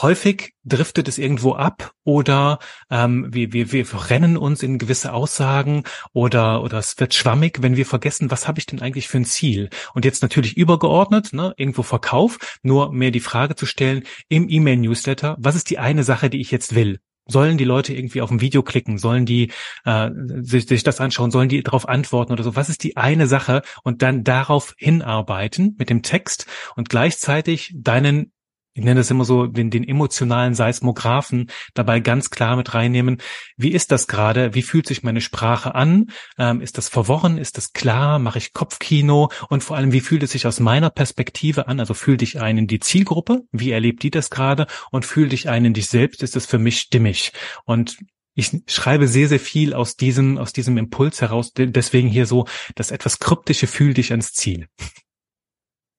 Häufig 0.00 0.54
driftet 0.64 1.06
es 1.06 1.18
irgendwo 1.18 1.52
ab 1.52 1.92
oder 2.02 2.58
ähm, 2.90 3.26
wir, 3.30 3.52
wir, 3.52 3.72
wir 3.72 4.10
rennen 4.10 4.38
uns 4.38 4.62
in 4.62 4.78
gewisse 4.78 5.12
Aussagen 5.12 5.84
oder, 6.14 6.62
oder 6.62 6.78
es 6.78 6.98
wird 6.98 7.12
schwammig, 7.12 7.60
wenn 7.60 7.76
wir 7.76 7.84
vergessen, 7.84 8.30
was 8.30 8.48
habe 8.48 8.58
ich 8.58 8.64
denn 8.64 8.80
eigentlich 8.80 9.08
für 9.08 9.18
ein 9.18 9.26
Ziel? 9.26 9.68
Und 9.92 10.06
jetzt 10.06 10.22
natürlich 10.22 10.56
übergeordnet, 10.56 11.34
ne, 11.34 11.52
irgendwo 11.58 11.82
Verkauf, 11.82 12.38
nur 12.62 12.90
mehr 12.90 13.10
die 13.10 13.20
Frage 13.20 13.54
zu 13.54 13.66
stellen 13.66 14.04
im 14.28 14.48
E-Mail-Newsletter, 14.48 15.36
was 15.38 15.56
ist 15.56 15.68
die 15.68 15.78
eine 15.78 16.04
Sache, 16.04 16.30
die 16.30 16.40
ich 16.40 16.50
jetzt 16.50 16.74
will? 16.74 16.98
Sollen 17.32 17.58
die 17.58 17.64
Leute 17.64 17.94
irgendwie 17.94 18.20
auf 18.20 18.30
ein 18.30 18.40
Video 18.40 18.62
klicken? 18.62 18.98
Sollen 18.98 19.26
die 19.26 19.50
äh, 19.84 20.10
sich, 20.40 20.66
sich 20.66 20.84
das 20.84 21.00
anschauen? 21.00 21.30
Sollen 21.30 21.48
die 21.48 21.62
darauf 21.62 21.88
antworten 21.88 22.32
oder 22.32 22.44
so? 22.44 22.54
Was 22.54 22.68
ist 22.68 22.84
die 22.84 22.96
eine 22.96 23.26
Sache? 23.26 23.62
Und 23.82 24.02
dann 24.02 24.22
darauf 24.22 24.74
hinarbeiten 24.76 25.74
mit 25.78 25.90
dem 25.90 26.02
Text 26.02 26.46
und 26.76 26.88
gleichzeitig 26.88 27.72
deinen 27.74 28.32
ich 28.74 28.84
nenne 28.84 29.00
das 29.00 29.10
immer 29.10 29.24
so, 29.24 29.46
den, 29.46 29.70
den 29.70 29.86
emotionalen 29.86 30.54
Seismographen 30.54 31.50
dabei 31.74 32.00
ganz 32.00 32.30
klar 32.30 32.56
mit 32.56 32.72
reinnehmen. 32.72 33.18
Wie 33.56 33.72
ist 33.72 33.92
das 33.92 34.08
gerade? 34.08 34.54
Wie 34.54 34.62
fühlt 34.62 34.86
sich 34.86 35.02
meine 35.02 35.20
Sprache 35.20 35.74
an? 35.74 36.06
Ähm, 36.38 36.62
ist 36.62 36.78
das 36.78 36.88
verworren? 36.88 37.36
Ist 37.36 37.58
das 37.58 37.72
klar? 37.74 38.18
Mache 38.18 38.38
ich 38.38 38.54
Kopfkino? 38.54 39.30
Und 39.50 39.62
vor 39.62 39.76
allem, 39.76 39.92
wie 39.92 40.00
fühlt 40.00 40.22
es 40.22 40.32
sich 40.32 40.46
aus 40.46 40.58
meiner 40.58 40.88
Perspektive 40.88 41.68
an? 41.68 41.80
Also 41.80 41.92
fühl 41.92 42.16
dich 42.16 42.40
ein 42.40 42.56
in 42.56 42.66
die 42.66 42.80
Zielgruppe. 42.80 43.42
Wie 43.52 43.72
erlebt 43.72 44.02
die 44.02 44.10
das 44.10 44.30
gerade? 44.30 44.66
Und 44.90 45.04
fühl 45.04 45.28
dich 45.28 45.50
ein 45.50 45.66
in 45.66 45.74
dich 45.74 45.88
selbst. 45.88 46.22
Ist 46.22 46.36
es 46.36 46.46
für 46.46 46.58
mich 46.58 46.78
stimmig? 46.78 47.32
Und 47.64 47.98
ich 48.34 48.62
schreibe 48.66 49.06
sehr, 49.06 49.28
sehr 49.28 49.40
viel 49.40 49.74
aus 49.74 49.96
diesem, 49.96 50.38
aus 50.38 50.54
diesem 50.54 50.78
Impuls 50.78 51.20
heraus. 51.20 51.52
Deswegen 51.52 52.08
hier 52.08 52.24
so 52.24 52.46
das 52.74 52.90
etwas 52.90 53.18
kryptische 53.18 53.66
fühl 53.66 53.92
dich 53.92 54.12
ans 54.12 54.32
Ziel. 54.32 54.68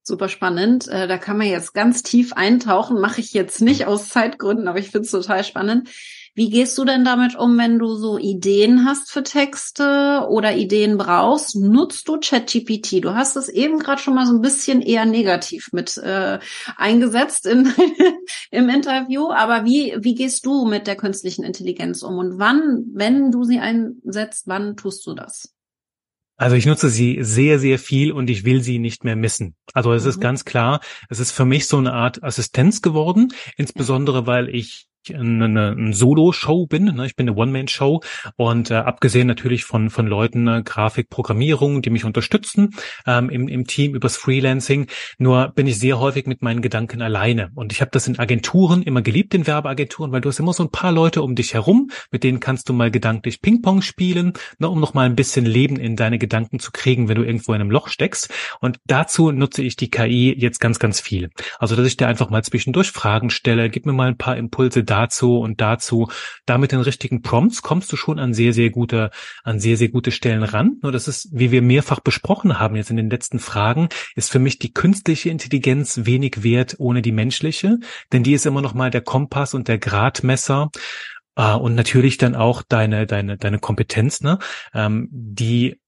Super 0.05 0.27
spannend. 0.27 0.89
Äh, 0.89 1.07
da 1.07 1.17
kann 1.17 1.37
man 1.37 1.47
jetzt 1.47 1.73
ganz 1.73 2.03
tief 2.03 2.33
eintauchen. 2.33 2.99
Mache 2.99 3.21
ich 3.21 3.33
jetzt 3.33 3.61
nicht 3.61 3.85
aus 3.85 4.09
Zeitgründen, 4.09 4.67
aber 4.67 4.79
ich 4.79 4.89
finde 4.89 5.05
es 5.05 5.11
total 5.11 5.45
spannend. 5.45 5.89
Wie 6.35 6.49
gehst 6.49 6.77
du 6.77 6.83
denn 6.83 7.05
damit 7.05 7.35
um, 7.35 7.57
wenn 7.57 7.79
du 7.79 7.95
so 7.95 8.17
Ideen 8.17 8.85
hast 8.85 9.11
für 9.11 9.23
Texte 9.23 10.25
oder 10.29 10.57
Ideen 10.57 10.97
brauchst? 10.97 11.55
Nutzt 11.55 12.07
du 12.07 12.19
ChatGPT? 12.19 13.03
Du 13.03 13.13
hast 13.13 13.37
es 13.37 13.47
eben 13.47 13.79
gerade 13.79 14.01
schon 14.01 14.15
mal 14.15 14.25
so 14.25 14.33
ein 14.33 14.41
bisschen 14.41 14.81
eher 14.81 15.05
negativ 15.05 15.69
mit 15.71 15.95
äh, 15.97 16.39
eingesetzt 16.75 17.45
in, 17.45 17.71
im 18.51 18.67
Interview. 18.67 19.29
Aber 19.31 19.63
wie, 19.63 19.95
wie 19.99 20.15
gehst 20.15 20.45
du 20.45 20.65
mit 20.65 20.87
der 20.87 20.97
künstlichen 20.97 21.43
Intelligenz 21.45 22.03
um? 22.03 22.17
Und 22.17 22.39
wann, 22.39 22.87
wenn 22.93 23.31
du 23.31 23.43
sie 23.43 23.59
einsetzt, 23.59 24.47
wann 24.47 24.75
tust 24.75 25.05
du 25.05 25.13
das? 25.13 25.52
Also 26.35 26.55
ich 26.55 26.65
nutze 26.65 26.89
sie 26.89 27.19
sehr, 27.21 27.59
sehr 27.59 27.77
viel 27.77 28.11
und 28.11 28.29
ich 28.29 28.43
will 28.43 28.61
sie 28.61 28.79
nicht 28.79 29.03
mehr 29.03 29.15
missen. 29.15 29.55
Also 29.73 29.93
es 29.93 30.03
mhm. 30.03 30.09
ist 30.09 30.19
ganz 30.19 30.45
klar, 30.45 30.81
es 31.09 31.19
ist 31.19 31.31
für 31.31 31.45
mich 31.45 31.67
so 31.67 31.77
eine 31.77 31.93
Art 31.93 32.23
Assistenz 32.23 32.81
geworden, 32.81 33.33
insbesondere 33.55 34.25
weil 34.25 34.49
ich 34.49 34.87
eine, 35.11 35.45
eine 35.45 35.93
Solo-Show 35.93 36.67
bin. 36.67 36.85
Ne? 36.85 37.05
Ich 37.05 37.15
bin 37.15 37.27
eine 37.27 37.37
One-Man-Show 37.37 38.01
und 38.35 38.71
äh, 38.71 38.75
abgesehen 38.75 39.27
natürlich 39.27 39.63
von 39.63 39.89
von 39.89 40.07
Leuten 40.07 40.47
äh, 40.47 40.61
Grafik, 40.63 41.09
Programmierung, 41.09 41.81
die 41.81 41.89
mich 41.89 42.05
unterstützen 42.05 42.75
ähm, 43.05 43.29
im, 43.29 43.47
im 43.47 43.65
Team 43.65 43.95
übers 43.95 44.17
Freelancing. 44.17 44.87
Nur 45.17 45.49
bin 45.49 45.67
ich 45.67 45.79
sehr 45.79 45.99
häufig 45.99 46.27
mit 46.27 46.41
meinen 46.41 46.61
Gedanken 46.61 47.01
alleine 47.01 47.51
und 47.55 47.71
ich 47.71 47.81
habe 47.81 47.91
das 47.91 48.07
in 48.07 48.19
Agenturen 48.19 48.83
immer 48.83 49.01
geliebt 49.01 49.33
in 49.33 49.47
Werbeagenturen, 49.47 50.11
weil 50.11 50.21
du 50.21 50.29
hast 50.29 50.39
immer 50.39 50.53
so 50.53 50.63
ein 50.63 50.71
paar 50.71 50.91
Leute 50.91 51.21
um 51.21 51.35
dich 51.35 51.53
herum, 51.53 51.89
mit 52.11 52.23
denen 52.23 52.39
kannst 52.39 52.69
du 52.69 52.73
mal 52.73 52.91
gedanklich 52.91 53.41
Ping-Pong 53.41 53.81
spielen, 53.81 54.33
ne, 54.59 54.69
um 54.69 54.79
noch 54.79 54.93
mal 54.93 55.05
ein 55.05 55.15
bisschen 55.15 55.45
Leben 55.45 55.77
in 55.77 55.95
deine 55.95 56.17
Gedanken 56.17 56.59
zu 56.59 56.71
kriegen, 56.71 57.07
wenn 57.09 57.15
du 57.15 57.23
irgendwo 57.23 57.53
in 57.53 57.61
einem 57.61 57.71
Loch 57.71 57.87
steckst. 57.87 58.33
Und 58.59 58.79
dazu 58.85 59.31
nutze 59.31 59.61
ich 59.61 59.75
die 59.75 59.89
KI 59.89 60.33
jetzt 60.37 60.59
ganz 60.59 60.79
ganz 60.79 60.99
viel. 60.99 61.29
Also 61.59 61.75
dass 61.75 61.87
ich 61.87 61.97
dir 61.97 62.07
einfach 62.07 62.29
mal 62.29 62.43
zwischendurch 62.43 62.91
Fragen 62.91 63.29
stelle, 63.29 63.69
gib 63.69 63.85
mir 63.85 63.93
mal 63.93 64.07
ein 64.07 64.17
paar 64.17 64.37
Impulse 64.37 64.83
dazu 64.93 65.39
und 65.39 65.60
dazu. 65.60 66.08
Da 66.45 66.60
mit 66.60 66.71
den 66.71 66.82
richtigen 66.82 67.23
Prompts 67.23 67.63
kommst 67.63 67.91
du 67.91 67.95
schon 67.95 68.19
an 68.19 68.34
sehr, 68.34 68.53
sehr 68.53 68.69
gute, 68.69 69.10
an 69.43 69.60
sehr, 69.60 69.76
sehr 69.76 69.89
gute 69.89 70.11
Stellen 70.11 70.43
ran. 70.43 70.78
Nur 70.84 70.91
das 70.91 71.07
ist, 71.07 71.30
wie 71.32 71.49
wir 71.49 71.63
mehrfach 71.63 71.99
besprochen 71.99 72.59
haben 72.59 72.76
jetzt 72.76 72.91
in 72.91 72.97
den 72.97 73.09
letzten 73.09 73.39
Fragen, 73.39 73.89
ist 74.15 74.32
für 74.32 74.39
mich 74.39 74.59
die 74.59 74.72
künstliche 74.72 75.30
Intelligenz 75.30 76.01
wenig 76.03 76.43
wert 76.43 76.76
ohne 76.78 77.01
die 77.01 77.11
menschliche, 77.11 77.80
denn 78.11 78.22
die 78.22 78.34
ist 78.34 78.45
immer 78.45 78.61
noch 78.61 78.76
mal 78.76 78.91
der 78.91 79.01
Kompass 79.01 79.55
und 79.55 79.67
der 79.67 79.80
Gradmesser. 79.80 80.70
Uh, 81.36 81.57
und 81.57 81.74
natürlich 81.74 82.20
dann 82.20 82.36
auch 82.36 82.61
deine, 82.61 83.07
deine, 83.07 83.38
deine 83.39 83.57
Kompetenz, 83.57 84.22
ne, 84.22 84.38
ähm, 84.76 85.07
die 85.11 85.82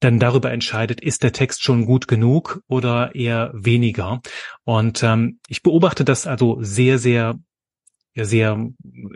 dann 0.00 0.18
darüber 0.18 0.52
entscheidet, 0.52 1.00
ist 1.00 1.22
der 1.22 1.32
Text 1.32 1.62
schon 1.62 1.86
gut 1.86 2.08
genug 2.08 2.60
oder 2.68 3.14
eher 3.14 3.50
weniger. 3.54 4.20
Und 4.64 5.02
ähm, 5.02 5.40
ich 5.48 5.62
beobachte 5.62 6.04
das 6.04 6.26
also 6.26 6.58
sehr, 6.60 6.98
sehr 6.98 7.38
ja 8.16 8.24
sehr, 8.24 8.58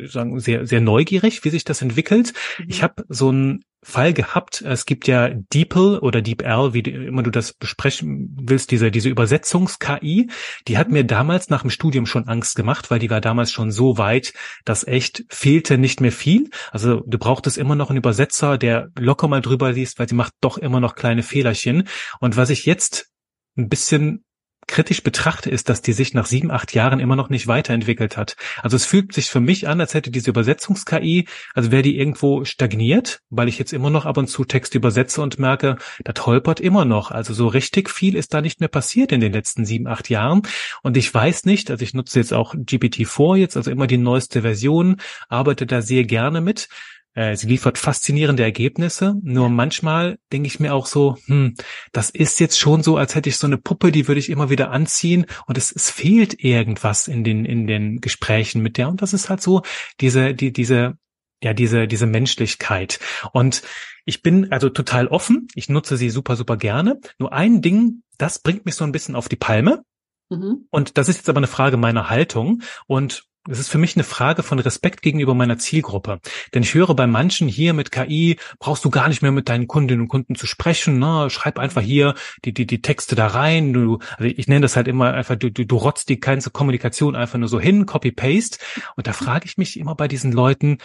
sagen, 0.05 0.39
sehr, 0.39 0.67
sehr 0.67 0.81
neugierig, 0.81 1.45
wie 1.45 1.51
sich 1.51 1.65
das 1.65 1.83
entwickelt. 1.83 2.33
Mhm. 2.59 2.65
Ich 2.69 2.83
habe 2.83 3.05
so 3.09 3.31
einen 3.31 3.65
Fall 3.83 4.13
gehabt. 4.13 4.61
Es 4.61 4.85
gibt 4.85 5.09
ja 5.09 5.31
DeepL 5.31 5.99
oder 6.01 6.21
DeepL, 6.21 6.75
wie 6.75 6.81
immer 6.81 7.23
du 7.23 7.31
das 7.31 7.55
besprechen 7.55 8.37
willst, 8.43 8.71
diese, 8.71 8.91
diese 8.91 9.09
Übersetzungs-KI. 9.09 10.29
Die 10.69 10.79
hat 10.79 10.91
mir 10.91 11.05
damals 11.05 11.49
nach 11.49 11.63
dem 11.63 11.71
Studium 11.71 12.05
schon 12.05 12.29
Angst 12.29 12.57
gemacht, 12.57 12.91
weil 12.91 12.99
die 12.99 13.09
war 13.09 13.23
damals 13.23 13.51
schon 13.51 13.71
so 13.71 13.97
weit, 13.97 14.35
dass 14.67 14.87
echt 14.87 15.25
fehlte 15.31 15.79
nicht 15.79 16.03
mehr 16.03 16.13
viel. 16.13 16.51
Also 16.73 17.01
du 17.07 17.19
brauchtest 17.19 17.57
immer 17.57 17.75
noch 17.75 17.89
einen 17.89 17.99
Übersetzer, 17.99 18.59
der 18.59 18.91
locker 18.99 19.29
mal 19.29 19.41
drüber 19.41 19.73
liest, 19.73 19.99
weil 19.99 20.09
sie 20.09 20.15
macht 20.15 20.35
doch 20.43 20.59
immer 20.59 20.81
noch 20.81 20.95
kleine 20.95 21.23
Fehlerchen. 21.23 21.89
Und 22.21 22.37
was 22.37 22.51
ich 22.51 22.67
jetzt 22.67 23.09
ein 23.57 23.71
bisschen 23.71 24.25
kritisch 24.71 25.03
betrachte, 25.03 25.51
ist, 25.51 25.69
dass 25.69 25.83
die 25.83 25.93
sich 25.93 26.15
nach 26.15 26.25
sieben, 26.25 26.51
acht 26.51 26.73
Jahren 26.73 27.01
immer 27.01 27.17
noch 27.17 27.29
nicht 27.29 27.47
weiterentwickelt 27.47 28.17
hat. 28.17 28.37
Also 28.63 28.77
es 28.77 28.87
fühlt 28.87 29.13
sich 29.13 29.29
für 29.29 29.41
mich 29.41 29.69
an, 29.69 29.81
als 29.81 29.93
hätte 29.93 30.11
diese 30.11 30.31
Übersetzungs-KI, 30.31 31.27
also 31.55 31.71
wäre 31.71 31.83
die 31.83 31.99
irgendwo 31.99 32.45
stagniert, 32.45 33.21
weil 33.29 33.49
ich 33.49 33.59
jetzt 33.59 33.73
immer 33.73 33.91
noch 33.91 34.07
ab 34.07 34.17
und 34.17 34.29
zu 34.29 34.45
Text 34.45 34.75
übersetze 34.75 35.21
und 35.21 35.39
merke, 35.39 35.77
das 36.05 36.25
holpert 36.25 36.61
immer 36.61 36.85
noch. 36.85 37.11
Also 37.11 37.35
so 37.35 37.49
richtig 37.49 37.91
viel 37.91 38.15
ist 38.17 38.33
da 38.33 38.41
nicht 38.41 38.61
mehr 38.61 38.69
passiert 38.69 39.13
in 39.13 39.21
den 39.21 39.33
letzten 39.33 39.67
sieben, 39.67 39.87
acht 39.87 40.09
Jahren. 40.09 40.43
Und 40.83 40.97
ich 40.97 41.13
weiß 41.13 41.45
nicht, 41.45 41.71
also 41.71 41.83
ich 41.83 41.93
nutze 41.93 42.21
jetzt 42.21 42.33
auch 42.33 42.55
GPT-4 42.55 43.37
jetzt, 43.37 43.57
also 43.57 43.71
immer 43.71 43.87
die 43.87 43.99
neueste 43.99 44.43
Version, 44.43 44.97
arbeite 45.29 45.67
da 45.67 45.83
sehr 45.83 46.05
gerne 46.05 46.41
mit. 46.41 46.69
Äh, 47.15 47.37
sie 47.37 47.49
liefert 47.49 47.77
faszinierende 47.77 48.43
Ergebnisse, 48.45 49.17
nur 49.23 49.49
manchmal 49.49 50.19
denke 50.33 50.47
ich 50.47 50.61
mir 50.61 50.75
auch 50.75 50.87
so, 50.87 51.17
hm, 51.27 51.57
das 51.93 52.11
ist 52.11 52.39
jetzt 52.39 52.59
schon 52.59 52.83
so, 52.83 52.97
als 52.97 53.15
hätte 53.15 53.29
ich 53.29 53.37
so 53.37 53.49
eine 53.49 53.59
Puppe, 53.59 53.91
die 53.91 54.07
würde 54.07 54.21
ich 54.21 54.31
immer 54.31 54.49
wieder 54.49 54.71
anziehen 54.71 55.27
und 55.47 55.59
es, 55.59 55.73
es 55.73 55.91
fehlt 55.91 56.43
irgendwas 56.43 57.09
in 57.09 57.25
den, 57.25 57.45
in 57.45 57.67
den 57.67 58.01
Gesprächen 58.01 58.63
mit 58.63 58.77
der 58.77 58.89
und 58.89 59.03
das 59.03 59.13
ist 59.13 59.29
halt 59.29 59.43
so 59.43 59.63
diese, 60.01 60.35
die, 60.35 60.53
diese, 60.53 60.99
ja, 61.43 61.53
diese, 61.53 61.89
diese 61.89 62.07
Menschlichkeit. 62.07 63.01
Und 63.33 63.63
ich 64.05 64.23
bin 64.23 64.53
also 64.53 64.69
total 64.69 65.09
offen, 65.09 65.49
ich 65.55 65.69
nutze 65.69 65.97
sie 65.97 66.11
super, 66.11 66.37
super 66.37 66.57
gerne. 66.57 67.01
Nur 67.19 67.33
ein 67.33 67.63
Ding, 67.63 68.03
das 68.19 68.39
bringt 68.39 68.67
mich 68.67 68.75
so 68.75 68.85
ein 68.85 68.93
bisschen 68.93 69.17
auf 69.17 69.29
die 69.29 69.37
Palme. 69.37 69.83
Mhm. 70.29 70.67
Und 70.71 70.97
das 70.99 71.09
ist 71.09 71.17
jetzt 71.17 71.29
aber 71.29 71.39
eine 71.39 71.47
Frage 71.47 71.77
meiner 71.77 72.11
Haltung. 72.11 72.63
Und 72.87 73.25
es 73.49 73.59
ist 73.59 73.71
für 73.71 73.79
mich 73.79 73.97
eine 73.97 74.05
Frage 74.05 74.43
von 74.43 74.59
Respekt 74.59 75.01
gegenüber 75.01 75.35
meiner 75.35 75.57
Zielgruppe. 75.57 76.21
Denn 76.53 76.63
ich 76.63 76.75
höre 76.75 76.95
bei 76.95 77.07
manchen 77.07 77.49
hier 77.49 77.73
mit 77.73 77.91
KI, 77.91 78.37
brauchst 78.59 78.85
du 78.85 78.91
gar 78.91 79.09
nicht 79.09 79.23
mehr 79.23 79.33
mit 79.33 79.49
deinen 79.49 79.67
Kundinnen 79.67 80.03
und 80.03 80.09
Kunden 80.09 80.35
zu 80.35 80.47
sprechen. 80.47 80.99
Ne? 80.99 81.31
Schreib 81.31 81.59
einfach 81.59 81.81
hier 81.81 82.15
die, 82.45 82.53
die, 82.53 82.67
die 82.67 82.83
Texte 82.83 83.17
da 83.17 83.29
rein. 83.29 83.73
Du, 83.73 83.99
also 84.19 84.25
ich 84.25 84.47
nenne 84.47 84.61
das 84.61 84.77
halt 84.77 84.89
immer 84.89 85.15
einfach, 85.15 85.37
du, 85.37 85.51
du, 85.51 85.65
du 85.65 85.77
rotzt 85.77 86.11
die 86.11 86.21
ganze 86.21 86.51
Kommunikation 86.51 87.17
einfach 87.17 87.39
nur 87.39 87.49
so 87.49 87.59
hin, 87.59 87.87
Copy-Paste. 87.87 88.59
Und 88.97 89.07
da 89.07 89.15
frage 89.15 89.47
ich 89.47 89.57
mich 89.57 89.79
immer 89.79 89.95
bei 89.95 90.07
diesen 90.07 90.33
Leuten, 90.33 90.79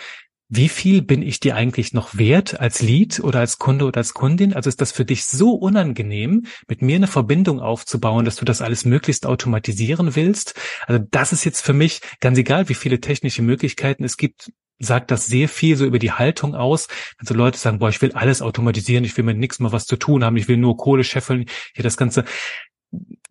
wie 0.48 0.70
viel 0.70 1.02
bin 1.02 1.22
ich 1.22 1.39
dir 1.39 1.56
eigentlich 1.56 1.93
noch 1.93 2.18
wert 2.18 2.60
als 2.60 2.82
Lead 2.82 3.20
oder 3.20 3.39
als 3.39 3.58
Kunde 3.58 3.86
oder 3.86 3.98
als 3.98 4.14
Kundin? 4.14 4.54
Also 4.54 4.70
ist 4.70 4.80
das 4.80 4.91
für 4.91 5.06
dich 5.06 5.26
so 5.26 5.52
unangenehm, 5.54 6.46
mit 6.68 6.82
mir 6.82 6.98
eine 6.98 7.08
Verbindung 7.08 7.60
aufzubauen, 7.60 8.26
dass 8.26 8.36
du 8.36 8.46
das 8.46 8.62
alles 8.62 8.86
möglichst 8.86 9.26
automatisieren 9.26 10.16
willst? 10.16 10.54
Also 10.86 11.04
das 11.10 11.34
ist 11.34 11.46
jetzt 11.46 11.62
für 11.62 11.74
mich 11.74 12.02
ganz 12.20 12.38
egal, 12.38 12.70
wie 12.70 12.76
viele 12.76 13.02
technische 13.02 13.41
Möglichkeiten 13.41 14.04
es 14.04 14.18
gibt, 14.18 14.52
sagt 14.78 15.10
das 15.10 15.26
sehr 15.26 15.50
viel 15.50 15.78
so 15.78 15.86
über 15.86 16.00
die 16.00 16.12
Haltung 16.12 16.54
aus. 16.54 16.88
Also 17.18 17.34
Leute 17.34 17.58
sagen, 17.58 17.80
boah, 17.80 17.89
ich 17.89 18.02
will 18.02 18.12
alles 18.12 18.41
automatisieren, 18.41 19.04
ich 19.04 19.18
will 19.18 19.24
mit 19.24 19.38
nichts 19.38 19.60
mehr 19.60 19.72
was 19.72 19.86
zu 19.86 19.96
tun 19.96 20.24
haben, 20.24 20.38
ich 20.38 20.48
will 20.48 20.58
nur 20.58 20.78
Kohle 20.78 21.04
scheffeln, 21.04 21.46
hier 21.74 21.84
das 21.84 21.98
Ganze. 21.98 22.26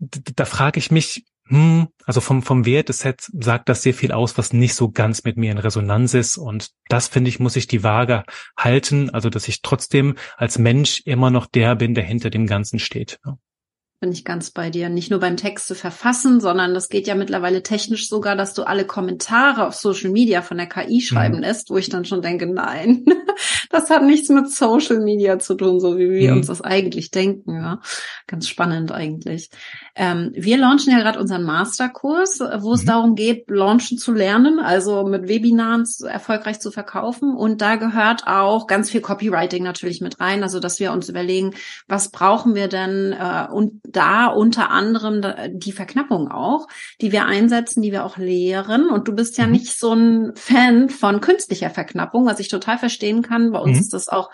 Da 0.01 0.45
frage 0.45 0.79
ich 0.79 0.91
mich, 0.91 1.25
hm, 1.47 1.88
also 2.07 2.20
vom, 2.20 2.42
vom 2.42 2.64
Wert 2.64 2.88
des 2.88 3.01
Sets 3.01 3.30
sagt 3.38 3.68
das 3.68 3.82
sehr 3.82 3.95
viel 3.95 4.12
aus, 4.12 4.38
was 4.38 4.53
nicht 4.53 4.74
so 4.74 4.90
ganz 4.90 5.24
mit 5.24 5.36
mir 5.36 5.53
in 5.53 5.59
Resonanz 5.59 6.14
ist. 6.14 6.38
Und 6.38 6.70
das 6.88 7.09
finde 7.09 7.28
ich, 7.28 7.38
muss 7.38 7.57
ich 7.57 7.66
die 7.66 7.82
Waage 7.82 8.24
halten. 8.57 9.11
Also, 9.11 9.28
dass 9.28 9.49
ich 9.49 9.61
trotzdem 9.61 10.16
als 10.36 10.59
Mensch 10.59 11.03
immer 11.05 11.30
noch 11.30 11.47
der 11.47 11.76
bin, 11.76 11.95
der 11.95 12.05
hinter 12.05 12.30
dem 12.30 12.47
Ganzen 12.47 12.78
steht 12.78 13.20
bin 14.01 14.12
ich 14.12 14.24
ganz 14.24 14.51
bei 14.51 14.70
dir. 14.70 14.88
Nicht 14.88 15.11
nur 15.11 15.20
beim 15.20 15.36
Texte 15.36 15.74
verfassen, 15.74 16.40
sondern 16.40 16.74
das 16.74 16.88
geht 16.88 17.07
ja 17.07 17.14
mittlerweile 17.14 17.62
technisch 17.62 18.09
sogar, 18.09 18.36
dass 18.36 18.53
du 18.53 18.64
alle 18.64 18.86
Kommentare 18.86 19.66
auf 19.66 19.74
Social 19.74 20.11
Media 20.11 20.42
von 20.42 20.59
der 20.59 20.66
KI 20.66 21.01
schreiben 21.01 21.36
mhm. 21.36 21.42
lässt, 21.42 21.70
wo 21.70 21.78
ich 21.78 21.88
dann 21.88 22.05
schon 22.05 22.20
denke, 22.20 22.47
nein, 22.47 23.05
das 23.70 23.90
hat 23.90 24.03
nichts 24.03 24.28
mit 24.28 24.51
Social 24.51 25.01
Media 25.01 25.38
zu 25.38 25.55
tun, 25.55 25.80
so 25.80 25.97
wie 25.97 26.11
wir 26.11 26.32
mhm. 26.32 26.38
uns 26.38 26.49
das 26.49 26.61
eigentlich 26.61 27.11
denken. 27.11 27.55
Ja. 27.55 27.80
Ganz 28.26 28.49
spannend 28.49 28.92
eigentlich. 28.92 29.51
Ähm, 29.97 30.32
wir 30.34 30.59
launchen 30.59 30.92
ja 30.92 30.99
gerade 30.99 31.20
unseren 31.20 31.45
Masterkurs, 31.45 32.40
wo 32.59 32.74
es 32.74 32.82
mhm. 32.82 32.86
darum 32.86 33.14
geht, 33.14 33.49
launchen 33.49 33.97
zu 33.97 34.12
lernen, 34.12 34.59
also 34.59 35.05
mit 35.05 35.28
Webinaren 35.28 35.84
erfolgreich 36.05 36.61
zu 36.61 36.70
verkaufen. 36.70 37.34
Und 37.34 37.62
da 37.62 37.76
gehört 37.76 38.26
auch 38.26 38.66
ganz 38.66 38.90
viel 38.90 39.01
Copywriting 39.01 39.62
natürlich 39.62 40.01
mit 40.01 40.20
rein, 40.20 40.42
also 40.42 40.61
dass 40.61 40.80
wir 40.80 40.92
uns 40.92 41.09
überlegen, 41.09 41.55
was 41.86 42.11
brauchen 42.11 42.55
wir 42.55 42.68
denn 42.68 43.12
äh, 43.12 43.47
und 43.51 43.80
da 43.97 44.26
unter 44.26 44.70
anderem 44.70 45.22
die 45.53 45.72
Verknappung 45.72 46.30
auch, 46.30 46.66
die 47.01 47.12
wir 47.12 47.24
einsetzen, 47.24 47.82
die 47.82 47.92
wir 47.92 48.05
auch 48.05 48.16
lehren. 48.16 48.88
Und 48.88 49.09
du 49.09 49.14
bist 49.14 49.38
ja 49.38 49.47
mhm. 49.47 49.53
nicht 49.53 49.78
so 49.78 49.92
ein 49.92 50.32
Fan 50.34 50.88
von 50.88 51.20
künstlicher 51.20 51.70
Verknappung, 51.70 52.26
was 52.26 52.40
ich 52.40 52.49
total 52.49 52.78
verstehen 52.78 53.22
kann. 53.22 53.53
Bei 53.53 53.61
uns 53.61 53.76
mhm. 53.76 53.82
ist 53.82 53.92
das 53.92 54.09
auch 54.09 54.30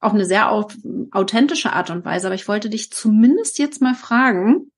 auf 0.00 0.12
eine 0.12 0.26
sehr 0.26 0.52
authentische 1.12 1.72
Art 1.72 1.90
und 1.90 2.04
Weise. 2.04 2.26
Aber 2.26 2.34
ich 2.34 2.48
wollte 2.48 2.68
dich 2.68 2.90
zumindest 2.90 3.58
jetzt 3.58 3.80
mal 3.80 3.94
fragen, 3.94 4.70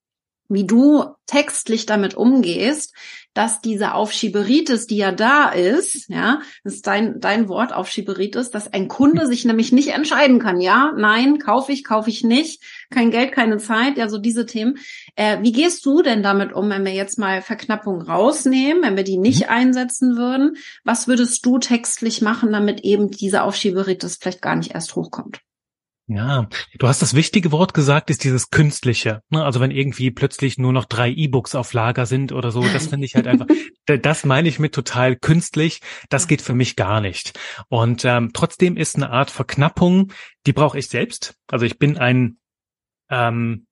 wie 0.48 0.64
du 0.64 1.04
textlich 1.26 1.86
damit 1.86 2.14
umgehst, 2.14 2.94
dass 3.36 3.60
diese 3.60 3.92
Aufschieberitis, 3.92 4.86
die 4.86 4.96
ja 4.96 5.12
da 5.12 5.50
ist, 5.50 6.08
ja, 6.08 6.40
das 6.64 6.74
ist 6.74 6.86
dein, 6.86 7.20
dein 7.20 7.48
Wort 7.48 7.74
Aufschieberitis, 7.74 8.50
dass 8.50 8.72
ein 8.72 8.88
Kunde 8.88 9.26
sich 9.26 9.44
nämlich 9.44 9.72
nicht 9.72 9.88
entscheiden 9.88 10.38
kann, 10.38 10.60
ja, 10.60 10.92
nein, 10.96 11.38
kaufe 11.38 11.70
ich, 11.70 11.84
kaufe 11.84 12.08
ich 12.08 12.24
nicht, 12.24 12.62
kein 12.90 13.10
Geld, 13.10 13.32
keine 13.32 13.58
Zeit, 13.58 13.98
ja, 13.98 14.08
so 14.08 14.16
diese 14.16 14.46
Themen. 14.46 14.78
Äh, 15.16 15.42
wie 15.42 15.52
gehst 15.52 15.84
du 15.84 16.00
denn 16.00 16.22
damit 16.22 16.54
um, 16.54 16.70
wenn 16.70 16.86
wir 16.86 16.94
jetzt 16.94 17.18
mal 17.18 17.42
Verknappung 17.42 18.00
rausnehmen, 18.00 18.82
wenn 18.82 18.96
wir 18.96 19.04
die 19.04 19.18
nicht 19.18 19.44
mhm. 19.44 19.50
einsetzen 19.50 20.16
würden? 20.16 20.56
Was 20.84 21.06
würdest 21.06 21.44
du 21.44 21.58
textlich 21.58 22.22
machen, 22.22 22.52
damit 22.52 22.80
eben 22.80 23.10
diese 23.10 23.42
Aufschieberitis 23.42 24.16
vielleicht 24.16 24.40
gar 24.40 24.56
nicht 24.56 24.74
erst 24.74 24.96
hochkommt? 24.96 25.40
Ja, 26.08 26.48
du 26.78 26.86
hast 26.86 27.02
das 27.02 27.14
wichtige 27.14 27.50
Wort 27.50 27.74
gesagt, 27.74 28.10
ist 28.10 28.22
dieses 28.22 28.50
Künstliche. 28.50 29.22
Ne? 29.28 29.44
Also 29.44 29.58
wenn 29.58 29.72
irgendwie 29.72 30.12
plötzlich 30.12 30.56
nur 30.56 30.72
noch 30.72 30.84
drei 30.84 31.10
E-Books 31.10 31.56
auf 31.56 31.72
Lager 31.72 32.06
sind 32.06 32.30
oder 32.30 32.52
so, 32.52 32.62
das 32.62 32.86
finde 32.86 33.06
ich 33.06 33.16
halt 33.16 33.26
einfach, 33.26 33.46
das 34.02 34.24
meine 34.24 34.48
ich 34.48 34.60
mit 34.60 34.72
total 34.72 35.16
künstlich, 35.16 35.80
das 36.08 36.28
geht 36.28 36.42
für 36.42 36.54
mich 36.54 36.76
gar 36.76 37.00
nicht. 37.00 37.36
Und 37.68 38.04
ähm, 38.04 38.30
trotzdem 38.32 38.76
ist 38.76 38.94
eine 38.94 39.10
Art 39.10 39.32
Verknappung, 39.32 40.12
die 40.46 40.52
brauche 40.52 40.78
ich 40.78 40.86
selbst. 40.88 41.34
Also 41.48 41.66
ich 41.66 41.78
bin 41.78 41.98
ein 41.98 42.38
ähm, 43.10 43.66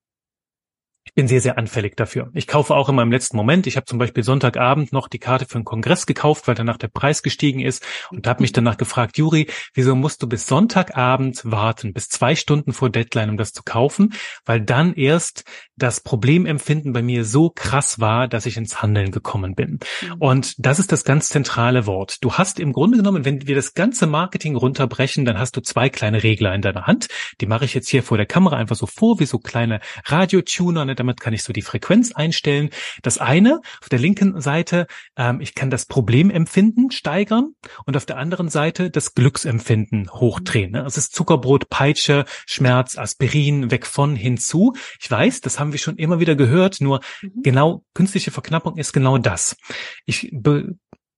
ich 1.07 1.13
bin 1.13 1.29
sehr, 1.29 1.43
sehr 1.43 1.59
anfällig 1.59 1.97
dafür. 1.97 2.31
Ich 2.33 2.47
kaufe 2.47 2.75
auch 2.75 2.89
immer 2.89 3.03
im 3.03 3.13
letzten 3.13 3.37
Moment. 3.37 3.67
Ich 3.67 3.77
habe 3.77 3.85
zum 3.85 3.99
Beispiel 3.99 4.25
Sonntagabend 4.25 4.93
noch 4.93 5.07
die 5.07 5.19
Karte 5.19 5.45
für 5.45 5.57
einen 5.57 5.65
Kongress 5.65 6.07
gekauft, 6.07 6.49
weil 6.49 6.55
danach 6.55 6.79
der 6.79 6.89
Preis 6.89 7.23
gestiegen 7.23 7.61
ist 7.61 7.85
und 8.11 8.27
habe 8.27 8.43
mich 8.43 8.53
danach 8.53 8.79
gefragt, 8.79 9.19
Juri, 9.19 9.49
wieso 9.75 9.95
musst 9.95 10.23
du 10.23 10.27
bis 10.27 10.47
Sonntagabend 10.47 11.43
warten, 11.45 11.93
bis 11.93 12.09
zwei 12.09 12.35
Stunden 12.35 12.73
vor 12.73 12.89
Deadline, 12.89 13.31
um 13.31 13.37
das 13.37 13.53
zu 13.53 13.63
kaufen? 13.63 14.15
Weil 14.47 14.63
dann 14.63 14.95
erst 14.95 15.45
das 15.77 16.01
Problemempfinden 16.01 16.93
bei 16.93 17.03
mir 17.03 17.25
so 17.25 17.51
krass 17.51 18.01
war, 18.01 18.29
dass 18.29 18.47
ich 18.47 18.57
ins 18.57 18.83
Handeln 18.83 19.11
gekommen 19.11 19.55
bin. 19.55 19.81
Mhm. 20.03 20.15
Und 20.19 20.55
das 20.59 20.79
ist 20.79 20.93
das 20.93 21.05
ganz 21.05 21.29
zentrale 21.29 21.87
Wort. 21.87 22.19
Du 22.23 22.35
hast 22.35 22.61
im 22.61 22.73
Grunde 22.73 22.99
genommen, 22.99 23.25
wenn 23.25 23.47
wir 23.47 23.55
das 23.55 23.75
ganze 23.75 24.07
Marketing 24.07 24.57
runterbrechen, 24.57 25.25
dann 25.25 25.39
hast 25.39 25.57
du 25.57 25.61
zwei 25.61 25.89
kleine 25.89 26.23
Regler 26.23 26.55
in 26.55 26.63
deiner 26.63 26.87
Hand. 26.87 27.09
Die 27.41 27.47
mache 27.47 27.65
ich 27.65 27.75
jetzt 27.75 27.89
hier 27.89 28.03
vor 28.03 28.17
der 28.17 28.27
Kamera 28.27 28.57
einfach 28.57 28.77
so 28.77 28.87
vor, 28.87 29.19
wie 29.21 29.27
so 29.27 29.39
kleine 29.39 29.81
Radiotuner. 30.05 30.85
Ne? 30.85 30.95
Damit 30.95 31.21
kann 31.21 31.35
ich 31.35 31.43
so 31.43 31.53
die 31.53 31.63
Frequenz 31.63 32.13
einstellen. 32.13 32.71
Das 33.03 33.19
eine, 33.19 33.61
auf 33.81 33.89
der 33.89 33.99
linken 33.99 34.41
Seite, 34.41 34.87
ähm, 35.17 35.41
ich 35.41 35.55
kann 35.55 35.71
das 35.71 35.87
Problemempfinden 35.87 36.91
steigern 36.91 37.55
und 37.85 37.97
auf 37.97 38.07
der 38.07 38.19
anderen 38.19 38.49
Seite 38.49 38.91
das 38.91 39.15
Glücksempfinden 39.15 40.11
hochdrehen. 40.13 40.73
Ne? 40.73 40.83
Das 40.85 40.97
ist 40.97 41.15
Zuckerbrot, 41.15 41.69
Peitsche, 41.69 42.25
Schmerz, 42.47 42.97
Aspirin, 42.97 43.71
weg 43.71 43.87
von, 43.87 44.15
hinzu. 44.17 44.75
Ich 45.01 45.11
weiß, 45.11 45.41
das 45.41 45.59
haben 45.59 45.64
wir 45.73 45.79
schon 45.79 45.97
immer 45.97 46.21
wieder 46.21 46.35
gehört, 46.35 46.81
nur 46.81 47.01
mhm. 47.23 47.43
genau 47.43 47.85
künstliche 47.95 48.31
Verknappung 48.31 48.77
ist 48.77 48.93
genau 48.93 49.19
das. 49.19 49.57
Ich 50.07 50.31
be 50.33 50.77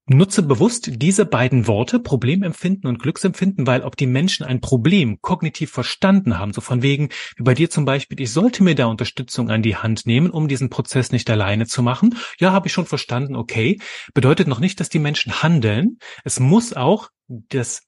nutze 0.09 0.43
bewusst 0.43 0.89
diese 1.03 1.27
beiden 1.27 1.67
Worte, 1.67 1.99
Problemempfinden 1.99 2.89
und 2.89 3.01
Glücksempfinden, 3.01 3.67
weil 3.67 3.83
ob 3.83 3.97
die 3.97 4.07
Menschen 4.07 4.47
ein 4.47 4.61
Problem 4.61 5.21
kognitiv 5.21 5.73
verstanden 5.73 6.39
haben, 6.39 6.53
so 6.53 6.61
von 6.61 6.83
wegen, 6.83 7.09
wie 7.37 7.43
bei 7.43 7.55
dir 7.55 7.71
zum 7.71 7.85
Beispiel, 7.85 8.21
ich 8.21 8.33
sollte 8.33 8.63
mir 8.63 8.75
da 8.75 8.87
Unterstützung 8.87 9.51
an 9.51 9.63
die 9.63 9.77
Hand 9.77 10.07
nehmen, 10.07 10.31
um 10.31 10.47
diesen 10.47 10.71
Prozess 10.71 11.11
nicht 11.11 11.29
alleine 11.29 11.67
zu 11.67 11.83
machen. 11.83 12.17
Ja, 12.39 12.53
habe 12.53 12.69
ich 12.69 12.73
schon 12.73 12.87
verstanden, 12.87 13.35
okay. 13.35 13.81
Bedeutet 14.15 14.47
noch 14.47 14.61
nicht, 14.61 14.79
dass 14.79 14.89
die 14.89 15.01
Menschen 15.01 15.43
handeln. 15.43 15.99
Es 16.23 16.39
muss 16.39 16.73
auch 16.73 17.09
das 17.27 17.83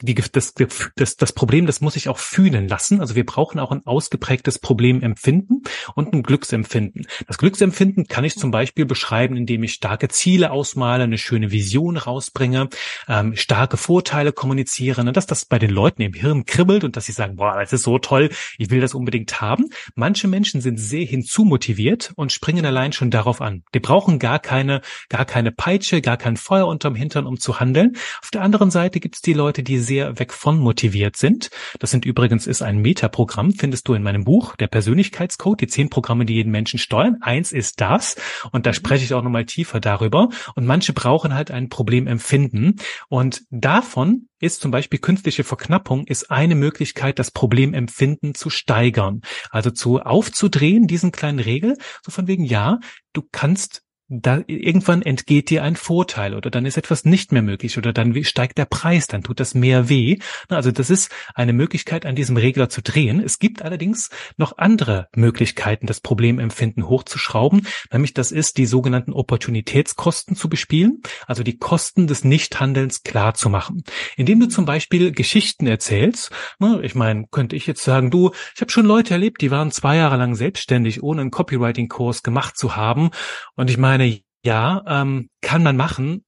die, 0.00 0.14
das, 0.14 0.54
das, 0.96 1.16
das 1.16 1.32
Problem, 1.32 1.66
das 1.66 1.80
muss 1.80 1.94
sich 1.94 2.08
auch 2.08 2.18
fühlen 2.18 2.68
lassen. 2.68 3.00
Also 3.00 3.16
wir 3.16 3.26
brauchen 3.26 3.58
auch 3.58 3.72
ein 3.72 3.84
ausgeprägtes 3.84 4.58
Problemempfinden 4.58 5.64
und 5.94 6.12
ein 6.12 6.22
Glücksempfinden. 6.22 7.06
Das 7.26 7.38
Glücksempfinden 7.38 8.06
kann 8.06 8.24
ich 8.24 8.36
zum 8.36 8.50
Beispiel 8.50 8.86
beschreiben, 8.86 9.36
indem 9.36 9.64
ich 9.64 9.72
starke 9.74 10.08
Ziele 10.08 10.52
ausmale, 10.52 11.04
eine 11.04 11.18
schöne 11.18 11.50
Vision 11.50 11.96
rausbringe, 11.96 12.68
ähm, 13.08 13.34
starke 13.34 13.76
Vorteile 13.76 14.32
kommuniziere, 14.32 15.04
ne, 15.04 15.12
dass 15.12 15.26
das 15.26 15.44
bei 15.44 15.58
den 15.58 15.70
Leuten 15.70 16.02
im 16.02 16.12
Hirn 16.12 16.46
kribbelt 16.46 16.84
und 16.84 16.96
dass 16.96 17.06
sie 17.06 17.12
sagen, 17.12 17.36
boah, 17.36 17.58
das 17.58 17.72
ist 17.72 17.82
so 17.82 17.98
toll, 17.98 18.30
ich 18.56 18.70
will 18.70 18.80
das 18.80 18.94
unbedingt 18.94 19.40
haben. 19.40 19.70
Manche 19.96 20.28
Menschen 20.28 20.60
sind 20.60 20.78
sehr 20.78 21.04
hinzumotiviert 21.04 22.12
und 22.14 22.32
springen 22.32 22.64
allein 22.64 22.92
schon 22.92 23.10
darauf 23.10 23.40
an. 23.40 23.64
Die 23.74 23.80
brauchen 23.80 24.20
gar 24.20 24.38
keine, 24.38 24.80
gar 25.08 25.24
keine 25.24 25.50
Peitsche, 25.50 26.00
gar 26.00 26.16
kein 26.16 26.36
Feuer 26.36 26.68
unterm 26.68 26.94
Hintern, 26.94 27.26
um 27.26 27.40
zu 27.40 27.58
handeln. 27.58 27.96
Auf 28.22 28.30
der 28.30 28.42
anderen 28.42 28.70
Seite 28.70 29.00
gibt 29.00 29.16
es 29.16 29.22
die 29.22 29.32
Leute, 29.32 29.62
die 29.64 29.78
sehr 29.88 30.18
weg 30.20 30.32
von 30.32 30.58
motiviert 30.58 31.16
sind. 31.16 31.50
Das 31.80 31.90
sind 31.90 32.04
übrigens 32.04 32.46
ist 32.46 32.62
ein 32.62 32.78
Metaprogramm, 32.78 33.52
findest 33.52 33.88
du 33.88 33.94
in 33.94 34.02
meinem 34.04 34.24
Buch, 34.24 34.54
der 34.54 34.68
Persönlichkeitscode, 34.68 35.60
die 35.60 35.66
zehn 35.66 35.90
Programme, 35.90 36.24
die 36.24 36.34
jeden 36.34 36.52
Menschen 36.52 36.78
steuern. 36.78 37.16
Eins 37.20 37.50
ist 37.50 37.80
das 37.80 38.16
und 38.52 38.66
da 38.66 38.70
mhm. 38.70 38.74
spreche 38.74 39.04
ich 39.04 39.14
auch 39.14 39.22
nochmal 39.22 39.46
tiefer 39.46 39.80
darüber. 39.80 40.28
Und 40.54 40.66
manche 40.66 40.92
brauchen 40.92 41.34
halt 41.34 41.50
ein 41.50 41.68
Problem 41.68 42.06
empfinden 42.06 42.76
und 43.08 43.42
davon 43.50 44.28
ist 44.40 44.60
zum 44.60 44.70
Beispiel 44.70 45.00
künstliche 45.00 45.42
Verknappung 45.42 46.06
ist 46.06 46.30
eine 46.30 46.54
Möglichkeit, 46.54 47.18
das 47.18 47.30
Problemempfinden 47.32 48.34
zu 48.34 48.50
steigern. 48.50 49.22
Also 49.50 49.70
zu 49.70 50.00
aufzudrehen, 50.00 50.86
diesen 50.86 51.10
kleinen 51.10 51.40
Regel, 51.40 51.76
so 52.02 52.12
von 52.12 52.28
wegen, 52.28 52.44
ja, 52.44 52.78
du 53.12 53.22
kannst 53.32 53.82
da 54.08 54.42
irgendwann 54.46 55.02
entgeht 55.02 55.50
dir 55.50 55.62
ein 55.62 55.76
Vorteil 55.76 56.34
oder 56.34 56.50
dann 56.50 56.64
ist 56.64 56.78
etwas 56.78 57.04
nicht 57.04 57.30
mehr 57.30 57.42
möglich 57.42 57.76
oder 57.76 57.92
dann 57.92 58.24
steigt 58.24 58.56
der 58.56 58.64
Preis, 58.64 59.06
dann 59.06 59.22
tut 59.22 59.38
das 59.38 59.54
mehr 59.54 59.90
weh. 59.90 60.18
Also 60.48 60.72
das 60.72 60.88
ist 60.88 61.12
eine 61.34 61.52
Möglichkeit, 61.52 62.06
an 62.06 62.16
diesem 62.16 62.38
Regler 62.38 62.70
zu 62.70 62.80
drehen. 62.80 63.20
Es 63.20 63.38
gibt 63.38 63.60
allerdings 63.60 64.08
noch 64.38 64.56
andere 64.56 65.08
Möglichkeiten, 65.14 65.86
das 65.86 66.00
Problemempfinden 66.00 66.88
hochzuschrauben, 66.88 67.66
nämlich 67.92 68.14
das 68.14 68.32
ist, 68.32 68.56
die 68.56 68.64
sogenannten 68.64 69.12
Opportunitätskosten 69.12 70.36
zu 70.36 70.48
bespielen, 70.48 71.02
also 71.26 71.42
die 71.42 71.58
Kosten 71.58 72.06
des 72.06 72.24
Nichthandelns 72.24 73.02
klar 73.02 73.34
zu 73.34 73.50
machen. 73.50 73.84
Indem 74.16 74.40
du 74.40 74.48
zum 74.48 74.64
Beispiel 74.64 75.12
Geschichten 75.12 75.66
erzählst, 75.66 76.30
ne, 76.58 76.80
ich 76.82 76.94
meine, 76.94 77.26
könnte 77.30 77.56
ich 77.56 77.66
jetzt 77.66 77.84
sagen, 77.84 78.10
du, 78.10 78.30
ich 78.54 78.62
habe 78.62 78.72
schon 78.72 78.86
Leute 78.86 79.12
erlebt, 79.12 79.42
die 79.42 79.50
waren 79.50 79.70
zwei 79.70 79.96
Jahre 79.96 80.16
lang 80.16 80.34
selbstständig, 80.34 81.02
ohne 81.02 81.20
einen 81.20 81.30
Copywriting-Kurs 81.30 82.22
gemacht 82.22 82.56
zu 82.56 82.74
haben 82.74 83.10
und 83.54 83.68
ich 83.68 83.76
meine, 83.76 83.97
meine, 83.98 84.20
ja, 84.44 84.82
ähm, 84.86 85.28
kann 85.40 85.62
man 85.62 85.76
machen, 85.76 86.24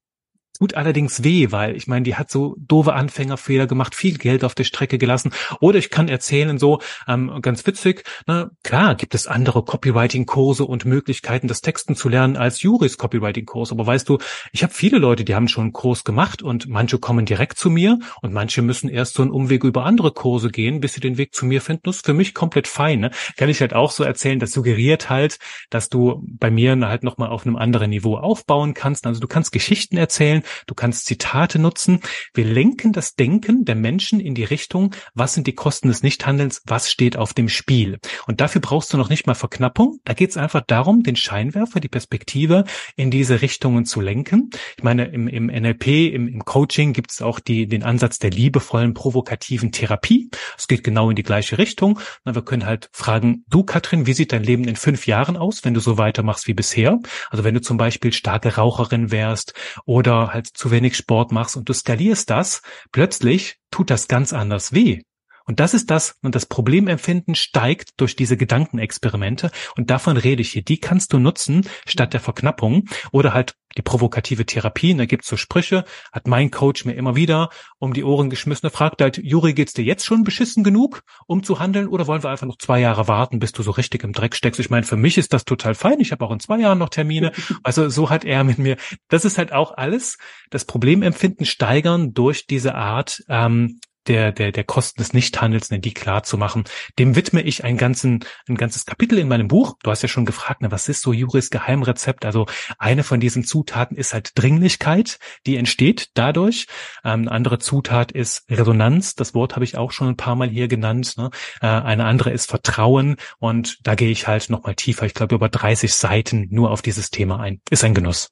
tut 0.60 0.74
allerdings 0.74 1.24
weh, 1.24 1.50
weil 1.50 1.74
ich 1.74 1.86
meine, 1.86 2.02
die 2.02 2.16
hat 2.16 2.30
so 2.30 2.54
doofe 2.58 2.92
Anfängerfehler 2.92 3.66
gemacht, 3.66 3.94
viel 3.94 4.18
Geld 4.18 4.44
auf 4.44 4.54
der 4.54 4.64
Strecke 4.64 4.98
gelassen. 4.98 5.32
Oder 5.60 5.78
ich 5.78 5.88
kann 5.88 6.08
erzählen 6.08 6.58
so, 6.58 6.80
ähm, 7.08 7.32
ganz 7.40 7.66
witzig, 7.66 8.04
ne, 8.26 8.50
klar 8.62 8.94
gibt 8.94 9.14
es 9.14 9.26
andere 9.26 9.64
Copywriting-Kurse 9.64 10.66
und 10.66 10.84
Möglichkeiten, 10.84 11.48
das 11.48 11.62
Texten 11.62 11.96
zu 11.96 12.10
lernen 12.10 12.36
als 12.36 12.60
Juris 12.60 12.98
Copywriting-Kurs. 12.98 13.72
Aber 13.72 13.86
weißt 13.86 14.06
du, 14.06 14.18
ich 14.52 14.62
habe 14.62 14.74
viele 14.74 14.98
Leute, 14.98 15.24
die 15.24 15.34
haben 15.34 15.48
schon 15.48 15.64
einen 15.64 15.72
Kurs 15.72 16.04
gemacht 16.04 16.42
und 16.42 16.68
manche 16.68 16.98
kommen 16.98 17.24
direkt 17.24 17.58
zu 17.58 17.70
mir 17.70 17.98
und 18.20 18.34
manche 18.34 18.60
müssen 18.60 18.90
erst 18.90 19.14
so 19.14 19.22
einen 19.22 19.30
Umweg 19.30 19.64
über 19.64 19.86
andere 19.86 20.12
Kurse 20.12 20.50
gehen, 20.50 20.80
bis 20.80 20.92
sie 20.92 21.00
den 21.00 21.16
Weg 21.16 21.34
zu 21.34 21.46
mir 21.46 21.62
finden. 21.62 21.84
Das 21.84 21.96
ist 21.96 22.06
für 22.06 22.12
mich 22.12 22.34
komplett 22.34 22.68
fein. 22.68 23.00
Ne? 23.00 23.10
Kann 23.38 23.48
ich 23.48 23.62
halt 23.62 23.72
auch 23.72 23.92
so 23.92 24.04
erzählen, 24.04 24.38
das 24.38 24.52
suggeriert 24.52 25.08
halt, 25.08 25.38
dass 25.70 25.88
du 25.88 26.22
bei 26.22 26.50
mir 26.50 26.78
halt 26.86 27.02
nochmal 27.02 27.30
auf 27.30 27.46
einem 27.46 27.56
anderen 27.56 27.88
Niveau 27.88 28.18
aufbauen 28.18 28.74
kannst. 28.74 29.06
Also 29.06 29.20
du 29.20 29.26
kannst 29.26 29.52
Geschichten 29.52 29.96
erzählen, 29.96 30.42
du 30.66 30.74
kannst 30.74 31.06
Zitate 31.06 31.58
nutzen. 31.58 32.00
Wir 32.34 32.44
lenken 32.44 32.92
das 32.92 33.14
Denken 33.14 33.64
der 33.64 33.74
Menschen 33.74 34.20
in 34.20 34.34
die 34.34 34.44
Richtung, 34.44 34.94
was 35.14 35.34
sind 35.34 35.46
die 35.46 35.54
Kosten 35.54 35.88
des 35.88 36.02
Nichthandelns, 36.02 36.62
was 36.66 36.90
steht 36.90 37.16
auf 37.16 37.34
dem 37.34 37.48
Spiel. 37.48 37.98
Und 38.26 38.40
dafür 38.40 38.60
brauchst 38.60 38.92
du 38.92 38.96
noch 38.96 39.08
nicht 39.08 39.26
mal 39.26 39.34
Verknappung. 39.34 39.98
Da 40.04 40.14
geht 40.14 40.30
es 40.30 40.36
einfach 40.36 40.62
darum, 40.66 41.02
den 41.02 41.16
Scheinwerfer, 41.16 41.80
die 41.80 41.88
Perspektive 41.88 42.64
in 42.96 43.10
diese 43.10 43.42
Richtungen 43.42 43.84
zu 43.84 44.00
lenken. 44.00 44.50
Ich 44.76 44.82
meine, 44.82 45.06
im, 45.06 45.28
im 45.28 45.46
NLP, 45.46 45.86
im, 46.12 46.28
im 46.28 46.44
Coaching 46.44 46.92
gibt 46.92 47.12
es 47.12 47.22
auch 47.22 47.40
die, 47.40 47.66
den 47.66 47.82
Ansatz 47.82 48.18
der 48.18 48.30
liebevollen, 48.30 48.94
provokativen 48.94 49.72
Therapie. 49.72 50.30
Es 50.56 50.68
geht 50.68 50.84
genau 50.84 51.10
in 51.10 51.16
die 51.16 51.22
gleiche 51.22 51.58
Richtung. 51.58 51.98
Wir 52.24 52.42
können 52.42 52.66
halt 52.66 52.88
fragen, 52.92 53.44
du 53.48 53.64
Katrin, 53.64 54.06
wie 54.06 54.12
sieht 54.12 54.32
dein 54.32 54.44
Leben 54.44 54.64
in 54.64 54.76
fünf 54.76 55.06
Jahren 55.06 55.36
aus, 55.36 55.64
wenn 55.64 55.74
du 55.74 55.80
so 55.80 55.98
weitermachst 55.98 56.46
wie 56.46 56.54
bisher? 56.54 56.98
Also 57.30 57.44
wenn 57.44 57.54
du 57.54 57.60
zum 57.60 57.76
Beispiel 57.76 58.12
starke 58.12 58.56
Raucherin 58.56 59.10
wärst 59.10 59.54
oder 59.84 60.32
halt 60.32 60.39
halt 60.40 60.56
zu 60.56 60.70
wenig 60.70 60.96
Sport 60.96 61.32
machst 61.32 61.56
und 61.56 61.68
du 61.68 61.72
skalierst 61.72 62.30
das, 62.30 62.62
plötzlich 62.92 63.58
tut 63.70 63.90
das 63.90 64.08
ganz 64.08 64.32
anders 64.32 64.72
weh. 64.72 65.02
Und 65.50 65.58
das 65.58 65.74
ist 65.74 65.90
das, 65.90 66.14
und 66.22 66.36
das 66.36 66.46
Problemempfinden 66.46 67.34
steigt 67.34 68.00
durch 68.00 68.14
diese 68.14 68.36
Gedankenexperimente. 68.36 69.50
Und 69.76 69.90
davon 69.90 70.16
rede 70.16 70.42
ich 70.42 70.52
hier. 70.52 70.62
Die 70.62 70.78
kannst 70.78 71.12
du 71.12 71.18
nutzen 71.18 71.66
statt 71.88 72.12
der 72.12 72.20
Verknappung 72.20 72.84
oder 73.10 73.34
halt 73.34 73.56
die 73.76 73.82
provokative 73.82 74.46
Therapie. 74.46 74.92
Und 74.92 74.98
da 74.98 75.06
gibt's 75.06 75.26
so 75.26 75.36
Sprüche, 75.36 75.84
hat 76.12 76.28
mein 76.28 76.52
Coach 76.52 76.84
mir 76.84 76.92
immer 76.92 77.16
wieder 77.16 77.48
um 77.80 77.94
die 77.94 78.04
Ohren 78.04 78.30
geschmissen. 78.30 78.68
Er 78.68 78.70
fragt 78.70 79.02
halt, 79.02 79.18
Juri, 79.18 79.52
geht's 79.52 79.72
dir 79.72 79.84
jetzt 79.84 80.04
schon 80.06 80.22
beschissen 80.22 80.62
genug, 80.62 81.02
um 81.26 81.42
zu 81.42 81.58
handeln? 81.58 81.88
Oder 81.88 82.06
wollen 82.06 82.22
wir 82.22 82.30
einfach 82.30 82.46
noch 82.46 82.58
zwei 82.58 82.78
Jahre 82.78 83.08
warten, 83.08 83.40
bis 83.40 83.50
du 83.50 83.64
so 83.64 83.72
richtig 83.72 84.04
im 84.04 84.12
Dreck 84.12 84.36
steckst? 84.36 84.60
Ich 84.60 84.70
meine, 84.70 84.86
für 84.86 84.96
mich 84.96 85.18
ist 85.18 85.32
das 85.32 85.44
total 85.44 85.74
fein. 85.74 85.98
Ich 85.98 86.12
habe 86.12 86.24
auch 86.24 86.30
in 86.30 86.38
zwei 86.38 86.60
Jahren 86.60 86.78
noch 86.78 86.90
Termine. 86.90 87.32
Also 87.64 87.88
so 87.88 88.08
hat 88.08 88.24
er 88.24 88.44
mit 88.44 88.58
mir. 88.58 88.76
Das 89.08 89.24
ist 89.24 89.36
halt 89.36 89.52
auch 89.52 89.76
alles 89.76 90.16
das 90.50 90.64
Problemempfinden 90.64 91.44
steigern 91.44 92.14
durch 92.14 92.46
diese 92.46 92.76
Art, 92.76 93.24
ähm, 93.28 93.80
der, 94.06 94.32
der, 94.32 94.52
der 94.52 94.64
Kosten 94.64 95.00
des 95.00 95.12
Nichthandels, 95.12 95.68
die 95.68 95.94
klar 95.94 96.22
zu 96.22 96.38
machen. 96.38 96.64
Dem 96.98 97.16
widme 97.16 97.42
ich 97.42 97.64
ein, 97.64 97.76
ganzen, 97.76 98.24
ein 98.48 98.56
ganzes 98.56 98.86
Kapitel 98.86 99.18
in 99.18 99.28
meinem 99.28 99.48
Buch. 99.48 99.76
Du 99.82 99.90
hast 99.90 100.02
ja 100.02 100.08
schon 100.08 100.26
gefragt, 100.26 100.62
ne, 100.62 100.70
was 100.70 100.88
ist 100.88 101.02
so 101.02 101.12
Juris 101.12 101.50
Geheimrezept? 101.50 102.24
Also 102.24 102.46
eine 102.78 103.04
von 103.04 103.20
diesen 103.20 103.44
Zutaten 103.44 103.96
ist 103.96 104.14
halt 104.14 104.32
Dringlichkeit, 104.34 105.18
die 105.46 105.56
entsteht 105.56 106.08
dadurch. 106.14 106.66
Ähm, 107.04 107.22
eine 107.22 107.32
andere 107.32 107.58
Zutat 107.58 108.12
ist 108.12 108.50
Resonanz. 108.50 109.14
Das 109.14 109.34
Wort 109.34 109.54
habe 109.54 109.64
ich 109.64 109.76
auch 109.76 109.92
schon 109.92 110.08
ein 110.08 110.16
paar 110.16 110.36
Mal 110.36 110.48
hier 110.48 110.68
genannt. 110.68 111.14
Ne? 111.16 111.30
Äh, 111.60 111.66
eine 111.66 112.04
andere 112.04 112.30
ist 112.30 112.50
Vertrauen. 112.50 113.16
Und 113.38 113.78
da 113.82 113.94
gehe 113.94 114.10
ich 114.10 114.26
halt 114.26 114.50
nochmal 114.50 114.74
tiefer. 114.74 115.06
Ich 115.06 115.14
glaube, 115.14 115.34
über 115.34 115.48
30 115.48 115.94
Seiten 115.94 116.48
nur 116.50 116.70
auf 116.70 116.82
dieses 116.82 117.10
Thema 117.10 117.40
ein. 117.40 117.60
Ist 117.70 117.84
ein 117.84 117.94
Genuss. 117.94 118.30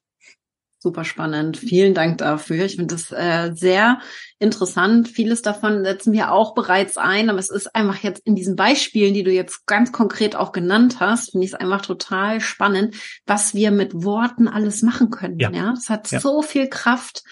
Super 0.80 1.04
spannend. 1.04 1.56
Vielen 1.56 1.92
Dank 1.92 2.18
dafür. 2.18 2.64
Ich 2.64 2.76
finde 2.76 2.94
das 2.94 3.10
äh, 3.10 3.50
sehr 3.52 3.98
interessant. 4.38 5.08
Vieles 5.08 5.42
davon 5.42 5.84
setzen 5.84 6.12
wir 6.12 6.30
auch 6.30 6.54
bereits 6.54 6.96
ein, 6.96 7.30
aber 7.30 7.40
es 7.40 7.50
ist 7.50 7.74
einfach 7.74 8.04
jetzt 8.04 8.24
in 8.24 8.36
diesen 8.36 8.54
Beispielen, 8.54 9.12
die 9.12 9.24
du 9.24 9.32
jetzt 9.32 9.66
ganz 9.66 9.90
konkret 9.90 10.36
auch 10.36 10.52
genannt 10.52 11.00
hast, 11.00 11.32
finde 11.32 11.46
ich 11.46 11.52
es 11.52 11.58
einfach 11.58 11.82
total 11.82 12.40
spannend, 12.40 12.94
was 13.26 13.54
wir 13.54 13.72
mit 13.72 14.04
Worten 14.04 14.46
alles 14.46 14.82
machen 14.82 15.10
können. 15.10 15.40
Ja, 15.40 15.50
ja? 15.50 15.72
es 15.76 15.90
hat 15.90 16.12
ja. 16.12 16.20
so 16.20 16.42
viel 16.42 16.68
Kraft 16.68 17.24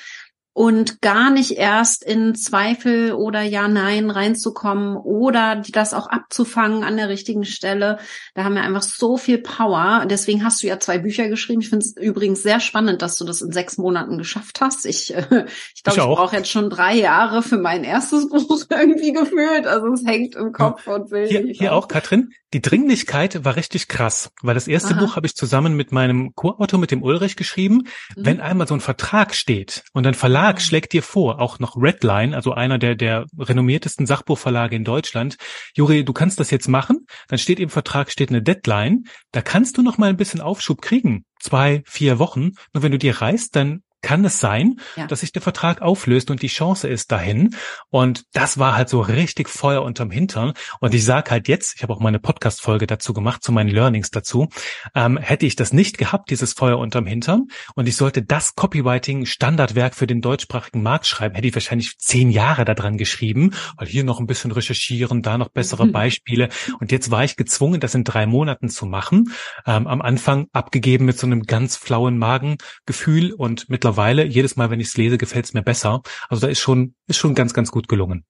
und 0.56 1.02
gar 1.02 1.28
nicht 1.28 1.50
erst 1.58 2.02
in 2.02 2.34
Zweifel 2.34 3.12
oder 3.12 3.42
Ja, 3.42 3.68
Nein 3.68 4.10
reinzukommen 4.10 4.96
oder 4.96 5.62
das 5.68 5.92
auch 5.92 6.06
abzufangen 6.06 6.82
an 6.82 6.96
der 6.96 7.10
richtigen 7.10 7.44
Stelle. 7.44 7.98
Da 8.32 8.44
haben 8.44 8.54
wir 8.54 8.62
einfach 8.62 8.80
so 8.80 9.18
viel 9.18 9.36
Power. 9.36 10.06
Deswegen 10.08 10.42
hast 10.46 10.62
du 10.62 10.66
ja 10.66 10.80
zwei 10.80 10.96
Bücher 10.96 11.28
geschrieben. 11.28 11.60
Ich 11.60 11.68
finde 11.68 11.84
es 11.84 11.94
übrigens 11.94 12.42
sehr 12.42 12.60
spannend, 12.60 13.02
dass 13.02 13.18
du 13.18 13.26
das 13.26 13.42
in 13.42 13.52
sechs 13.52 13.76
Monaten 13.76 14.16
geschafft 14.16 14.62
hast. 14.62 14.86
Ich 14.86 15.14
äh, 15.14 15.44
ich, 15.74 15.82
glaube, 15.82 15.98
ich, 15.98 16.08
ich 16.08 16.16
brauche 16.16 16.36
jetzt 16.36 16.50
schon 16.50 16.70
drei 16.70 16.94
Jahre 16.94 17.42
für 17.42 17.58
mein 17.58 17.84
erstes 17.84 18.26
Buch 18.30 18.64
irgendwie 18.70 19.12
gefühlt. 19.12 19.66
Also 19.66 19.88
es 19.88 20.06
hängt 20.06 20.36
im 20.36 20.52
Kopf 20.52 20.86
und 20.86 21.10
will 21.10 21.28
Hier, 21.28 21.44
hier 21.52 21.74
auch, 21.74 21.86
Katrin, 21.86 22.32
die 22.54 22.62
Dringlichkeit 22.62 23.44
war 23.44 23.56
richtig 23.56 23.88
krass, 23.88 24.30
weil 24.40 24.54
das 24.54 24.68
erste 24.68 24.94
Aha. 24.94 25.00
Buch 25.00 25.16
habe 25.16 25.26
ich 25.26 25.34
zusammen 25.34 25.74
mit 25.74 25.92
meinem 25.92 26.34
Co-Autor, 26.34 26.78
mit 26.78 26.92
dem 26.92 27.02
Ulrich, 27.02 27.36
geschrieben. 27.36 27.88
Mhm. 28.16 28.24
Wenn 28.24 28.40
einmal 28.40 28.66
so 28.66 28.74
ein 28.74 28.80
Vertrag 28.80 29.34
steht 29.34 29.84
und 29.92 30.06
ein 30.06 30.14
Verlag 30.14 30.45
mhm. 30.54 30.60
schlägt 30.60 30.92
dir 30.92 31.02
vor, 31.02 31.40
auch 31.40 31.58
noch 31.58 31.76
Redline, 31.76 32.34
also 32.34 32.52
einer 32.52 32.78
der, 32.78 32.94
der 32.94 33.26
renommiertesten 33.38 34.06
Sachbuchverlage 34.06 34.76
in 34.76 34.84
Deutschland, 34.84 35.36
Juri, 35.74 36.04
du 36.04 36.12
kannst 36.12 36.40
das 36.40 36.50
jetzt 36.50 36.68
machen, 36.68 37.06
dann 37.28 37.38
steht 37.38 37.60
im 37.60 37.68
Vertrag, 37.68 38.10
steht 38.10 38.30
eine 38.30 38.42
Deadline, 38.42 39.04
da 39.32 39.42
kannst 39.42 39.78
du 39.78 39.82
noch 39.82 39.98
mal 39.98 40.10
ein 40.10 40.16
bisschen 40.16 40.40
Aufschub 40.40 40.80
kriegen 40.80 41.24
zwei, 41.40 41.82
vier 41.86 42.18
Wochen. 42.18 42.52
Nur 42.72 42.82
wenn 42.82 42.92
du 42.92 42.98
dir 42.98 43.20
reißt, 43.20 43.54
dann 43.54 43.82
kann 44.02 44.24
es 44.24 44.38
sein, 44.38 44.76
ja. 44.96 45.06
dass 45.06 45.20
sich 45.20 45.32
der 45.32 45.42
Vertrag 45.42 45.82
auflöst 45.82 46.30
und 46.30 46.42
die 46.42 46.46
Chance 46.46 46.88
ist 46.88 47.10
dahin. 47.10 47.56
Und 47.88 48.24
das 48.32 48.58
war 48.58 48.76
halt 48.76 48.88
so 48.88 49.00
richtig 49.00 49.48
Feuer 49.48 49.82
unterm 49.82 50.10
Hintern. 50.10 50.52
Und 50.80 50.94
ich 50.94 51.04
sage 51.04 51.30
halt 51.30 51.48
jetzt, 51.48 51.74
ich 51.76 51.82
habe 51.82 51.92
auch 51.92 52.00
meine 52.00 52.20
Podcast-Folge 52.20 52.86
dazu 52.86 53.12
gemacht, 53.12 53.42
zu 53.42 53.50
meinen 53.50 53.68
Learnings 53.68 54.10
dazu, 54.10 54.48
ähm, 54.94 55.16
hätte 55.16 55.46
ich 55.46 55.56
das 55.56 55.72
nicht 55.72 55.98
gehabt, 55.98 56.30
dieses 56.30 56.52
Feuer 56.52 56.78
unterm 56.78 57.06
Hintern, 57.06 57.48
und 57.74 57.88
ich 57.88 57.96
sollte 57.96 58.22
das 58.22 58.54
Copywriting-Standardwerk 58.54 59.94
für 59.94 60.06
den 60.06 60.20
deutschsprachigen 60.20 60.82
Markt 60.82 61.06
schreiben, 61.06 61.34
hätte 61.34 61.48
ich 61.48 61.54
wahrscheinlich 61.54 61.98
zehn 61.98 62.30
Jahre 62.30 62.64
daran 62.64 62.98
geschrieben, 62.98 63.54
weil 63.76 63.88
hier 63.88 64.04
noch 64.04 64.20
ein 64.20 64.26
bisschen 64.26 64.52
recherchieren, 64.52 65.22
da 65.22 65.36
noch 65.36 65.48
bessere 65.48 65.86
mhm. 65.86 65.92
Beispiele. 65.92 66.48
Und 66.78 66.92
jetzt 66.92 67.10
war 67.10 67.24
ich 67.24 67.36
gezwungen, 67.36 67.80
das 67.80 67.94
in 67.94 68.04
drei 68.04 68.26
Monaten 68.26 68.68
zu 68.68 68.86
machen. 68.86 69.32
Ähm, 69.66 69.86
am 69.86 70.00
Anfang 70.00 70.46
abgegeben 70.52 71.06
mit 71.06 71.18
so 71.18 71.26
einem 71.26 71.42
ganz 71.42 71.76
flauen 71.76 72.18
Magengefühl 72.18 73.32
und 73.32 73.68
mittlerweile 73.68 73.85
mittlerweile, 73.86 74.24
jedes 74.24 74.56
Mal, 74.56 74.70
wenn 74.70 74.80
ich 74.80 74.88
es 74.88 74.96
lese, 74.96 75.16
gefällt 75.16 75.44
es 75.44 75.54
mir 75.54 75.62
besser. 75.62 76.02
Also 76.28 76.44
da 76.44 76.48
ist 76.50 76.58
schon, 76.58 76.94
ist 77.06 77.18
schon 77.18 77.34
ganz, 77.34 77.54
ganz 77.54 77.70
gut 77.70 77.86
gelungen. 77.86 78.24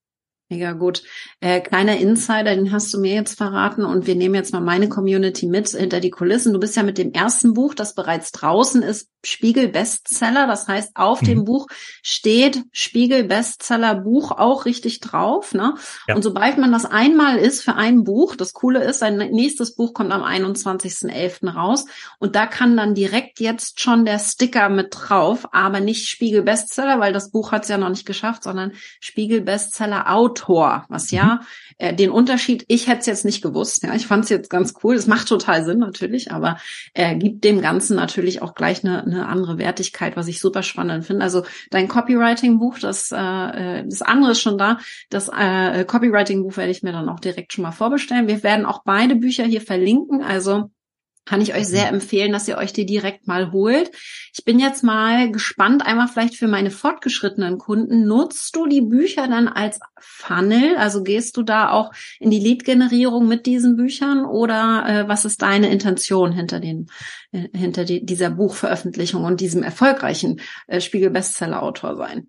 Mega 0.49 0.75
gut. 0.75 1.03
Äh, 1.41 1.61
kleiner 1.61 1.97
Insider, 1.97 2.55
den 2.55 2.71
hast 2.71 2.95
du 2.95 3.01
mir 3.01 3.15
jetzt 3.15 3.37
verraten 3.37 3.85
und 3.85 4.07
wir 4.07 4.15
nehmen 4.15 4.37
jetzt 4.37 4.53
mal 4.53 4.61
meine 4.61 4.89
Community 4.89 5.47
mit 5.47 5.69
hinter 5.71 5.99
die 5.99 6.11
Kulissen. 6.11 6.53
Du 6.53 6.61
bist 6.61 6.77
ja 6.77 6.85
mit 6.85 6.99
dem 6.99 7.13
ersten 7.13 7.53
Buch, 7.53 7.75
das 7.75 7.97
bereits 7.97 8.31
draußen 8.31 8.81
ist, 8.83 9.09
Spiegel 9.25 9.67
Bestseller. 9.67 10.47
Das 10.47 10.69
heißt, 10.69 10.93
auf 10.95 11.21
mhm. 11.23 11.27
dem 11.27 11.45
Buch 11.47 11.67
steht 12.01 12.63
Spiegel 12.71 13.25
Bestseller 13.25 13.97
Buch 13.97 14.31
auch 14.31 14.67
richtig 14.67 15.01
drauf. 15.01 15.53
Ne? 15.53 15.75
Ja. 16.07 16.15
Und 16.15 16.23
sobald 16.23 16.59
man 16.59 16.71
das 16.71 16.85
einmal 16.85 17.39
ist 17.39 17.63
für 17.65 17.75
ein 17.75 18.05
Buch, 18.05 18.37
das 18.37 18.53
Coole 18.53 18.85
ist, 18.85 19.01
sein 19.01 19.17
nächstes 19.17 19.75
Buch 19.75 19.95
kommt 19.95 20.13
am 20.13 20.23
21.11. 20.23 21.51
raus 21.51 21.87
und 22.21 22.37
da 22.37 22.47
kann 22.47 22.77
dann 22.77 22.95
direkt 22.95 23.41
jetzt 23.41 23.81
schon 23.81 24.05
der 24.05 24.21
Sticker 24.21 24.69
mit 24.69 24.91
drauf, 24.93 25.49
aber 25.51 25.81
nicht 25.81 26.09
Spiegel 26.09 26.43
Bestseller, 26.43 27.01
weil 27.01 27.13
das 27.13 27.33
Buch 27.33 27.51
hat 27.51 27.65
es 27.65 27.69
ja 27.69 27.79
noch 27.79 27.89
nicht 27.89 28.07
geschafft, 28.07 28.45
sondern 28.45 28.75
Spiegel 29.01 29.41
Bestseller 29.41 30.15
Autor. 30.15 30.36
Autor, 30.37 30.85
was 30.89 31.11
ja 31.11 31.35
mhm. 31.35 31.41
äh, 31.79 31.95
den 31.95 32.11
Unterschied, 32.11 32.65
ich 32.69 32.87
hätte 32.89 33.01
es 33.01 33.07
jetzt 33.07 33.25
nicht 33.25 33.43
gewusst, 33.43 33.83
ja, 33.83 33.95
ich 33.95 34.07
fand 34.07 34.25
es 34.25 34.31
jetzt 34.31 34.51
ganz 34.51 34.75
cool, 34.83 34.95
es 34.95 35.07
macht 35.07 35.29
total 35.29 35.65
Sinn 35.65 35.79
natürlich, 35.79 36.31
aber 36.31 36.59
er 36.95 37.13
äh, 37.13 37.17
gibt 37.17 37.45
dem 37.45 37.61
Ganzen 37.61 37.97
natürlich 37.97 38.43
auch 38.43 38.55
gleich 38.55 38.85
eine, 38.85 39.03
eine 39.03 39.27
andere 39.29 39.59
Wertigkeit, 39.59 40.17
was 40.17 40.29
ich 40.29 40.41
super 40.41 40.63
spannend 40.63 41.05
finde. 41.05 41.23
Also 41.23 41.45
dein 41.71 41.89
Copywriting-Buch, 41.89 42.79
das, 42.79 43.11
äh, 43.13 43.17
äh, 43.81 43.85
das 43.85 44.03
andere 44.03 44.33
ist 44.33 44.41
schon 44.41 44.59
da, 44.59 44.79
das 45.11 45.29
äh, 45.29 45.85
Copywriting-Buch 45.85 46.57
werde 46.57 46.71
ich 46.71 46.83
mir 46.83 46.93
dann 46.93 47.09
auch 47.09 47.21
direkt 47.21 47.53
schon 47.53 47.63
mal 47.63 47.73
vorbestellen. 47.73 48.29
Wir 48.29 48.43
werden 48.43 48.67
auch 48.67 48.83
beide 48.85 49.17
Bücher 49.17 49.45
hier 49.45 49.61
verlinken, 49.61 50.23
also 50.23 50.71
kann 51.27 51.41
ich 51.41 51.55
euch 51.55 51.67
sehr 51.67 51.89
mhm. 51.89 51.95
empfehlen, 51.97 52.33
dass 52.33 52.49
ihr 52.49 52.57
euch 52.57 52.73
die 52.73 52.87
direkt 52.87 53.27
mal 53.27 53.53
holt. 53.53 53.91
Ich 54.33 54.45
bin 54.45 54.59
jetzt 54.59 54.83
mal 54.83 55.31
gespannt, 55.31 55.85
einmal 55.85 56.09
vielleicht 56.09 56.37
für 56.37 56.49
meine 56.49 56.71
fortgeschrittenen 56.71 57.59
Kunden. 57.59 58.07
Nutzt 58.07 58.55
du 58.57 58.67
die 58.67 58.81
Bücher 58.81 59.27
dann 59.27 59.49
als 59.49 59.79
Funnel? 59.99 60.77
Also 60.77 61.03
gehst 61.03 61.37
du 61.37 61.43
da 61.43 61.71
auch 61.71 61.93
in 62.21 62.31
die 62.31 62.39
Lead-Generierung 62.39 63.27
mit 63.27 63.45
diesen 63.45 63.77
Büchern 63.77 64.25
oder 64.25 64.85
äh, 64.87 65.09
was 65.09 65.25
ist 65.25 65.43
deine 65.43 65.71
Intention 65.71 66.33
hinter 66.33 66.61
den, 66.61 66.87
äh, 67.33 67.49
hinter 67.53 67.85
die, 67.85 68.07
dieser 68.07 68.31
Buchveröffentlichung 68.31 69.25
und 69.25 69.41
diesem 69.41 69.65
erfolgreichen 69.65 70.41
äh, 70.69 70.81
Spiegel-Bestseller-Autor 70.81 71.97
sein? 71.97 72.29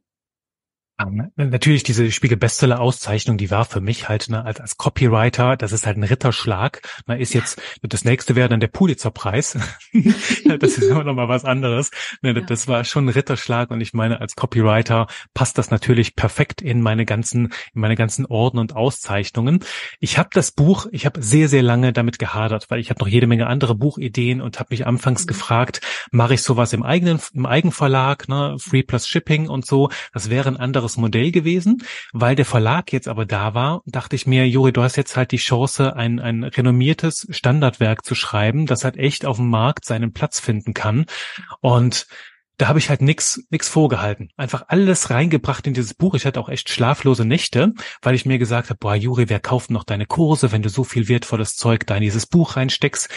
Ähm, 1.00 1.32
natürlich 1.36 1.84
diese 1.84 2.12
Spiegel-Bestseller-Auszeichnung, 2.12 3.38
die 3.38 3.52
war 3.52 3.66
für 3.66 3.82
mich 3.82 4.10
halt 4.10 4.30
ne, 4.30 4.43
als, 4.43 4.60
als 4.60 4.78
Copywriter, 4.78 5.56
das 5.56 5.72
ist 5.72 5.86
halt 5.86 5.98
ein 5.98 6.04
Ritterschlag. 6.04 6.82
Na, 7.06 7.16
ist 7.16 7.36
jetzt 7.36 7.62
das 7.84 8.04
nächste 8.04 8.36
wäre 8.36 8.50
dann 8.50 8.60
der 8.60 8.68
Pulitzer-Preis. 8.68 9.60
das 10.60 10.78
ist 10.78 10.89
immer 10.89 11.04
noch 11.04 11.14
mal 11.14 11.30
was 11.30 11.45
anderes. 11.45 11.91
Ne, 12.24 12.34
ja. 12.34 12.41
Das 12.41 12.68
war 12.68 12.84
schon 12.84 13.06
ein 13.06 13.10
Ritterschlag 13.10 13.70
und 13.70 13.80
ich 13.82 13.93
meine, 13.93 14.20
als 14.20 14.36
Copywriter 14.36 15.06
passt 15.36 15.60
das 15.60 15.70
natürlich 15.70 16.16
perfekt 16.16 16.64
in 16.64 16.82
meine 16.82 17.06
ganzen, 17.06 17.54
in 17.76 17.82
meine 17.82 17.95
ganzen 17.95 18.26
Orden 18.26 18.58
und 18.58 18.76
Auszeichnungen. 18.76 19.60
Ich 20.00 20.18
habe 20.18 20.30
das 20.34 20.52
Buch, 20.52 20.88
ich 20.91 21.06
habe 21.06 21.22
sehr, 21.22 21.48
sehr 21.48 21.62
lange 21.62 21.93
damit 21.93 22.18
gehadert, 22.18 22.72
weil 22.72 22.80
ich 22.80 22.89
habe 22.89 23.02
noch 23.02 23.08
jede 23.08 23.28
Menge 23.28 23.45
andere 23.45 23.76
Buchideen 23.76 24.41
und 24.41 24.60
habe 24.60 24.70
mich 24.72 24.88
anfangs 24.88 25.26
mhm. 25.26 25.28
gefragt, 25.28 25.82
mache 26.12 26.34
ich 26.34 26.41
sowas 26.41 26.74
im 26.74 26.82
eigenen, 26.82 27.20
im 27.36 27.45
Eigenverlag, 27.45 28.28
ne, 28.28 28.56
Free 28.58 28.82
plus 28.82 29.08
Shipping 29.08 29.48
und 29.48 29.64
so. 29.64 29.91
Das 30.12 30.32
wäre 30.32 30.50
ein 30.50 30.58
anderes 30.58 30.87
anderes 30.88 30.98
Modell 30.98 31.32
gewesen. 31.32 31.84
Weil 32.14 32.36
der 32.36 32.46
Verlag 32.46 32.94
jetzt 32.94 33.08
aber 33.08 33.26
da 33.26 33.54
war, 33.54 33.82
dachte 33.86 34.16
ich 34.16 34.26
mir, 34.26 34.48
Juri, 34.48 34.72
du 34.72 34.82
hast 34.82 34.96
jetzt 34.96 35.18
halt 35.18 35.32
die 35.32 35.38
Chance, 35.38 35.96
ein, 35.96 36.20
ein 36.20 36.44
renommiertes 36.44 37.28
Standardwerk 37.30 38.06
zu 38.06 38.16
schreiben, 38.16 38.66
das 38.66 38.84
halt 38.84 38.98
echt 38.98 39.26
auf 39.26 39.38
dem 39.38 39.50
Markt 39.50 39.86
seinen 39.86 40.14
Platz 40.14 40.40
finden 40.40 40.74
kann. 40.74 41.06
Und 41.62 42.08
da 42.58 42.70
habe 42.70 42.80
ich 42.80 42.90
halt 42.90 43.02
nix, 43.02 43.44
nix 43.52 43.70
vorgehalten. 43.70 44.30
Einfach 44.36 44.64
alles 44.68 45.12
reingebracht 45.12 45.68
in 45.68 45.76
dieses 45.76 45.94
Buch. 45.94 46.16
Ich 46.16 46.26
hatte 46.26 46.40
auch 46.40 46.50
echt 46.50 46.70
schlaflose 46.70 47.24
Nächte, 47.24 47.74
weil 48.02 48.16
ich 48.16 48.26
mir 48.26 48.40
gesagt 48.40 48.72
habe, 48.72 48.80
boah, 48.80 48.96
Juri, 48.96 49.30
wer 49.30 49.40
kauft 49.40 49.70
noch 49.70 49.84
deine 49.84 50.08
Kurse, 50.08 50.52
wenn 50.52 50.64
du 50.64 50.70
so 50.70 50.84
viel 50.84 51.08
wertvolles 51.08 51.56
Zeug 51.56 51.86
da 51.86 51.98
in 51.98 52.02
dieses 52.02 52.26
Buch 52.26 52.56
reinsteckst? 52.56 53.10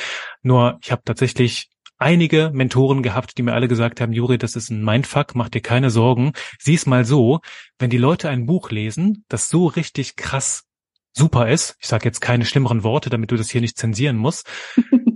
Nur, 0.42 0.78
ich 0.82 0.92
habe 0.92 1.02
tatsächlich 1.06 1.69
einige 2.00 2.50
Mentoren 2.52 3.02
gehabt, 3.02 3.38
die 3.38 3.42
mir 3.42 3.52
alle 3.52 3.68
gesagt 3.68 4.00
haben, 4.00 4.12
Juri, 4.12 4.38
das 4.38 4.56
ist 4.56 4.70
ein 4.70 4.84
Mindfuck, 4.84 5.34
mach 5.34 5.48
dir 5.48 5.60
keine 5.60 5.90
Sorgen. 5.90 6.32
Sieh's 6.58 6.86
mal 6.86 7.04
so, 7.04 7.40
wenn 7.78 7.90
die 7.90 7.98
Leute 7.98 8.28
ein 8.28 8.46
Buch 8.46 8.70
lesen, 8.70 9.24
das 9.28 9.48
so 9.48 9.66
richtig 9.66 10.16
krass 10.16 10.64
super 11.12 11.48
ist, 11.48 11.76
ich 11.80 11.88
sage 11.88 12.04
jetzt 12.04 12.20
keine 12.20 12.44
schlimmeren 12.44 12.82
Worte, 12.84 13.10
damit 13.10 13.30
du 13.30 13.36
das 13.36 13.50
hier 13.50 13.60
nicht 13.60 13.76
zensieren 13.76 14.16
musst, 14.16 14.48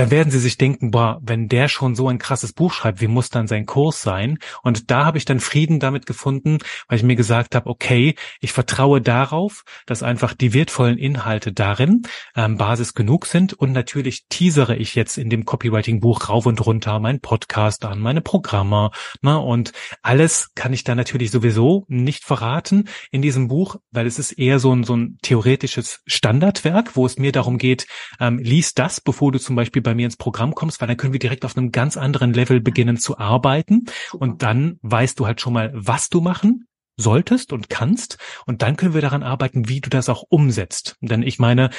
dann 0.00 0.10
werden 0.10 0.30
sie 0.30 0.38
sich 0.38 0.56
denken, 0.56 0.90
boah, 0.92 1.20
wenn 1.20 1.46
der 1.46 1.68
schon 1.68 1.94
so 1.94 2.08
ein 2.08 2.16
krasses 2.16 2.54
Buch 2.54 2.72
schreibt, 2.72 3.02
wie 3.02 3.06
muss 3.06 3.28
dann 3.28 3.46
sein 3.46 3.66
Kurs 3.66 4.00
sein? 4.00 4.38
Und 4.62 4.90
da 4.90 5.04
habe 5.04 5.18
ich 5.18 5.26
dann 5.26 5.40
Frieden 5.40 5.78
damit 5.78 6.06
gefunden, 6.06 6.56
weil 6.88 6.96
ich 6.96 7.04
mir 7.04 7.16
gesagt 7.16 7.54
habe, 7.54 7.68
okay, 7.68 8.14
ich 8.40 8.52
vertraue 8.52 9.02
darauf, 9.02 9.62
dass 9.84 10.02
einfach 10.02 10.32
die 10.32 10.54
wertvollen 10.54 10.96
Inhalte 10.96 11.52
darin 11.52 12.04
ähm, 12.34 12.56
Basis 12.56 12.94
genug 12.94 13.26
sind 13.26 13.52
und 13.52 13.72
natürlich 13.72 14.24
teasere 14.30 14.74
ich 14.74 14.94
jetzt 14.94 15.18
in 15.18 15.28
dem 15.28 15.44
Copywriting-Buch 15.44 16.30
rauf 16.30 16.46
und 16.46 16.64
runter 16.64 16.98
meinen 16.98 17.20
Podcast 17.20 17.84
an, 17.84 17.98
meine 17.98 18.22
Programme 18.22 18.92
ne? 19.20 19.38
und 19.38 19.72
alles 20.00 20.52
kann 20.54 20.72
ich 20.72 20.82
da 20.82 20.94
natürlich 20.94 21.30
sowieso 21.30 21.84
nicht 21.88 22.24
verraten 22.24 22.88
in 23.10 23.20
diesem 23.20 23.48
Buch, 23.48 23.76
weil 23.90 24.06
es 24.06 24.18
ist 24.18 24.32
eher 24.32 24.60
so 24.60 24.74
ein, 24.74 24.82
so 24.82 24.96
ein 24.96 25.18
theoretisches 25.20 26.00
Standardwerk, 26.06 26.96
wo 26.96 27.04
es 27.04 27.18
mir 27.18 27.32
darum 27.32 27.58
geht, 27.58 27.86
ähm, 28.18 28.38
lies 28.38 28.72
das, 28.72 29.02
bevor 29.02 29.30
du 29.30 29.38
zum 29.38 29.56
Beispiel 29.56 29.82
bei 29.82 29.89
bei 29.90 29.94
mir 29.96 30.04
ins 30.06 30.16
Programm 30.16 30.54
kommst, 30.54 30.80
weil 30.80 30.86
dann 30.88 30.96
können 30.96 31.12
wir 31.12 31.18
direkt 31.18 31.44
auf 31.44 31.56
einem 31.56 31.72
ganz 31.72 31.96
anderen 31.96 32.32
Level 32.32 32.60
beginnen 32.60 32.96
zu 32.96 33.18
arbeiten. 33.18 33.86
Und 34.12 34.42
dann 34.42 34.78
weißt 34.82 35.18
du 35.18 35.26
halt 35.26 35.40
schon 35.40 35.52
mal, 35.52 35.72
was 35.74 36.08
du 36.08 36.20
machen 36.20 36.66
solltest 36.96 37.52
und 37.52 37.68
kannst. 37.68 38.18
Und 38.46 38.62
dann 38.62 38.76
können 38.76 38.94
wir 38.94 39.00
daran 39.00 39.22
arbeiten, 39.22 39.68
wie 39.68 39.80
du 39.80 39.90
das 39.90 40.08
auch 40.08 40.22
umsetzt. 40.28 40.96
Denn 41.00 41.22
ich 41.22 41.38
meine, 41.38 41.70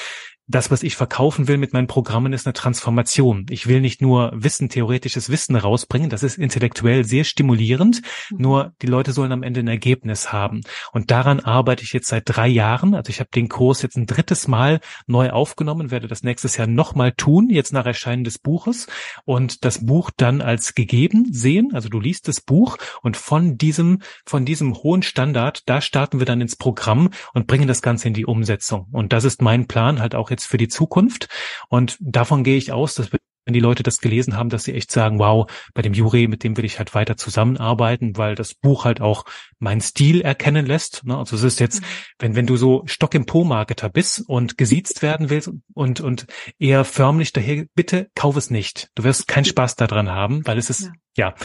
das, 0.48 0.72
was 0.72 0.84
ich 0.84 0.96
verkaufen 0.96 1.48
will 1.48 1.58
mit 1.58 1.74
meinen 1.74 1.88
Programmen, 1.88 2.34
ist 2.34 2.46
eine 2.46 2.54
Transformation. 2.54 3.46
Ich 3.50 3.68
will 3.68 3.80
nicht 3.80 4.02
nur 4.02 4.32
Wissen, 4.34 4.70
theoretisches 4.70 5.30
Wissen 5.30 5.56
rausbringen, 5.56 6.10
das 6.10 6.24
ist 6.24 6.38
intellektuell 6.38 7.04
sehr 7.06 7.24
stimulierend, 7.24 8.02
mhm. 8.30 8.38
nur 8.38 8.74
die 8.82 8.88
Leute 8.88 9.14
sollen 9.14 9.32
am 9.32 9.44
Ende 9.44 9.62
ein 9.62 9.68
Ergebnis 9.68 10.34
haben. 10.34 10.62
Und 10.92 11.12
daran 11.12 11.40
arbeite 11.40 11.84
ich 11.84 11.94
jetzt 11.94 12.08
seit 12.08 12.24
drei 12.26 12.48
Jahren. 12.48 12.96
Also 12.96 13.10
ich 13.10 13.20
habe 13.20 13.30
den 13.34 13.50
Kurs 13.50 13.82
jetzt 13.82 13.96
ein 13.96 14.08
drittes 14.08 14.48
Mal 14.48 14.80
neu 15.08 15.30
aufgenommen, 15.30 15.92
werde 15.92 16.08
das 16.08 16.24
nächstes 16.24 16.58
Jahr 16.58 16.68
nochmal 16.68 17.12
tun, 17.14 17.50
jetzt 17.50 17.72
nach 17.72 17.86
Erscheinen 17.86 18.24
des 18.24 18.40
Buches 18.40 18.88
und 19.26 19.64
das 19.64 19.86
Buch 19.86 20.12
dann 20.16 20.42
als 20.42 20.76
gegeben 20.76 21.28
sehen. 21.32 21.70
Also 21.74 21.88
du 21.90 22.00
liest 22.00 22.28
das 22.28 22.42
Buch 22.42 22.78
und 23.02 23.16
von 23.16 23.58
diesem, 23.58 24.02
von 24.26 24.46
diesem 24.46 24.76
hohen 24.76 25.04
Standard, 25.04 25.70
da 25.70 25.82
starten 25.82 26.20
wir 26.20 26.26
dann 26.26 26.42
ins 26.42 26.56
Programm 26.56 27.10
und 27.34 27.48
bringen 27.48 27.68
das 27.68 27.82
Ganze 27.82 28.08
in 28.08 28.14
die 28.14 28.26
Umsetzung. 28.26 28.88
Und 28.92 29.14
das 29.14 29.24
ist 29.24 29.42
mein 29.42 29.68
Plan, 29.68 30.00
halt 30.00 30.16
auch 30.16 30.31
jetzt 30.32 30.48
für 30.48 30.58
die 30.58 30.68
Zukunft. 30.68 31.28
Und 31.70 31.98
davon 32.00 32.44
gehe 32.44 32.58
ich 32.58 32.72
aus, 32.72 32.96
dass 32.96 33.12
wenn 33.46 33.54
die 33.54 33.60
Leute 33.60 33.84
das 33.84 34.00
gelesen 34.00 34.38
haben, 34.38 34.50
dass 34.50 34.66
sie 34.66 34.74
echt 34.74 34.92
sagen, 34.92 35.20
wow, 35.20 35.50
bei 35.74 35.82
dem 35.82 35.94
Juri, 35.94 36.28
mit 36.28 36.44
dem 36.44 36.56
will 36.58 36.66
ich 36.66 36.78
halt 36.78 36.94
weiter 36.94 37.18
zusammenarbeiten, 37.18 38.16
weil 38.16 38.36
das 38.36 38.54
Buch 38.54 38.86
halt 38.86 39.02
auch 39.02 39.26
meinen 39.60 39.82
Stil 39.82 40.22
erkennen 40.22 40.66
lässt. 40.66 41.04
Ne? 41.06 41.18
Also 41.18 41.36
es 41.36 41.44
ist 41.44 41.60
jetzt, 41.60 41.82
mhm. 41.82 41.86
wenn, 42.20 42.36
wenn 42.36 42.48
du 42.48 42.56
so 42.56 42.84
Stock 42.86 43.16
im 43.16 43.26
Po-Marketer 43.26 43.90
bist 43.90 44.24
und 44.28 44.58
gesiezt 44.58 45.02
werden 45.02 45.30
willst 45.30 45.52
und, 45.74 46.02
und 46.02 46.28
eher 46.60 46.86
förmlich 46.86 47.34
daher, 47.34 47.66
bitte 47.74 48.10
kauf 48.16 48.36
es 48.36 48.52
nicht. 48.52 48.90
Du 48.96 49.04
wirst 49.04 49.28
keinen 49.28 49.46
Spaß 49.46 49.76
daran 49.76 50.10
haben, 50.10 50.46
weil 50.46 50.58
es 50.58 50.70
ist, 50.70 50.82
ja, 50.82 50.92
ja 51.18 51.36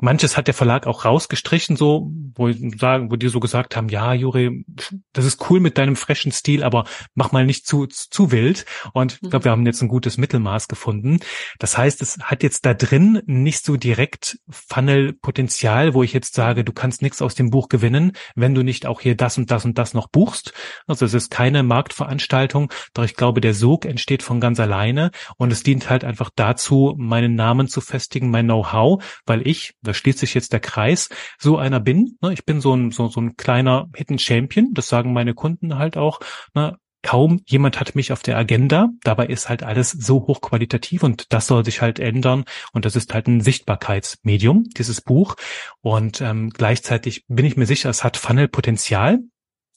manches 0.00 0.36
hat 0.36 0.46
der 0.46 0.54
Verlag 0.54 0.86
auch 0.86 1.04
rausgestrichen, 1.04 1.76
so, 1.76 2.10
wo 2.34 2.50
sagen, 2.52 3.10
wo 3.10 3.16
die 3.16 3.28
so 3.28 3.40
gesagt 3.40 3.76
haben, 3.76 3.88
ja, 3.88 4.12
Juri, 4.14 4.64
das 5.12 5.24
ist 5.24 5.50
cool 5.50 5.60
mit 5.60 5.78
deinem 5.78 5.96
freshen 5.96 6.32
Stil, 6.32 6.64
aber 6.64 6.84
mach 7.14 7.32
mal 7.32 7.44
nicht 7.44 7.66
zu, 7.66 7.86
zu 7.86 8.32
wild. 8.32 8.64
Und 8.92 9.18
ich 9.22 9.30
glaube, 9.30 9.44
wir 9.44 9.52
haben 9.52 9.66
jetzt 9.66 9.82
ein 9.82 9.88
gutes 9.88 10.16
Mittelmaß 10.16 10.68
gefunden. 10.68 11.20
Das 11.58 11.76
heißt, 11.76 12.02
es 12.02 12.18
hat 12.22 12.42
jetzt 12.42 12.64
da 12.64 12.74
drin 12.74 13.22
nicht 13.26 13.64
so 13.64 13.76
direkt 13.76 14.38
Funnel-Potenzial, 14.48 15.94
wo 15.94 16.02
ich 16.02 16.12
jetzt 16.12 16.34
sage, 16.34 16.64
du 16.64 16.72
kannst 16.72 17.02
nichts 17.02 17.22
aus 17.22 17.34
dem 17.34 17.50
Buch 17.50 17.68
gewinnen, 17.68 18.12
wenn 18.34 18.54
du 18.54 18.62
nicht 18.62 18.86
auch 18.86 19.00
hier 19.00 19.16
das 19.16 19.38
und 19.38 19.50
das 19.50 19.64
und 19.64 19.76
das 19.78 19.94
noch 19.94 20.08
buchst. 20.08 20.52
Also 20.86 21.04
es 21.04 21.14
ist 21.14 21.30
keine 21.30 21.62
Marktveranstaltung, 21.62 22.72
doch 22.94 23.04
ich 23.04 23.14
glaube, 23.14 23.40
der 23.40 23.54
Sog 23.54 23.84
entsteht 23.84 24.22
von 24.22 24.40
ganz 24.40 24.60
alleine 24.60 25.10
und 25.36 25.52
es 25.52 25.62
dient 25.62 25.90
halt 25.90 26.04
einfach 26.04 26.30
dazu, 26.34 26.94
meinen 26.96 27.34
Namen 27.34 27.68
zu 27.68 27.80
festigen, 27.80 28.30
mein 28.30 28.46
Know-how, 28.46 29.02
weil 29.26 29.46
ich, 29.46 29.74
da 29.82 29.94
schließt 29.94 30.18
sich 30.18 30.34
jetzt 30.34 30.52
der 30.52 30.60
Kreis, 30.60 31.08
so 31.38 31.58
einer 31.58 31.80
bin. 31.80 32.18
Ne? 32.20 32.32
Ich 32.32 32.44
bin 32.44 32.60
so 32.60 32.74
ein, 32.74 32.90
so, 32.90 33.08
so 33.08 33.20
ein 33.20 33.36
kleiner 33.36 33.88
Hidden 33.94 34.18
Champion, 34.18 34.74
das 34.74 34.88
sagen 34.88 35.12
meine 35.12 35.34
Kunden 35.34 35.78
halt 35.78 35.96
auch. 35.96 36.20
Ne? 36.54 36.76
Kaum 37.02 37.40
jemand 37.46 37.80
hat 37.80 37.94
mich 37.94 38.12
auf 38.12 38.22
der 38.22 38.36
Agenda. 38.36 38.90
Dabei 39.02 39.26
ist 39.26 39.48
halt 39.48 39.62
alles 39.62 39.90
so 39.90 40.26
hochqualitativ 40.26 41.02
und 41.02 41.32
das 41.32 41.46
soll 41.46 41.64
sich 41.64 41.80
halt 41.80 41.98
ändern. 41.98 42.44
Und 42.72 42.84
das 42.84 42.94
ist 42.94 43.14
halt 43.14 43.26
ein 43.26 43.40
Sichtbarkeitsmedium, 43.40 44.64
dieses 44.76 45.00
Buch. 45.00 45.36
Und 45.80 46.20
ähm, 46.20 46.50
gleichzeitig 46.50 47.24
bin 47.26 47.46
ich 47.46 47.56
mir 47.56 47.64
sicher, 47.64 47.88
es 47.88 48.04
hat 48.04 48.18
Funnel-Potenzial. 48.18 49.20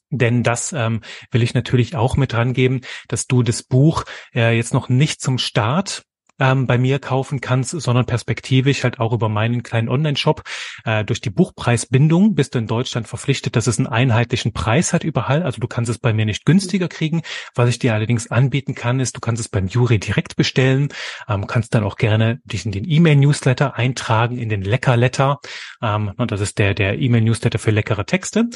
Denn 0.09 0.43
das 0.43 0.73
ähm, 0.73 1.01
will 1.31 1.41
ich 1.41 1.53
natürlich 1.53 1.95
auch 1.95 2.17
mit 2.17 2.33
rangeben, 2.33 2.81
dass 3.07 3.25
du 3.25 3.41
das 3.41 3.63
Buch 3.63 4.03
äh, 4.35 4.55
jetzt 4.55 4.73
noch 4.73 4.89
nicht 4.89 5.21
zum 5.21 5.37
Start 5.37 6.03
ähm, 6.43 6.67
bei 6.67 6.77
mir 6.77 6.99
kaufen 6.99 7.39
kannst, 7.39 7.71
sondern 7.71 8.05
perspektivisch 8.05 8.83
halt 8.83 8.99
auch 8.99 9.13
über 9.13 9.29
meinen 9.29 9.63
kleinen 9.63 9.87
Online-Shop. 9.87 10.43
Äh, 10.83 11.05
durch 11.05 11.21
die 11.21 11.29
Buchpreisbindung 11.29 12.35
bist 12.35 12.53
du 12.53 12.59
in 12.59 12.67
Deutschland 12.67 13.07
verpflichtet, 13.07 13.55
dass 13.55 13.67
es 13.67 13.77
einen 13.77 13.87
einheitlichen 13.87 14.51
Preis 14.51 14.91
hat 14.91 15.05
überall. 15.05 15.43
Also 15.43 15.61
du 15.61 15.67
kannst 15.67 15.89
es 15.89 15.99
bei 15.99 16.11
mir 16.11 16.25
nicht 16.25 16.45
günstiger 16.45 16.89
kriegen. 16.89 17.21
Was 17.55 17.69
ich 17.69 17.79
dir 17.79 17.93
allerdings 17.93 18.29
anbieten 18.29 18.75
kann, 18.75 18.99
ist, 18.99 19.15
du 19.15 19.21
kannst 19.21 19.39
es 19.39 19.47
beim 19.47 19.67
Juri 19.67 19.99
direkt 19.99 20.35
bestellen, 20.35 20.89
ähm, 21.29 21.47
kannst 21.47 21.73
dann 21.73 21.85
auch 21.85 21.95
gerne 21.95 22.41
dich 22.43 22.65
in 22.65 22.73
den 22.73 22.89
E-Mail-Newsletter 22.89 23.75
eintragen, 23.75 24.37
in 24.37 24.49
den 24.49 24.63
Lecker-Letter. 24.63 25.39
Ähm, 25.81 26.11
und 26.17 26.31
das 26.31 26.41
ist 26.41 26.59
der, 26.59 26.73
der 26.73 26.99
E-Mail-Newsletter 26.99 27.57
für 27.57 27.71
leckere 27.71 28.05
Texte. 28.05 28.49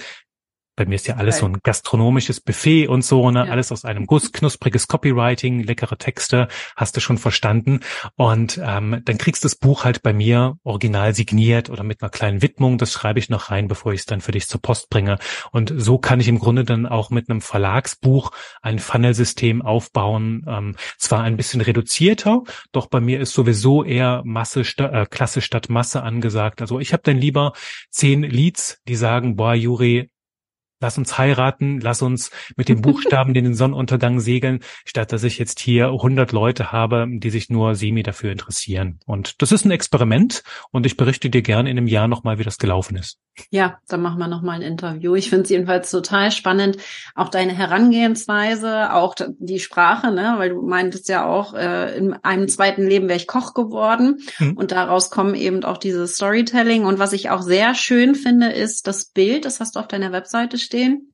Bei 0.78 0.86
mir 0.86 0.95
ist 0.95 1.07
ja 1.07 1.15
alles 1.15 1.39
so 1.39 1.47
ein 1.47 1.57
gastronomisches 1.63 2.39
Buffet 2.39 2.88
und 2.88 3.03
so, 3.03 3.32
ne? 3.32 3.45
Ja. 3.47 3.51
Alles 3.51 3.71
aus 3.71 3.84
einem 3.84 4.05
Guss, 4.05 4.32
knuspriges 4.32 4.88
Copywriting, 4.88 5.63
leckere 5.63 5.97
Texte, 5.97 6.47
hast 6.75 6.95
du 6.95 7.01
schon 7.01 7.17
verstanden. 7.17 7.80
Und 8.15 8.61
ähm, 8.63 9.01
dann 9.03 9.17
kriegst 9.17 9.43
du 9.43 9.47
das 9.47 9.55
Buch 9.55 9.86
halt 9.86 10.03
bei 10.03 10.13
mir 10.13 10.57
original 10.63 11.15
signiert 11.15 11.71
oder 11.71 11.84
mit 11.84 12.03
einer 12.03 12.11
kleinen 12.11 12.43
Widmung. 12.43 12.78
Das 12.78 12.93
schreibe 12.93 13.17
ich 13.17 13.30
noch 13.30 13.49
rein, 13.49 13.67
bevor 13.67 13.91
ich 13.91 14.01
es 14.01 14.05
dann 14.05 14.21
für 14.21 14.32
dich 14.32 14.47
zur 14.47 14.61
Post 14.61 14.91
bringe. 14.91 15.17
Und 15.51 15.73
so 15.75 15.97
kann 15.97 16.19
ich 16.19 16.28
im 16.28 16.38
Grunde 16.38 16.63
dann 16.63 16.86
auch 16.86 17.09
mit 17.09 17.28
einem 17.28 17.41
Verlagsbuch 17.41 18.30
ein 18.61 18.78
Funnelsystem 18.78 19.63
aufbauen. 19.63 20.45
Ähm, 20.47 20.75
zwar 20.99 21.23
ein 21.23 21.38
bisschen 21.38 21.61
reduzierter, 21.61 22.43
doch 22.71 22.86
bei 22.86 22.99
mir 23.01 23.19
ist 23.19 23.34
sowieso 23.34 23.84
eher 23.84 24.21
Masse, 24.25 24.63
sta 24.63 24.89
äh, 24.89 25.05
Klasse 25.07 25.41
statt 25.41 25.69
Masse 25.69 26.03
angesagt. 26.03 26.61
Also 26.61 26.80
ich 26.80 26.93
habe 26.93 27.01
dann 27.03 27.17
lieber 27.17 27.53
zehn 27.89 28.21
Leads, 28.21 28.80
die 28.88 28.95
sagen, 28.95 29.36
boah, 29.36 29.55
Juri, 29.55 30.11
lass 30.80 30.97
uns 30.97 31.17
heiraten, 31.17 31.80
lass 31.80 32.01
uns 32.01 32.32
mit 32.55 32.69
den 32.69 32.82
Buchstaben 32.82 33.34
in 33.36 33.43
den 33.43 33.53
Sonnenuntergang 33.53 34.19
segeln, 34.19 34.59
statt 34.86 35.11
dass 35.11 35.23
ich 35.23 35.38
jetzt 35.39 35.59
hier 35.59 35.88
100 35.88 36.32
Leute 36.32 36.71
habe, 36.71 37.07
die 37.09 37.30
sich 37.30 37.49
nur 37.49 37.75
semi 37.75 38.03
dafür 38.03 38.32
interessieren. 38.32 38.99
Und 39.05 39.41
das 39.41 39.51
ist 39.51 39.65
ein 39.65 39.71
Experiment 39.71 40.43
und 40.71 40.86
ich 40.86 40.97
berichte 40.97 41.30
dir 41.30 41.41
gerne 41.41 41.69
in 41.69 41.78
einem 41.78 41.88
Jahr 41.88 42.07
nochmal, 42.07 42.39
wie 42.39 42.43
das 42.43 42.57
gelaufen 42.57 42.97
ist. 42.97 43.19
Ja, 43.51 43.78
dann 43.88 44.01
machen 44.01 44.17
wir 44.17 44.28
nochmal 44.28 44.55
ein 44.55 44.61
Interview. 44.63 45.15
Ich 45.15 45.30
finde 45.30 45.43
es 45.43 45.49
jedenfalls 45.49 45.91
total 45.91 46.32
spannend, 46.32 46.78
auch 47.15 47.30
deine 47.30 47.53
Herangehensweise, 47.53 48.93
auch 48.93 49.15
die 49.39 49.59
Sprache, 49.59 50.11
ne, 50.11 50.36
weil 50.38 50.49
du 50.49 50.61
meintest 50.63 51.07
ja 51.09 51.25
auch, 51.25 51.53
äh, 51.53 51.95
in 51.97 52.13
einem 52.23 52.47
zweiten 52.47 52.88
Leben 52.88 53.07
wäre 53.07 53.17
ich 53.17 53.28
Koch 53.28 53.53
geworden 53.53 54.19
mhm. 54.39 54.53
und 54.57 54.71
daraus 54.71 55.11
kommen 55.11 55.36
eben 55.36 55.63
auch 55.63 55.78
diese 55.78 56.07
Storytelling. 56.07 56.86
Und 56.86 56.99
was 56.99 57.13
ich 57.13 57.30
auch 57.30 57.41
sehr 57.41 57.75
schön 57.75 58.15
finde, 58.15 58.51
ist 58.51 58.88
das 58.88 59.05
Bild, 59.05 59.45
das 59.45 59.59
hast 59.59 59.75
du 59.75 59.80
auf 59.80 59.88
deiner 59.88 60.11
Webseite 60.11 60.57
stehen 60.68 61.13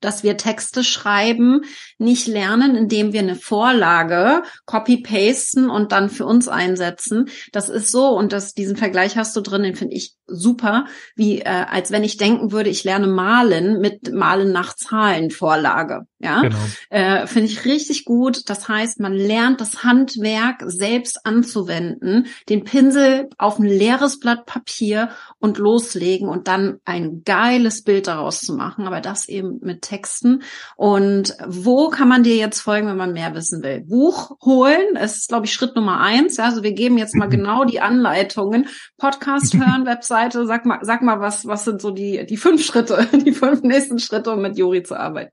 dass 0.00 0.22
wir 0.22 0.36
Texte 0.36 0.84
schreiben 0.84 1.62
nicht 1.98 2.26
lernen, 2.26 2.76
indem 2.76 3.12
wir 3.12 3.20
eine 3.20 3.36
Vorlage 3.36 4.42
copy-pasten 4.66 5.70
und 5.70 5.92
dann 5.92 6.10
für 6.10 6.26
uns 6.26 6.48
einsetzen. 6.48 7.28
Das 7.52 7.68
ist 7.68 7.90
so, 7.90 8.08
und 8.08 8.32
das, 8.32 8.54
diesen 8.54 8.76
Vergleich 8.76 9.16
hast 9.16 9.36
du 9.36 9.40
drin, 9.40 9.62
den 9.62 9.76
finde 9.76 9.96
ich 9.96 10.14
super, 10.26 10.86
wie 11.16 11.40
äh, 11.40 11.48
als 11.48 11.90
wenn 11.90 12.04
ich 12.04 12.16
denken 12.16 12.52
würde, 12.52 12.70
ich 12.70 12.84
lerne 12.84 13.06
malen 13.06 13.80
mit 13.80 14.12
Malen 14.12 14.52
nach 14.52 14.74
Zahlenvorlage. 14.74 16.06
Ja, 16.22 16.42
genau. 16.42 16.56
äh, 16.90 17.26
finde 17.26 17.48
ich 17.48 17.64
richtig 17.64 18.04
gut. 18.04 18.48
Das 18.50 18.68
heißt, 18.68 19.00
man 19.00 19.14
lernt 19.14 19.60
das 19.60 19.84
Handwerk 19.84 20.62
selbst 20.66 21.24
anzuwenden, 21.24 22.26
den 22.48 22.64
Pinsel 22.64 23.30
auf 23.38 23.58
ein 23.58 23.64
leeres 23.64 24.20
Blatt 24.20 24.44
Papier 24.44 25.10
und 25.38 25.56
loslegen 25.56 26.28
und 26.28 26.46
dann 26.46 26.78
ein 26.84 27.22
geiles 27.24 27.82
Bild 27.82 28.06
daraus 28.06 28.40
zu 28.40 28.54
machen. 28.54 28.86
Aber 28.86 29.00
das 29.00 29.28
eben 29.28 29.60
mit 29.62 29.80
Texten. 29.90 30.42
Und 30.76 31.36
wo 31.46 31.90
kann 31.90 32.08
man 32.08 32.22
dir 32.22 32.36
jetzt 32.36 32.60
folgen, 32.60 32.86
wenn 32.86 32.96
man 32.96 33.12
mehr 33.12 33.34
wissen 33.34 33.62
will? 33.62 33.80
Buch 33.80 34.36
holen, 34.44 34.94
das 34.94 35.16
ist, 35.16 35.28
glaube 35.28 35.46
ich, 35.46 35.52
Schritt 35.52 35.74
Nummer 35.74 36.00
eins. 36.00 36.38
Also 36.38 36.62
wir 36.62 36.72
geben 36.72 36.96
jetzt 36.96 37.16
mal 37.16 37.28
genau 37.28 37.64
die 37.64 37.80
Anleitungen. 37.80 38.68
Podcast 38.98 39.54
hören, 39.58 39.86
Webseite. 39.86 40.46
Sag 40.46 40.64
mal, 40.64 40.78
sag 40.82 41.02
mal, 41.02 41.20
was, 41.20 41.46
was 41.46 41.64
sind 41.64 41.82
so 41.82 41.90
die, 41.90 42.24
die 42.24 42.36
fünf 42.36 42.64
Schritte, 42.64 43.08
die 43.24 43.32
fünf 43.32 43.62
nächsten 43.62 43.98
Schritte, 43.98 44.32
um 44.32 44.42
mit 44.42 44.56
Juri 44.56 44.82
zu 44.82 44.98
arbeiten? 44.98 45.32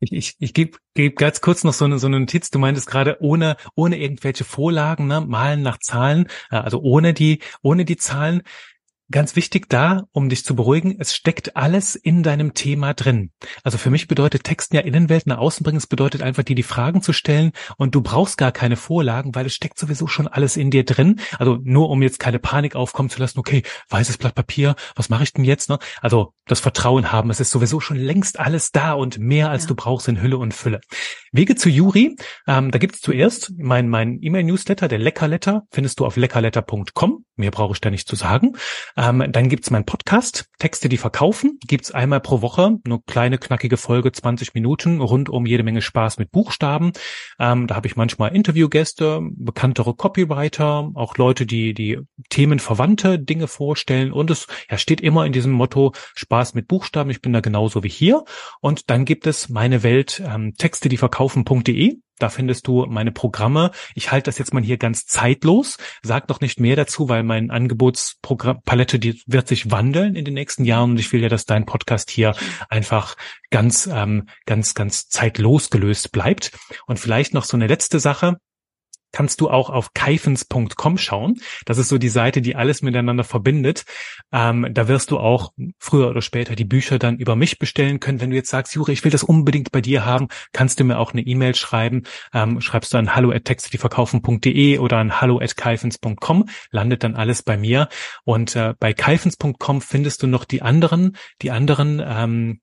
Ich, 0.00 0.12
ich, 0.12 0.36
ich 0.38 0.54
gebe 0.54 0.78
geb 0.94 1.18
ganz 1.18 1.40
kurz 1.40 1.64
noch 1.64 1.72
so 1.72 1.84
eine, 1.84 1.98
so 1.98 2.06
eine 2.06 2.20
Notiz. 2.20 2.50
Du 2.50 2.58
meintest 2.58 2.86
gerade 2.86 3.18
ohne, 3.20 3.56
ohne 3.74 3.98
irgendwelche 3.98 4.44
Vorlagen, 4.44 5.08
ne, 5.08 5.20
malen 5.20 5.62
nach 5.62 5.78
Zahlen, 5.78 6.28
äh, 6.50 6.56
also 6.56 6.80
ohne 6.80 7.12
die, 7.14 7.40
ohne 7.62 7.84
die 7.84 7.96
Zahlen. 7.96 8.42
Ganz 9.10 9.36
wichtig 9.36 9.70
da, 9.70 10.02
um 10.12 10.28
dich 10.28 10.44
zu 10.44 10.54
beruhigen, 10.54 10.96
es 10.98 11.14
steckt 11.14 11.56
alles 11.56 11.94
in 11.94 12.22
deinem 12.22 12.52
Thema 12.52 12.92
drin. 12.92 13.30
Also 13.64 13.78
für 13.78 13.88
mich 13.88 14.06
bedeutet 14.06 14.44
Texten 14.44 14.76
ja 14.76 14.82
Innenwelt 14.82 15.26
nach 15.26 15.38
außen 15.38 15.64
bringen, 15.64 15.78
es 15.78 15.86
bedeutet 15.86 16.20
einfach 16.20 16.42
dir 16.42 16.54
die 16.54 16.62
Fragen 16.62 17.00
zu 17.00 17.14
stellen 17.14 17.52
und 17.78 17.94
du 17.94 18.02
brauchst 18.02 18.36
gar 18.36 18.52
keine 18.52 18.76
Vorlagen, 18.76 19.34
weil 19.34 19.46
es 19.46 19.54
steckt 19.54 19.78
sowieso 19.78 20.08
schon 20.08 20.28
alles 20.28 20.58
in 20.58 20.70
dir 20.70 20.84
drin. 20.84 21.20
Also 21.38 21.58
nur 21.62 21.88
um 21.88 22.02
jetzt 22.02 22.18
keine 22.18 22.38
Panik 22.38 22.76
aufkommen 22.76 23.08
zu 23.08 23.18
lassen, 23.18 23.38
okay, 23.38 23.62
weißes 23.88 24.18
Blatt 24.18 24.34
Papier, 24.34 24.76
was 24.94 25.08
mache 25.08 25.22
ich 25.22 25.32
denn 25.32 25.44
jetzt? 25.44 25.70
Ne? 25.70 25.78
Also 26.02 26.34
das 26.44 26.60
Vertrauen 26.60 27.10
haben, 27.10 27.30
es 27.30 27.40
ist 27.40 27.50
sowieso 27.50 27.80
schon 27.80 27.96
längst 27.96 28.38
alles 28.38 28.72
da 28.72 28.92
und 28.92 29.18
mehr 29.18 29.48
als 29.48 29.62
ja. 29.62 29.68
du 29.68 29.74
brauchst 29.74 30.08
in 30.08 30.20
Hülle 30.20 30.36
und 30.36 30.52
Fülle. 30.52 30.80
Wege 31.32 31.54
zu 31.54 31.70
Juri, 31.70 32.16
ähm, 32.46 32.70
da 32.70 32.78
gibt's 32.78 33.00
zuerst 33.00 33.52
mein, 33.56 33.88
mein 33.88 34.18
E-Mail-Newsletter, 34.20 34.88
der 34.88 34.98
Leckerletter, 34.98 35.62
findest 35.70 36.00
du 36.00 36.06
auf 36.06 36.16
leckerletter.com. 36.16 37.24
Mehr 37.36 37.50
brauche 37.50 37.72
ich 37.72 37.80
da 37.80 37.90
nicht 37.90 38.08
zu 38.08 38.16
sagen. 38.16 38.54
Ähm, 38.98 39.24
dann 39.30 39.48
gibt's 39.48 39.70
meinen 39.70 39.86
Podcast, 39.86 40.46
Texte, 40.58 40.88
die 40.88 40.96
verkaufen. 40.96 41.60
Gibt's 41.64 41.92
einmal 41.92 42.18
pro 42.18 42.42
Woche, 42.42 42.78
eine 42.84 42.98
kleine, 43.06 43.38
knackige 43.38 43.76
Folge, 43.76 44.10
20 44.10 44.54
Minuten, 44.54 45.00
rund 45.00 45.28
um 45.28 45.46
jede 45.46 45.62
Menge 45.62 45.82
Spaß 45.82 46.18
mit 46.18 46.32
Buchstaben. 46.32 46.90
Ähm, 47.38 47.68
da 47.68 47.76
habe 47.76 47.86
ich 47.86 47.94
manchmal 47.94 48.34
Interviewgäste, 48.34 49.20
bekanntere 49.36 49.94
Copywriter, 49.94 50.90
auch 50.94 51.16
Leute, 51.16 51.46
die 51.46 51.74
die 51.74 52.00
themenverwandte 52.28 53.20
Dinge 53.20 53.46
vorstellen. 53.46 54.12
Und 54.12 54.32
es 54.32 54.48
ja, 54.68 54.76
steht 54.76 55.00
immer 55.00 55.24
in 55.26 55.32
diesem 55.32 55.52
Motto 55.52 55.92
Spaß 56.16 56.54
mit 56.54 56.66
Buchstaben. 56.66 57.10
Ich 57.10 57.22
bin 57.22 57.32
da 57.32 57.38
genauso 57.38 57.84
wie 57.84 57.88
hier. 57.88 58.24
Und 58.60 58.90
dann 58.90 59.04
gibt 59.04 59.28
es 59.28 59.48
meine 59.48 59.84
Welt, 59.84 60.20
ähm, 60.26 60.54
Texte, 60.58 60.88
die 60.88 60.96
verkaufen.de. 60.96 61.98
Da 62.18 62.28
findest 62.28 62.66
du 62.66 62.86
meine 62.86 63.12
Programme. 63.12 63.70
Ich 63.94 64.10
halte 64.12 64.28
das 64.28 64.38
jetzt 64.38 64.52
mal 64.52 64.62
hier 64.62 64.78
ganz 64.78 65.06
zeitlos. 65.06 65.78
Sag 66.02 66.28
noch 66.28 66.40
nicht 66.40 66.60
mehr 66.60 66.76
dazu, 66.76 67.08
weil 67.08 67.22
mein 67.22 67.50
Angebotspalette, 67.50 68.98
die 68.98 69.22
wird 69.26 69.48
sich 69.48 69.70
wandeln 69.70 70.16
in 70.16 70.24
den 70.24 70.34
nächsten 70.34 70.64
Jahren 70.64 70.92
und 70.92 71.00
ich 71.00 71.12
will 71.12 71.22
ja, 71.22 71.28
dass 71.28 71.44
dein 71.44 71.66
Podcast 71.66 72.10
hier 72.10 72.34
einfach 72.68 73.16
ganz, 73.50 73.88
ähm, 73.92 74.28
ganz, 74.46 74.74
ganz 74.74 75.08
zeitlos 75.08 75.70
gelöst 75.70 76.12
bleibt. 76.12 76.52
Und 76.86 76.98
vielleicht 76.98 77.34
noch 77.34 77.44
so 77.44 77.56
eine 77.56 77.66
letzte 77.66 78.00
Sache. 78.00 78.36
Kannst 79.12 79.40
du 79.40 79.50
auch 79.50 79.70
auf 79.70 79.94
kaifens.com 79.94 80.98
schauen. 80.98 81.36
Das 81.64 81.78
ist 81.78 81.88
so 81.88 81.98
die 81.98 82.08
Seite, 82.08 82.42
die 82.42 82.56
alles 82.56 82.82
miteinander 82.82 83.24
verbindet. 83.24 83.84
Ähm, 84.32 84.66
da 84.70 84.88
wirst 84.88 85.10
du 85.10 85.18
auch 85.18 85.52
früher 85.78 86.08
oder 86.08 86.22
später 86.22 86.54
die 86.54 86.64
Bücher 86.64 86.98
dann 86.98 87.16
über 87.16 87.36
mich 87.36 87.58
bestellen 87.58 88.00
können. 88.00 88.20
Wenn 88.20 88.30
du 88.30 88.36
jetzt 88.36 88.50
sagst, 88.50 88.74
Juri, 88.74 88.92
ich 88.92 89.04
will 89.04 89.10
das 89.10 89.22
unbedingt 89.22 89.72
bei 89.72 89.80
dir 89.80 90.04
haben, 90.04 90.28
kannst 90.52 90.80
du 90.80 90.84
mir 90.84 90.98
auch 90.98 91.12
eine 91.12 91.22
E-Mail 91.22 91.54
schreiben. 91.54 92.02
Ähm, 92.32 92.60
schreibst 92.60 92.92
du 92.92 92.98
an 92.98 93.14
hallo 93.14 93.30
at 93.30 93.44
textdieverkaufen.de 93.44 94.78
oder 94.78 94.98
an 94.98 95.20
hallo 95.20 95.40
at 95.40 95.56
kaifens.com, 95.56 96.48
landet 96.70 97.02
dann 97.04 97.16
alles 97.16 97.42
bei 97.42 97.56
mir. 97.56 97.88
Und 98.24 98.56
äh, 98.56 98.74
bei 98.78 98.92
kaifens.com 98.92 99.80
findest 99.80 100.22
du 100.22 100.26
noch 100.26 100.44
die 100.44 100.62
anderen, 100.62 101.16
die 101.42 101.50
anderen 101.50 102.02
ähm, 102.04 102.60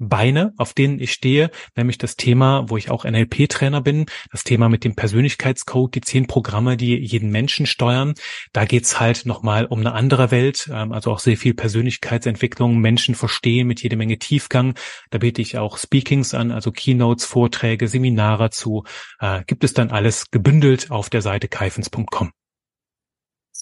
Beine, 0.00 0.54
auf 0.56 0.72
denen 0.72 0.98
ich 0.98 1.12
stehe, 1.12 1.50
nämlich 1.76 1.98
das 1.98 2.16
Thema, 2.16 2.64
wo 2.68 2.78
ich 2.78 2.90
auch 2.90 3.04
NLP-Trainer 3.04 3.82
bin, 3.82 4.06
das 4.32 4.44
Thema 4.44 4.68
mit 4.70 4.82
dem 4.82 4.96
Persönlichkeitscode, 4.96 5.94
die 5.94 6.00
zehn 6.00 6.26
Programme, 6.26 6.76
die 6.76 6.96
jeden 6.96 7.30
Menschen 7.30 7.66
steuern. 7.66 8.14
Da 8.52 8.64
geht's 8.64 8.98
halt 8.98 9.26
nochmal 9.26 9.66
um 9.66 9.80
eine 9.80 9.92
andere 9.92 10.30
Welt, 10.30 10.70
ähm, 10.72 10.92
also 10.92 11.12
auch 11.12 11.18
sehr 11.18 11.36
viel 11.36 11.54
Persönlichkeitsentwicklung, 11.54 12.78
Menschen 12.78 13.14
verstehen 13.14 13.66
mit 13.66 13.82
jede 13.82 13.96
Menge 13.96 14.18
Tiefgang. 14.18 14.74
Da 15.10 15.18
biete 15.18 15.42
ich 15.42 15.58
auch 15.58 15.76
Speakings 15.76 16.32
an, 16.32 16.50
also 16.50 16.72
Keynotes, 16.72 17.26
Vorträge, 17.26 17.86
Seminare 17.86 18.50
zu. 18.50 18.84
Äh, 19.20 19.44
gibt 19.46 19.64
es 19.64 19.74
dann 19.74 19.90
alles 19.90 20.30
gebündelt 20.30 20.90
auf 20.90 21.10
der 21.10 21.20
Seite 21.20 21.46
kaifens.com. 21.48 22.32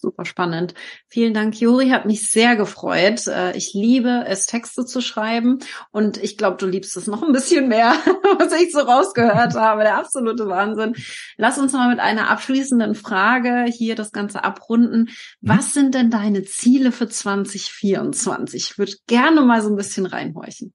Super 0.01 0.25
spannend. 0.25 0.75
Vielen 1.09 1.35
Dank, 1.35 1.61
Juri. 1.61 1.89
Hat 1.89 2.07
mich 2.07 2.31
sehr 2.31 2.55
gefreut. 2.55 3.27
Äh, 3.27 3.57
ich 3.57 3.75
liebe 3.75 4.25
es, 4.29 4.47
Texte 4.47 4.85
zu 4.85 5.01
schreiben. 5.01 5.59
Und 5.91 6.23
ich 6.23 6.37
glaube, 6.37 6.57
du 6.57 6.67
liebst 6.67 6.97
es 6.97 7.09
noch 7.09 7.23
ein 7.23 7.33
bisschen 7.33 7.69
mehr, 7.69 7.93
was 8.39 8.53
ich 8.53 8.71
so 8.71 8.79
rausgehört 8.79 9.55
habe. 9.55 9.83
Der 9.83 9.97
absolute 9.97 10.49
Wahnsinn. 10.49 10.95
Lass 11.37 11.59
uns 11.59 11.73
mal 11.73 11.89
mit 11.89 11.99
einer 11.99 12.31
abschließenden 12.31 12.95
Frage 12.95 13.65
hier 13.71 13.97
das 13.97 14.13
Ganze 14.13 14.45
abrunden. 14.45 15.09
Was 15.41 15.75
sind 15.75 15.95
denn 15.95 16.11
deine 16.11 16.45
Ziele 16.45 16.93
für 16.93 17.09
2024? 17.09 18.71
Ich 18.71 18.79
würde 18.79 18.93
gerne 19.09 19.41
mal 19.41 19.63
so 19.63 19.69
ein 19.69 19.77
bisschen 19.77 20.07
reinhorchen. 20.07 20.73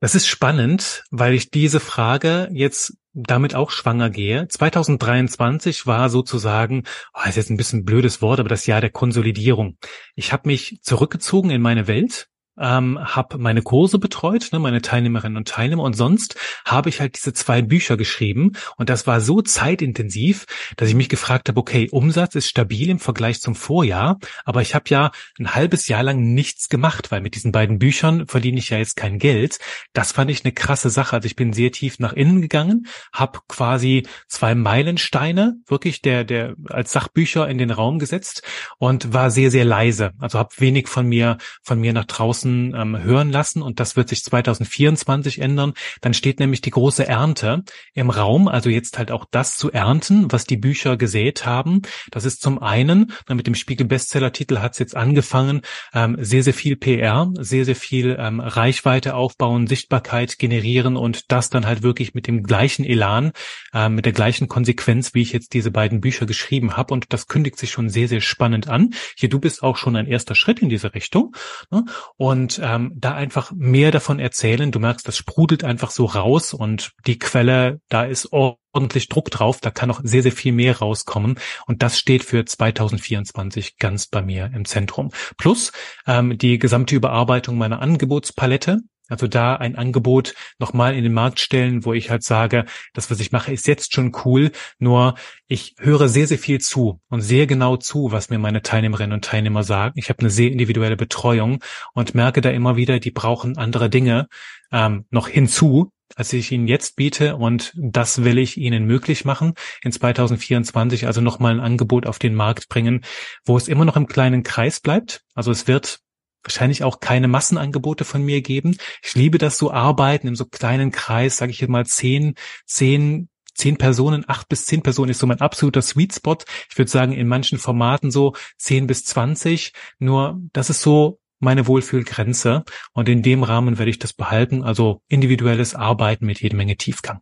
Das 0.00 0.14
ist 0.14 0.26
spannend, 0.26 1.04
weil 1.10 1.34
ich 1.34 1.50
diese 1.50 1.78
Frage 1.78 2.48
jetzt 2.52 2.94
damit 3.12 3.54
auch 3.54 3.70
schwanger 3.70 4.10
gehe. 4.10 4.46
2023 4.48 5.86
war 5.86 6.08
sozusagen, 6.10 6.84
oh, 7.14 7.28
ist 7.28 7.36
jetzt 7.36 7.50
ein 7.50 7.56
bisschen 7.56 7.84
blödes 7.84 8.22
Wort, 8.22 8.40
aber 8.40 8.48
das 8.48 8.66
Jahr 8.66 8.80
der 8.80 8.90
Konsolidierung. 8.90 9.76
Ich 10.14 10.32
habe 10.32 10.48
mich 10.48 10.80
zurückgezogen 10.82 11.50
in 11.50 11.62
meine 11.62 11.86
Welt, 11.86 12.28
ähm, 12.58 12.98
habe 13.00 13.38
meine 13.38 13.62
Kurse 13.62 13.98
betreut, 13.98 14.48
ne, 14.52 14.58
meine 14.58 14.82
Teilnehmerinnen 14.82 15.36
und 15.36 15.48
Teilnehmer 15.48 15.82
und 15.82 15.94
sonst 15.94 16.36
habe 16.64 16.88
ich 16.88 17.00
halt 17.00 17.16
diese 17.16 17.32
zwei 17.32 17.62
Bücher 17.62 17.96
geschrieben 17.96 18.52
und 18.76 18.88
das 18.88 19.06
war 19.06 19.20
so 19.20 19.42
zeitintensiv, 19.42 20.46
dass 20.76 20.88
ich 20.88 20.94
mich 20.94 21.08
gefragt 21.08 21.48
habe, 21.48 21.60
okay, 21.60 21.88
Umsatz 21.90 22.34
ist 22.34 22.48
stabil 22.48 22.88
im 22.90 22.98
Vergleich 22.98 23.40
zum 23.40 23.54
Vorjahr, 23.54 24.18
aber 24.44 24.62
ich 24.62 24.74
habe 24.74 24.84
ja 24.88 25.10
ein 25.38 25.54
halbes 25.54 25.88
Jahr 25.88 26.02
lang 26.02 26.34
nichts 26.34 26.68
gemacht, 26.68 27.10
weil 27.10 27.20
mit 27.20 27.34
diesen 27.34 27.52
beiden 27.52 27.78
Büchern 27.78 28.26
verdiene 28.26 28.58
ich 28.58 28.70
ja 28.70 28.78
jetzt 28.78 28.96
kein 28.96 29.18
Geld. 29.18 29.58
Das 29.92 30.12
fand 30.12 30.30
ich 30.30 30.44
eine 30.44 30.52
krasse 30.52 30.90
Sache. 30.90 31.16
Also 31.16 31.26
ich 31.26 31.36
bin 31.36 31.52
sehr 31.52 31.72
tief 31.72 31.98
nach 31.98 32.12
innen 32.12 32.42
gegangen, 32.42 32.86
habe 33.12 33.40
quasi 33.48 34.06
zwei 34.28 34.54
Meilensteine 34.54 35.56
wirklich 35.66 36.02
der 36.02 36.24
der 36.24 36.54
als 36.68 36.92
Sachbücher 36.92 37.48
in 37.48 37.58
den 37.58 37.70
Raum 37.70 37.98
gesetzt 37.98 38.42
und 38.78 39.12
war 39.12 39.30
sehr 39.30 39.50
sehr 39.50 39.64
leise. 39.64 40.12
Also 40.18 40.38
habe 40.38 40.50
wenig 40.58 40.88
von 40.88 41.06
mir 41.06 41.38
von 41.62 41.80
mir 41.80 41.92
nach 41.92 42.04
draußen 42.04 42.39
draußen 42.40 42.74
ähm, 42.76 43.02
hören 43.02 43.30
lassen 43.30 43.62
und 43.62 43.80
das 43.80 43.96
wird 43.96 44.08
sich 44.08 44.22
2024 44.22 45.40
ändern. 45.40 45.74
Dann 46.00 46.14
steht 46.14 46.40
nämlich 46.40 46.60
die 46.60 46.70
große 46.70 47.06
Ernte 47.06 47.62
im 47.94 48.10
Raum, 48.10 48.48
also 48.48 48.70
jetzt 48.70 48.98
halt 48.98 49.10
auch 49.10 49.26
das 49.30 49.56
zu 49.56 49.70
ernten, 49.70 50.30
was 50.32 50.44
die 50.44 50.56
Bücher 50.56 50.96
gesät 50.96 51.46
haben. 51.46 51.82
Das 52.10 52.24
ist 52.24 52.42
zum 52.42 52.62
einen, 52.62 53.12
mit 53.28 53.46
dem 53.46 53.54
Spiegel 53.54 53.86
Bestseller-Titel 53.86 54.58
hat 54.58 54.72
es 54.72 54.78
jetzt 54.78 54.96
angefangen, 54.96 55.62
ähm, 55.94 56.16
sehr, 56.20 56.42
sehr 56.42 56.54
viel 56.54 56.76
PR, 56.76 57.30
sehr, 57.38 57.64
sehr 57.64 57.76
viel 57.76 58.16
ähm, 58.18 58.40
Reichweite 58.40 59.14
aufbauen, 59.14 59.66
Sichtbarkeit 59.66 60.38
generieren 60.38 60.96
und 60.96 61.30
das 61.32 61.50
dann 61.50 61.66
halt 61.66 61.82
wirklich 61.82 62.14
mit 62.14 62.26
dem 62.26 62.42
gleichen 62.42 62.84
Elan, 62.84 63.32
äh, 63.72 63.88
mit 63.88 64.06
der 64.06 64.12
gleichen 64.12 64.48
Konsequenz, 64.48 65.14
wie 65.14 65.22
ich 65.22 65.32
jetzt 65.32 65.52
diese 65.54 65.70
beiden 65.70 66.00
Bücher 66.00 66.26
geschrieben 66.26 66.76
habe. 66.76 66.94
Und 66.94 67.12
das 67.12 67.26
kündigt 67.26 67.58
sich 67.58 67.70
schon 67.70 67.88
sehr, 67.88 68.08
sehr 68.08 68.20
spannend 68.20 68.68
an. 68.68 68.90
Hier, 69.16 69.28
du 69.28 69.38
bist 69.38 69.62
auch 69.62 69.76
schon 69.76 69.96
ein 69.96 70.06
erster 70.06 70.34
Schritt 70.34 70.60
in 70.60 70.68
diese 70.68 70.94
Richtung. 70.94 71.34
Ne? 71.70 71.84
Und 72.16 72.29
und 72.30 72.60
ähm, 72.62 72.92
da 72.94 73.14
einfach 73.14 73.50
mehr 73.56 73.90
davon 73.90 74.20
erzählen. 74.20 74.70
Du 74.70 74.78
merkst, 74.78 75.06
das 75.08 75.16
sprudelt 75.16 75.64
einfach 75.64 75.90
so 75.90 76.04
raus 76.04 76.54
und 76.54 76.92
die 77.04 77.18
Quelle, 77.18 77.80
da 77.88 78.04
ist 78.04 78.28
ordentlich 78.30 79.08
Druck 79.08 79.32
drauf, 79.32 79.58
da 79.60 79.72
kann 79.72 79.88
noch 79.88 80.00
sehr, 80.04 80.22
sehr 80.22 80.30
viel 80.30 80.52
mehr 80.52 80.78
rauskommen. 80.78 81.40
Und 81.66 81.82
das 81.82 81.98
steht 81.98 82.22
für 82.22 82.44
2024 82.44 83.78
ganz 83.78 84.06
bei 84.06 84.22
mir 84.22 84.48
im 84.54 84.64
Zentrum. 84.64 85.10
Plus 85.38 85.72
ähm, 86.06 86.38
die 86.38 86.60
gesamte 86.60 86.94
Überarbeitung 86.94 87.58
meiner 87.58 87.82
Angebotspalette. 87.82 88.78
Also 89.10 89.26
da 89.26 89.56
ein 89.56 89.76
Angebot 89.76 90.34
nochmal 90.58 90.94
in 90.94 91.02
den 91.02 91.12
Markt 91.12 91.40
stellen, 91.40 91.84
wo 91.84 91.92
ich 91.92 92.10
halt 92.10 92.22
sage, 92.22 92.64
das, 92.94 93.10
was 93.10 93.20
ich 93.20 93.32
mache, 93.32 93.52
ist 93.52 93.66
jetzt 93.66 93.92
schon 93.92 94.12
cool, 94.24 94.52
nur 94.78 95.16
ich 95.48 95.74
höre 95.78 96.08
sehr, 96.08 96.26
sehr 96.26 96.38
viel 96.38 96.60
zu 96.60 97.00
und 97.08 97.20
sehr 97.20 97.46
genau 97.46 97.76
zu, 97.76 98.12
was 98.12 98.30
mir 98.30 98.38
meine 98.38 98.62
Teilnehmerinnen 98.62 99.14
und 99.14 99.24
Teilnehmer 99.24 99.64
sagen. 99.64 99.94
Ich 99.96 100.08
habe 100.08 100.20
eine 100.20 100.30
sehr 100.30 100.50
individuelle 100.50 100.96
Betreuung 100.96 101.62
und 101.92 102.14
merke 102.14 102.40
da 102.40 102.50
immer 102.50 102.76
wieder, 102.76 103.00
die 103.00 103.10
brauchen 103.10 103.58
andere 103.58 103.90
Dinge 103.90 104.28
ähm, 104.72 105.04
noch 105.10 105.28
hinzu, 105.28 105.92
als 106.16 106.32
ich 106.32 106.52
ihnen 106.52 106.66
jetzt 106.66 106.96
biete 106.96 107.36
und 107.36 107.72
das 107.76 108.24
will 108.24 108.38
ich 108.38 108.56
ihnen 108.56 108.84
möglich 108.84 109.24
machen 109.24 109.54
in 109.82 109.92
2024, 109.92 111.06
also 111.06 111.20
nochmal 111.20 111.52
ein 111.52 111.60
Angebot 111.60 112.06
auf 112.06 112.18
den 112.18 112.34
Markt 112.34 112.68
bringen, 112.68 113.04
wo 113.44 113.56
es 113.56 113.68
immer 113.68 113.84
noch 113.84 113.96
im 113.96 114.06
kleinen 114.06 114.42
Kreis 114.42 114.80
bleibt. 114.80 115.22
Also 115.34 115.50
es 115.50 115.68
wird 115.68 116.00
wahrscheinlich 116.42 116.84
auch 116.84 117.00
keine 117.00 117.28
Massenangebote 117.28 118.04
von 118.04 118.24
mir 118.24 118.42
geben. 118.42 118.76
Ich 119.02 119.14
liebe 119.14 119.38
das 119.38 119.58
so 119.58 119.70
arbeiten 119.70 120.28
in 120.28 120.36
so 120.36 120.44
kleinen 120.44 120.90
Kreis, 120.90 121.36
sage 121.36 121.52
ich 121.52 121.66
mal 121.68 121.86
zehn, 121.86 122.34
zehn 122.66 123.28
zehn 123.54 123.76
Personen, 123.76 124.24
acht 124.26 124.48
bis 124.48 124.64
zehn 124.64 124.82
Personen 124.82 125.10
ist 125.10 125.18
so 125.18 125.26
mein 125.26 125.40
absoluter 125.40 125.82
Sweet 125.82 126.14
Spot. 126.14 126.38
Ich 126.70 126.78
würde 126.78 126.90
sagen, 126.90 127.12
in 127.12 127.28
manchen 127.28 127.58
Formaten 127.58 128.10
so 128.10 128.34
zehn 128.56 128.86
bis 128.86 129.04
zwanzig. 129.04 129.72
Nur 129.98 130.40
das 130.52 130.70
ist 130.70 130.80
so 130.80 131.20
meine 131.40 131.66
Wohlfühlgrenze. 131.66 132.64
Und 132.92 133.08
in 133.08 133.22
dem 133.22 133.42
Rahmen 133.42 133.78
werde 133.78 133.90
ich 133.90 133.98
das 133.98 134.14
behalten. 134.14 134.62
Also 134.62 135.02
individuelles 135.08 135.74
Arbeiten 135.74 136.24
mit 136.24 136.40
jede 136.40 136.56
Menge 136.56 136.76
Tiefgang. 136.76 137.20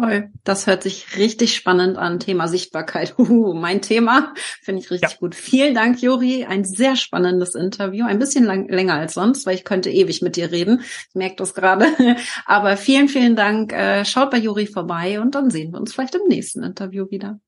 Toll, 0.00 0.30
das 0.44 0.66
hört 0.66 0.82
sich 0.82 1.18
richtig 1.18 1.54
spannend 1.54 1.98
an. 1.98 2.20
Thema 2.20 2.48
Sichtbarkeit. 2.48 3.14
Uh, 3.30 3.54
mein 3.54 3.80
Thema 3.80 4.34
finde 4.62 4.82
ich 4.82 4.90
richtig 4.90 5.12
ja. 5.12 5.16
gut. 5.18 5.34
Vielen 5.34 5.74
Dank, 5.74 6.02
Juri. 6.02 6.46
Ein 6.46 6.64
sehr 6.64 6.96
spannendes 6.96 7.54
Interview. 7.54 8.04
Ein 8.06 8.18
bisschen 8.18 8.44
lang, 8.44 8.68
länger 8.68 8.94
als 8.94 9.14
sonst, 9.14 9.46
weil 9.46 9.54
ich 9.54 9.64
könnte 9.64 9.90
ewig 9.90 10.20
mit 10.22 10.36
dir 10.36 10.50
reden. 10.50 10.80
Ich 10.80 11.14
merke 11.14 11.36
das 11.36 11.54
gerade. 11.54 11.86
Aber 12.46 12.76
vielen, 12.76 13.08
vielen 13.08 13.36
Dank. 13.36 13.72
Äh, 13.72 14.04
schaut 14.04 14.30
bei 14.30 14.38
Juri 14.38 14.66
vorbei 14.66 15.20
und 15.20 15.34
dann 15.34 15.50
sehen 15.50 15.72
wir 15.72 15.78
uns 15.78 15.92
vielleicht 15.92 16.14
im 16.14 16.26
nächsten 16.28 16.62
Interview 16.62 17.08
wieder. 17.10 17.38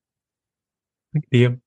Danke 1.11 1.27
dir. 1.31 1.62